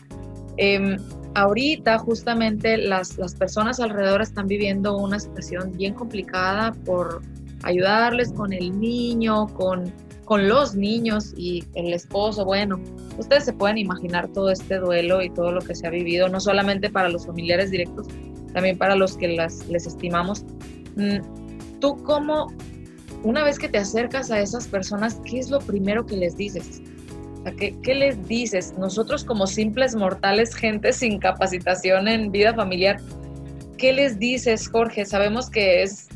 Em, 0.55 0.95
ahorita 1.35 1.99
justamente 1.99 2.77
las, 2.77 3.17
las 3.17 3.35
personas 3.35 3.81
alrededor 3.81 4.21
están 4.21 4.47
viviendo 4.47 4.95
una 4.97 5.19
situación 5.19 5.73
bien 5.73 5.93
complicada 5.93 6.71
por 6.85 7.21
ayudarles 7.63 8.31
con 8.31 8.53
el 8.53 8.79
niño, 8.79 9.47
con, 9.47 9.91
con 10.23 10.47
los 10.47 10.75
niños 10.75 11.33
y 11.35 11.65
el 11.75 11.93
esposo. 11.93 12.45
Bueno, 12.45 12.79
ustedes 13.17 13.43
se 13.43 13.51
pueden 13.51 13.77
imaginar 13.77 14.29
todo 14.29 14.51
este 14.51 14.77
duelo 14.77 15.21
y 15.21 15.29
todo 15.29 15.51
lo 15.51 15.59
que 15.59 15.75
se 15.75 15.85
ha 15.85 15.89
vivido, 15.89 16.29
no 16.29 16.39
solamente 16.39 16.89
para 16.89 17.09
los 17.09 17.25
familiares 17.25 17.71
directos, 17.71 18.07
también 18.53 18.77
para 18.77 18.95
los 18.95 19.17
que 19.17 19.27
las, 19.29 19.67
les 19.67 19.85
estimamos. 19.85 20.45
Mm, 20.95 21.79
¿Tú 21.79 22.01
cómo, 22.03 22.47
una 23.23 23.43
vez 23.43 23.59
que 23.59 23.69
te 23.69 23.77
acercas 23.77 24.31
a 24.31 24.39
esas 24.39 24.67
personas, 24.67 25.19
¿qué 25.25 25.39
es 25.39 25.49
lo 25.49 25.59
primero 25.59 26.05
que 26.05 26.15
les 26.15 26.35
dices? 26.37 26.81
¿qué, 27.51 27.95
les 27.95 28.27
dices? 28.27 28.73
Nosotros 28.77 29.23
como 29.23 29.47
simples 29.47 29.95
mortales, 29.95 30.55
gente 30.55 30.93
sin 30.93 31.19
capacitación 31.19 32.07
en 32.07 32.31
vida 32.31 32.53
familiar, 32.53 33.01
¿qué 33.77 33.93
les 33.93 34.17
dices, 34.17 34.69
Jorge? 34.69 35.05
Sabemos 35.05 35.49
que 35.49 35.83
es, 35.83 36.07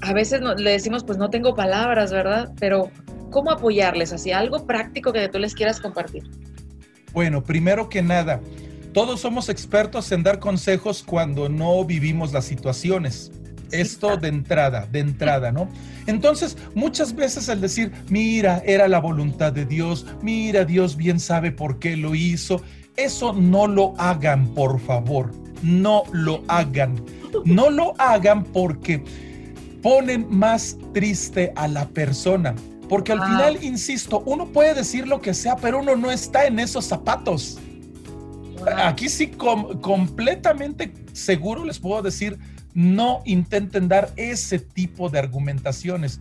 a 0.00 0.12
veces 0.12 0.40
le 0.40 0.70
decimos, 0.70 1.04
pues 1.04 1.18
no 1.18 1.28
tengo 1.28 1.54
palabras, 1.54 2.10
¿verdad? 2.10 2.52
Pero 2.58 2.90
¿cómo 3.30 3.50
apoyarles? 3.50 4.12
Así, 4.12 4.32
algo 4.32 4.66
práctico 4.66 5.12
que 5.12 5.28
tú 5.28 5.38
les 5.38 5.54
quieras 5.54 5.80
compartir. 5.80 6.24
Bueno, 7.12 7.42
primero 7.42 7.88
que 7.88 8.02
nada, 8.02 8.40
todos 8.94 9.20
somos 9.20 9.48
expertos 9.48 10.10
en 10.12 10.22
dar 10.22 10.38
consejos 10.38 11.02
cuando 11.02 11.48
no 11.48 11.84
vivimos 11.84 12.32
las 12.32 12.44
situaciones. 12.46 13.30
Esto 13.72 14.16
de 14.16 14.28
entrada, 14.28 14.86
de 14.90 15.00
entrada, 15.00 15.52
¿no? 15.52 15.68
Entonces, 16.06 16.56
muchas 16.74 17.14
veces 17.14 17.48
el 17.48 17.60
decir, 17.60 17.92
mira, 18.08 18.62
era 18.66 18.88
la 18.88 18.98
voluntad 18.98 19.52
de 19.52 19.64
Dios, 19.64 20.06
mira, 20.22 20.64
Dios 20.64 20.96
bien 20.96 21.20
sabe 21.20 21.52
por 21.52 21.78
qué 21.78 21.96
lo 21.96 22.14
hizo, 22.14 22.62
eso 22.96 23.32
no 23.32 23.66
lo 23.66 23.94
hagan, 23.98 24.48
por 24.54 24.80
favor, 24.80 25.30
no 25.62 26.02
lo 26.12 26.42
hagan. 26.48 27.02
No 27.44 27.70
lo 27.70 27.94
hagan 27.98 28.44
porque 28.44 29.04
ponen 29.82 30.26
más 30.28 30.76
triste 30.92 31.52
a 31.56 31.68
la 31.68 31.88
persona. 31.88 32.54
Porque 32.88 33.12
al 33.12 33.20
ah. 33.20 33.26
final, 33.26 33.64
insisto, 33.64 34.22
uno 34.26 34.46
puede 34.48 34.74
decir 34.74 35.06
lo 35.06 35.20
que 35.20 35.32
sea, 35.32 35.56
pero 35.56 35.78
uno 35.80 35.94
no 35.96 36.10
está 36.10 36.46
en 36.46 36.58
esos 36.58 36.84
zapatos. 36.86 37.58
Aquí 38.76 39.08
sí, 39.08 39.28
completamente 39.28 40.92
seguro 41.12 41.64
les 41.64 41.78
puedo 41.78 42.02
decir, 42.02 42.38
no 42.74 43.22
intenten 43.24 43.88
dar 43.88 44.10
ese 44.16 44.58
tipo 44.58 45.08
de 45.08 45.18
argumentaciones. 45.18 46.20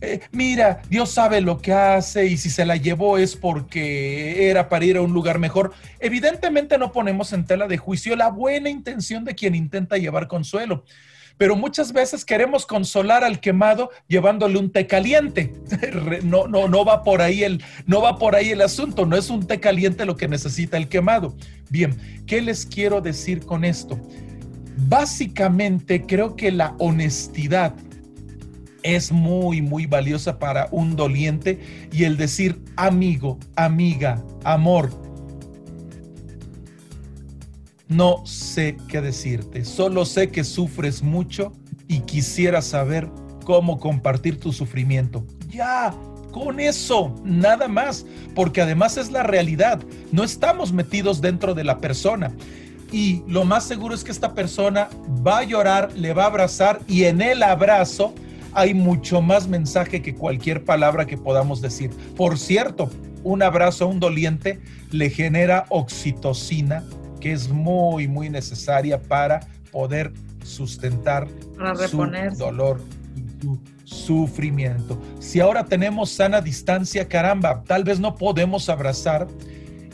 Eh, 0.00 0.20
mira, 0.30 0.82
Dios 0.90 1.10
sabe 1.10 1.40
lo 1.40 1.58
que 1.58 1.72
hace 1.72 2.26
y 2.26 2.36
si 2.36 2.50
se 2.50 2.66
la 2.66 2.76
llevó 2.76 3.16
es 3.16 3.34
porque 3.34 4.50
era 4.50 4.68
para 4.68 4.84
ir 4.84 4.96
a 4.96 5.02
un 5.02 5.12
lugar 5.12 5.38
mejor. 5.38 5.72
Evidentemente 6.00 6.76
no 6.78 6.92
ponemos 6.92 7.32
en 7.32 7.46
tela 7.46 7.66
de 7.66 7.78
juicio 7.78 8.14
la 8.14 8.28
buena 8.28 8.68
intención 8.68 9.24
de 9.24 9.34
quien 9.34 9.54
intenta 9.54 9.96
llevar 9.96 10.28
consuelo, 10.28 10.84
pero 11.38 11.56
muchas 11.56 11.92
veces 11.92 12.24
queremos 12.24 12.66
consolar 12.66 13.24
al 13.24 13.40
quemado 13.40 13.90
llevándole 14.06 14.58
un 14.58 14.70
té 14.70 14.86
caliente. 14.86 15.52
No, 16.22 16.48
no, 16.48 16.68
no 16.68 16.84
va 16.84 17.02
por 17.02 17.22
ahí 17.22 17.44
el, 17.44 17.62
no 17.86 18.00
va 18.00 18.18
por 18.18 18.34
ahí 18.34 18.50
el 18.50 18.62
asunto, 18.62 19.06
no 19.06 19.16
es 19.16 19.30
un 19.30 19.46
té 19.46 19.60
caliente 19.60 20.04
lo 20.04 20.16
que 20.16 20.28
necesita 20.28 20.76
el 20.76 20.88
quemado. 20.88 21.36
Bien, 21.70 21.96
¿qué 22.26 22.40
les 22.40 22.66
quiero 22.66 23.00
decir 23.00 23.44
con 23.44 23.64
esto? 23.64 24.00
Básicamente 24.76 26.02
creo 26.02 26.36
que 26.36 26.52
la 26.52 26.74
honestidad 26.78 27.74
es 28.82 29.10
muy, 29.10 29.62
muy 29.62 29.86
valiosa 29.86 30.38
para 30.38 30.68
un 30.70 30.94
doliente 30.94 31.88
y 31.90 32.04
el 32.04 32.16
decir 32.16 32.62
amigo, 32.76 33.38
amiga, 33.56 34.22
amor. 34.44 34.90
No 37.88 38.24
sé 38.26 38.76
qué 38.88 39.00
decirte, 39.00 39.64
solo 39.64 40.04
sé 40.04 40.30
que 40.30 40.44
sufres 40.44 41.02
mucho 41.02 41.52
y 41.88 42.00
quisiera 42.00 42.60
saber 42.60 43.08
cómo 43.44 43.78
compartir 43.78 44.38
tu 44.38 44.52
sufrimiento. 44.52 45.24
Ya, 45.48 45.94
con 46.32 46.60
eso, 46.60 47.14
nada 47.24 47.68
más, 47.68 48.04
porque 48.34 48.60
además 48.60 48.96
es 48.98 49.10
la 49.10 49.22
realidad, 49.22 49.80
no 50.12 50.22
estamos 50.22 50.72
metidos 50.72 51.20
dentro 51.20 51.54
de 51.54 51.64
la 51.64 51.78
persona 51.78 52.32
y 52.96 53.22
lo 53.28 53.44
más 53.44 53.64
seguro 53.64 53.94
es 53.94 54.02
que 54.02 54.10
esta 54.10 54.32
persona 54.32 54.88
va 55.06 55.40
a 55.40 55.44
llorar, 55.44 55.92
le 55.92 56.14
va 56.14 56.22
a 56.22 56.26
abrazar 56.28 56.80
y 56.88 57.04
en 57.04 57.20
el 57.20 57.42
abrazo 57.42 58.14
hay 58.54 58.72
mucho 58.72 59.20
más 59.20 59.48
mensaje 59.48 60.00
que 60.00 60.14
cualquier 60.14 60.64
palabra 60.64 61.04
que 61.04 61.18
podamos 61.18 61.60
decir. 61.60 61.90
Por 62.16 62.38
cierto, 62.38 62.90
un 63.22 63.42
abrazo 63.42 63.84
a 63.84 63.88
un 63.88 64.00
doliente 64.00 64.60
le 64.92 65.10
genera 65.10 65.66
oxitocina, 65.68 66.84
que 67.20 67.32
es 67.32 67.50
muy, 67.50 68.08
muy 68.08 68.30
necesaria 68.30 68.98
para 68.98 69.40
poder 69.70 70.14
sustentar 70.42 71.28
su 71.90 71.98
dolor 72.38 72.80
y 73.14 73.42
su 73.42 73.58
sufrimiento. 73.84 74.98
Si 75.18 75.38
ahora 75.38 75.66
tenemos 75.66 76.12
sana 76.12 76.40
distancia, 76.40 77.06
caramba, 77.06 77.62
tal 77.66 77.84
vez 77.84 78.00
no 78.00 78.14
podemos 78.14 78.70
abrazar, 78.70 79.28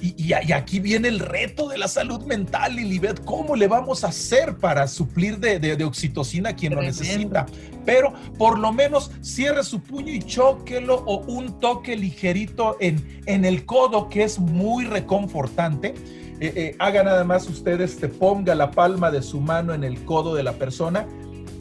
Y, 0.03 0.33
aquí 0.33 0.81
viene 0.81 1.07
el 1.07 1.21
reto 1.21 1.69
de 1.69 1.79
la 1.79 1.87
salud 1.87 2.25
mental, 2.25 2.75
Lilibet. 2.75 3.25
¿Cómo 3.25 3.55
le 3.55 3.69
vamos 3.69 4.03
a 4.03 4.09
hacer 4.09 4.57
para 4.57 4.89
suplir 4.89 5.39
de, 5.39 5.85
oxitocina 5.85 6.51
a 6.51 6.57
quien 6.57 6.75
lo 6.75 6.83
necesita? 6.83 7.47
Pero 7.87 8.13
por 8.37 8.59
lo 8.59 8.73
menos 8.73 9.13
cierre 9.21 9.63
su 9.63 9.81
puño 9.81 10.13
y 10.13 10.19
choquelo 10.19 11.05
o 11.07 11.19
un 11.27 11.61
toque 11.61 11.97
ligerito 11.97 12.77
en, 12.81 13.23
en 13.27 13.45
el 13.45 13.65
codo, 13.65 14.09
que 14.09 14.25
es 14.25 14.41
muy 14.41 14.87
reconfortante. 14.87 15.95
Eh, 16.41 16.53
eh, 16.57 16.77
haga 16.81 17.05
nada 17.05 17.23
más 17.23 17.49
ustedes, 17.49 17.99
te 17.99 18.09
ponga 18.09 18.57
la 18.57 18.73
palma 18.73 19.13
de 19.13 19.23
su 19.23 19.41
mano 19.41 19.75
en 19.75 19.85
el 19.85 20.05
codo 20.05 20.35
de 20.35 20.43
la 20.43 20.55
persona, 20.55 21.07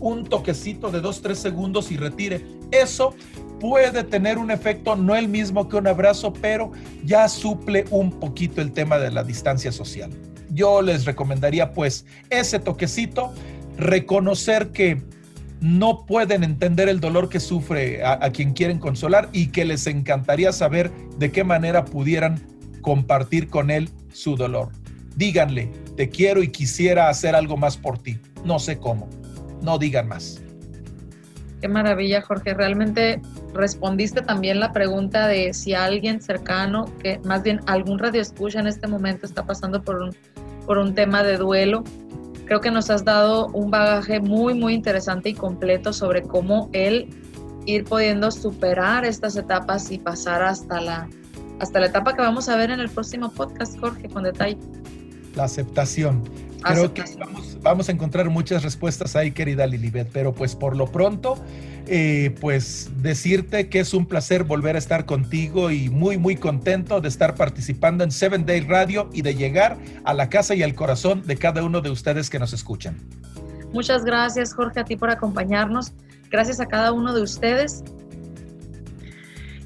un 0.01 0.25
toquecito 0.25 0.91
de 0.91 1.01
2-3 1.01 1.35
segundos 1.35 1.91
y 1.91 1.97
retire. 1.97 2.45
Eso 2.71 3.15
puede 3.59 4.03
tener 4.03 4.37
un 4.37 4.51
efecto, 4.51 4.95
no 4.95 5.15
el 5.15 5.29
mismo 5.29 5.69
que 5.69 5.77
un 5.77 5.87
abrazo, 5.87 6.33
pero 6.33 6.71
ya 7.05 7.29
suple 7.29 7.85
un 7.91 8.11
poquito 8.19 8.59
el 8.59 8.73
tema 8.73 8.97
de 8.97 9.11
la 9.11 9.23
distancia 9.23 9.71
social. 9.71 10.11
Yo 10.49 10.81
les 10.81 11.05
recomendaría 11.05 11.71
pues 11.71 12.05
ese 12.29 12.59
toquecito, 12.59 13.31
reconocer 13.77 14.71
que 14.71 15.01
no 15.61 16.07
pueden 16.07 16.43
entender 16.43 16.89
el 16.89 16.99
dolor 16.99 17.29
que 17.29 17.39
sufre 17.39 18.03
a, 18.03 18.31
quien 18.31 18.53
quieren 18.53 18.79
consolar 18.79 19.29
y 19.31 19.47
que 19.47 19.63
les 19.63 19.85
encantaría 19.85 20.51
saber 20.51 20.91
de 21.19 21.31
qué 21.31 21.43
manera 21.43 21.85
pudieran 21.85 22.41
compartir 22.81 23.47
con 23.47 23.69
él 23.69 23.89
su 24.11 24.35
dolor. 24.35 24.69
Díganle, 25.15 25.71
te 25.95 26.09
quiero 26.09 26.41
y 26.41 26.47
quisiera 26.47 27.09
hacer 27.09 27.35
algo 27.35 27.57
más 27.57 27.77
por 27.77 27.99
ti. 27.99 28.17
No 28.43 28.57
sé 28.57 28.79
cómo. 28.79 29.07
No 29.61 29.77
digan 29.77 30.07
más. 30.07 30.41
Qué 31.61 31.67
maravilla, 31.67 32.21
Jorge. 32.21 32.55
Realmente 32.55 33.21
respondiste 33.53 34.21
también 34.21 34.59
la 34.59 34.71
pregunta 34.71 35.27
de 35.27 35.53
si 35.53 35.75
alguien 35.75 36.21
cercano, 36.21 36.85
que 37.01 37.19
más 37.23 37.43
bien 37.43 37.61
algún 37.67 37.99
radio 37.99 38.21
escucha 38.21 38.59
en 38.59 38.67
este 38.67 38.87
momento 38.87 39.27
está 39.27 39.45
pasando 39.45 39.83
por 39.83 40.01
un, 40.01 40.15
por 40.65 40.79
un 40.79 40.95
tema 40.95 41.21
de 41.21 41.37
duelo. 41.37 41.83
Creo 42.45 42.61
que 42.61 42.71
nos 42.71 42.89
has 42.89 43.05
dado 43.05 43.47
un 43.47 43.69
bagaje 43.69 44.19
muy, 44.19 44.55
muy 44.55 44.73
interesante 44.73 45.29
y 45.29 45.33
completo 45.33 45.93
sobre 45.93 46.23
cómo 46.23 46.69
él 46.73 47.09
ir 47.67 47.83
pudiendo 47.83 48.31
superar 48.31 49.05
estas 49.05 49.35
etapas 49.35 49.91
y 49.91 49.99
pasar 49.99 50.41
hasta 50.41 50.81
la, 50.81 51.07
hasta 51.59 51.79
la 51.79 51.85
etapa 51.85 52.15
que 52.15 52.21
vamos 52.21 52.49
a 52.49 52.55
ver 52.55 52.71
en 52.71 52.79
el 52.79 52.89
próximo 52.89 53.29
podcast, 53.29 53.79
Jorge, 53.79 54.09
con 54.09 54.23
detalle. 54.23 54.57
La 55.35 55.43
aceptación. 55.43 56.23
Creo 56.61 56.93
que 56.93 57.03
vamos, 57.61 57.89
a 57.89 57.91
encontrar 57.91 58.29
muchas 58.29 58.63
respuestas 58.63 59.15
ahí, 59.15 59.31
querida 59.31 59.65
Lilibet, 59.65 60.09
pero 60.11 60.33
pues 60.33 60.55
por 60.55 60.75
lo 60.75 60.87
pronto, 60.87 61.37
eh, 61.87 62.35
pues 62.39 62.89
decirte 62.97 63.67
que 63.69 63.79
es 63.79 63.93
un 63.93 64.05
placer 64.05 64.43
volver 64.43 64.75
a 64.75 64.79
estar 64.79 65.05
contigo 65.05 65.71
y 65.71 65.89
muy, 65.89 66.17
muy 66.17 66.35
contento 66.35 67.01
de 67.01 67.09
estar 67.09 67.35
participando 67.35 68.03
en 68.03 68.11
Seven 68.11 68.45
Day 68.45 68.61
Radio 68.61 69.09
y 69.11 69.23
de 69.23 69.35
llegar 69.35 69.77
a 70.03 70.13
la 70.13 70.29
casa 70.29 70.53
y 70.55 70.63
al 70.63 70.75
corazón 70.75 71.23
de 71.25 71.35
cada 71.35 71.63
uno 71.63 71.81
de 71.81 71.89
ustedes 71.89 72.29
que 72.29 72.39
nos 72.39 72.53
escuchan. 72.53 72.97
Muchas 73.73 74.03
gracias, 74.03 74.53
Jorge, 74.53 74.81
a 74.81 74.83
ti 74.83 74.95
por 74.95 75.09
acompañarnos. 75.09 75.93
Gracias 76.29 76.59
a 76.59 76.65
cada 76.65 76.91
uno 76.91 77.13
de 77.13 77.21
ustedes 77.21 77.83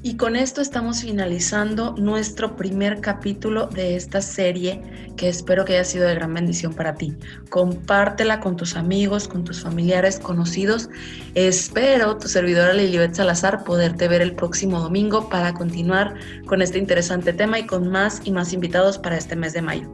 y 0.06 0.16
con 0.16 0.36
esto 0.36 0.60
estamos 0.60 1.00
finalizando 1.00 1.96
nuestro 1.98 2.54
primer 2.54 3.00
capítulo 3.00 3.66
de 3.66 3.96
esta 3.96 4.20
serie 4.20 4.80
que 5.16 5.28
espero 5.28 5.64
que 5.64 5.72
haya 5.72 5.82
sido 5.82 6.06
de 6.06 6.14
gran 6.14 6.32
bendición 6.32 6.72
para 6.72 6.94
ti. 6.94 7.16
Compártela 7.50 8.38
con 8.38 8.56
tus 8.56 8.76
amigos, 8.76 9.26
con 9.26 9.42
tus 9.42 9.62
familiares, 9.62 10.20
conocidos. 10.20 10.90
Espero, 11.34 12.18
tu 12.18 12.28
servidora 12.28 12.72
Lilibet 12.72 13.16
Salazar, 13.16 13.64
poderte 13.64 14.06
ver 14.06 14.22
el 14.22 14.36
próximo 14.36 14.78
domingo 14.78 15.28
para 15.28 15.52
continuar 15.54 16.14
con 16.46 16.62
este 16.62 16.78
interesante 16.78 17.32
tema 17.32 17.58
y 17.58 17.66
con 17.66 17.88
más 17.88 18.20
y 18.22 18.30
más 18.30 18.52
invitados 18.52 18.98
para 18.98 19.16
este 19.16 19.34
mes 19.34 19.54
de 19.54 19.62
mayo. 19.62 19.92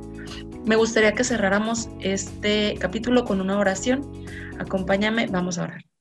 Me 0.67 0.77
gustaría 0.77 1.15
que 1.15 1.25
cerráramos 1.25 1.89
este 2.01 2.77
capítulo 2.79 3.25
con 3.25 3.41
una 3.41 3.57
oración. 3.57 4.07
Acompáñame, 4.59 5.29
vamos 5.29 5.57
a 5.57 5.63
orar. 5.63 5.92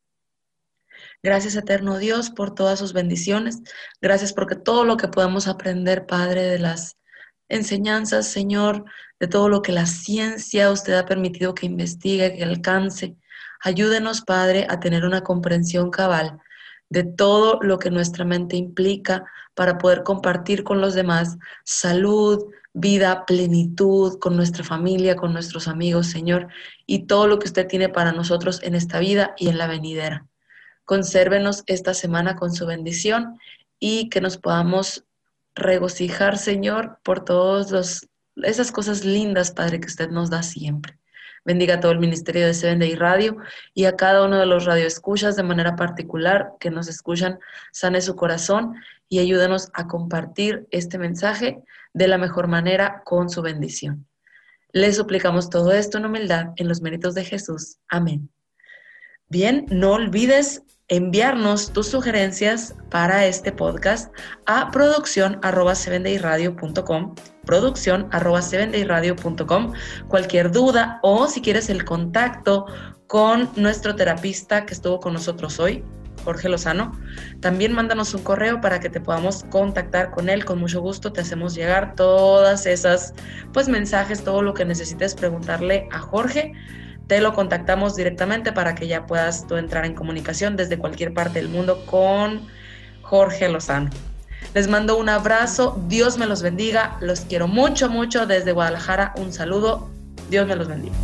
Gracias, 1.23 1.55
eterno 1.55 1.99
Dios, 1.99 2.31
por 2.31 2.55
todas 2.55 2.79
sus 2.79 2.93
bendiciones. 2.93 3.61
Gracias 4.01 4.33
porque 4.33 4.55
todo 4.55 4.85
lo 4.85 4.97
que 4.97 5.07
podemos 5.07 5.47
aprender, 5.47 6.07
Padre, 6.07 6.41
de 6.43 6.57
las 6.57 6.97
enseñanzas, 7.47 8.27
Señor, 8.27 8.85
de 9.19 9.27
todo 9.27 9.47
lo 9.47 9.61
que 9.61 9.71
la 9.71 9.85
ciencia 9.85 10.71
usted 10.71 10.93
ha 10.93 11.05
permitido 11.05 11.53
que 11.53 11.67
investigue, 11.67 12.35
que 12.35 12.43
alcance. 12.43 13.17
Ayúdenos, 13.59 14.21
Padre, 14.21 14.65
a 14.67 14.79
tener 14.79 15.05
una 15.05 15.21
comprensión 15.21 15.91
cabal 15.91 16.39
de 16.89 17.03
todo 17.03 17.59
lo 17.61 17.77
que 17.77 17.91
nuestra 17.91 18.25
mente 18.25 18.55
implica 18.55 19.23
para 19.53 19.77
poder 19.77 20.01
compartir 20.01 20.63
con 20.63 20.81
los 20.81 20.95
demás 20.95 21.37
salud, 21.63 22.51
vida, 22.73 23.25
plenitud 23.27 24.17
con 24.17 24.35
nuestra 24.35 24.63
familia, 24.63 25.15
con 25.15 25.33
nuestros 25.33 25.67
amigos, 25.67 26.07
Señor, 26.07 26.47
y 26.87 27.05
todo 27.05 27.27
lo 27.27 27.37
que 27.37 27.47
usted 27.47 27.67
tiene 27.67 27.89
para 27.89 28.11
nosotros 28.11 28.61
en 28.63 28.73
esta 28.73 28.99
vida 28.99 29.35
y 29.37 29.49
en 29.49 29.59
la 29.59 29.67
venidera. 29.67 30.25
Consérvenos 30.85 31.63
esta 31.67 31.93
semana 31.93 32.35
con 32.35 32.53
su 32.53 32.65
bendición 32.65 33.37
y 33.79 34.09
que 34.09 34.21
nos 34.21 34.37
podamos 34.37 35.05
regocijar, 35.55 36.37
Señor, 36.37 36.99
por 37.03 37.23
todas 37.25 38.07
esas 38.35 38.71
cosas 38.71 39.03
lindas, 39.03 39.51
Padre, 39.51 39.79
que 39.79 39.87
usted 39.87 40.09
nos 40.09 40.29
da 40.29 40.43
siempre. 40.43 40.97
Bendiga 41.43 41.79
todo 41.79 41.91
el 41.91 41.99
ministerio 41.99 42.45
de 42.45 42.53
Seven 42.53 42.79
Day 42.79 42.93
Radio 42.95 43.37
y 43.73 43.85
a 43.85 43.95
cada 43.95 44.23
uno 44.23 44.37
de 44.37 44.45
los 44.45 44.65
radioescuchas 44.65 45.35
de 45.35 45.43
manera 45.43 45.75
particular 45.75 46.51
que 46.59 46.69
nos 46.69 46.87
escuchan, 46.87 47.39
sane 47.71 47.99
su 48.01 48.15
corazón 48.15 48.75
y 49.09 49.19
ayúdenos 49.19 49.69
a 49.73 49.87
compartir 49.87 50.67
este 50.69 50.99
mensaje 50.99 51.63
de 51.93 52.07
la 52.07 52.19
mejor 52.19 52.47
manera 52.47 53.01
con 53.05 53.29
su 53.29 53.41
bendición. 53.41 54.07
Le 54.71 54.93
suplicamos 54.93 55.49
todo 55.49 55.71
esto 55.71 55.97
en 55.97 56.05
humildad 56.05 56.51
en 56.55 56.67
los 56.67 56.81
méritos 56.81 57.15
de 57.15 57.25
Jesús. 57.25 57.77
Amén. 57.89 58.29
Bien, 59.31 59.65
no 59.69 59.93
olvides 59.93 60.61
enviarnos 60.89 61.71
tus 61.71 61.87
sugerencias 61.87 62.75
para 62.89 63.25
este 63.27 63.53
podcast 63.53 64.13
a 64.45 64.69
producción 64.71 65.39
arroba 65.41 65.73
producción 67.45 68.09
arroba 68.11 68.41
cualquier 70.09 70.51
duda 70.51 70.99
o 71.01 71.27
si 71.27 71.41
quieres 71.41 71.69
el 71.69 71.85
contacto 71.85 72.65
con 73.07 73.49
nuestro 73.55 73.95
terapista 73.95 74.65
que 74.65 74.73
estuvo 74.73 74.99
con 74.99 75.13
nosotros 75.13 75.61
hoy, 75.61 75.81
Jorge 76.25 76.49
Lozano, 76.49 76.91
también 77.39 77.71
mándanos 77.71 78.13
un 78.13 78.23
correo 78.23 78.59
para 78.59 78.81
que 78.81 78.89
te 78.89 78.99
podamos 78.99 79.45
contactar 79.45 80.11
con 80.11 80.27
él. 80.27 80.43
Con 80.43 80.59
mucho 80.59 80.81
gusto 80.81 81.13
te 81.13 81.21
hacemos 81.21 81.55
llegar 81.55 81.95
todas 81.95 82.65
esas 82.65 83.13
pues 83.53 83.69
mensajes, 83.69 84.25
todo 84.25 84.41
lo 84.41 84.53
que 84.53 84.65
necesites 84.65 85.15
preguntarle 85.15 85.87
a 85.93 85.99
Jorge 85.99 86.51
te 87.11 87.19
lo 87.19 87.33
contactamos 87.33 87.97
directamente 87.97 88.53
para 88.53 88.73
que 88.73 88.87
ya 88.87 89.05
puedas 89.05 89.45
tú 89.45 89.57
entrar 89.57 89.83
en 89.83 89.93
comunicación 89.93 90.55
desde 90.55 90.77
cualquier 90.77 91.13
parte 91.13 91.39
del 91.39 91.49
mundo 91.49 91.85
con 91.85 92.47
Jorge 93.01 93.49
Lozano. 93.49 93.89
Les 94.53 94.69
mando 94.69 94.97
un 94.97 95.09
abrazo, 95.09 95.77
Dios 95.89 96.17
me 96.17 96.25
los 96.25 96.41
bendiga, 96.41 96.95
los 97.01 97.19
quiero 97.19 97.49
mucho, 97.49 97.89
mucho 97.89 98.27
desde 98.27 98.53
Guadalajara, 98.53 99.13
un 99.17 99.33
saludo, 99.33 99.89
Dios 100.29 100.47
me 100.47 100.55
los 100.55 100.69
bendiga. 100.69 100.95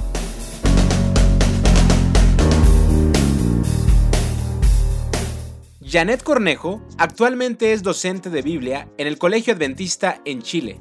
Janet 5.85 6.23
Cornejo 6.23 6.81
actualmente 6.97 7.73
es 7.73 7.83
docente 7.83 8.29
de 8.29 8.41
Biblia 8.41 8.87
en 8.97 9.07
el 9.07 9.17
Colegio 9.17 9.53
Adventista 9.53 10.21
en 10.23 10.41
Chile. 10.41 10.79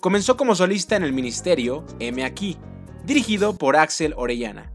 Comenzó 0.00 0.38
como 0.38 0.54
solista 0.54 0.96
en 0.96 1.04
el 1.04 1.12
ministerio 1.12 1.84
M 2.00 2.24
aquí 2.24 2.56
dirigido 3.06 3.56
por 3.56 3.76
Axel 3.76 4.14
Orellana. 4.16 4.72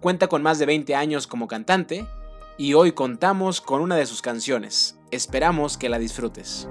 Cuenta 0.00 0.28
con 0.28 0.42
más 0.42 0.58
de 0.60 0.66
20 0.66 0.94
años 0.94 1.26
como 1.26 1.48
cantante 1.48 2.06
y 2.56 2.74
hoy 2.74 2.92
contamos 2.92 3.60
con 3.60 3.80
una 3.80 3.96
de 3.96 4.06
sus 4.06 4.22
canciones. 4.22 4.96
Esperamos 5.10 5.76
que 5.76 5.88
la 5.88 5.98
disfrutes. 5.98 6.68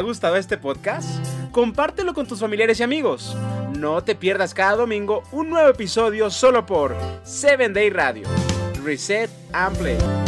Ha 0.00 0.02
gustado 0.02 0.36
este 0.36 0.56
podcast? 0.56 1.24
Compártelo 1.52 2.14
con 2.14 2.26
tus 2.26 2.40
familiares 2.40 2.80
y 2.80 2.82
amigos. 2.82 3.36
No 3.78 4.02
te 4.02 4.14
pierdas 4.14 4.54
cada 4.54 4.76
domingo 4.76 5.22
un 5.30 5.50
nuevo 5.50 5.68
episodio 5.68 6.30
solo 6.30 6.64
por 6.64 6.96
7 7.22 7.68
Day 7.68 7.90
Radio. 7.90 8.26
Reset 8.82 9.30
and 9.52 9.76
Play. 9.76 10.19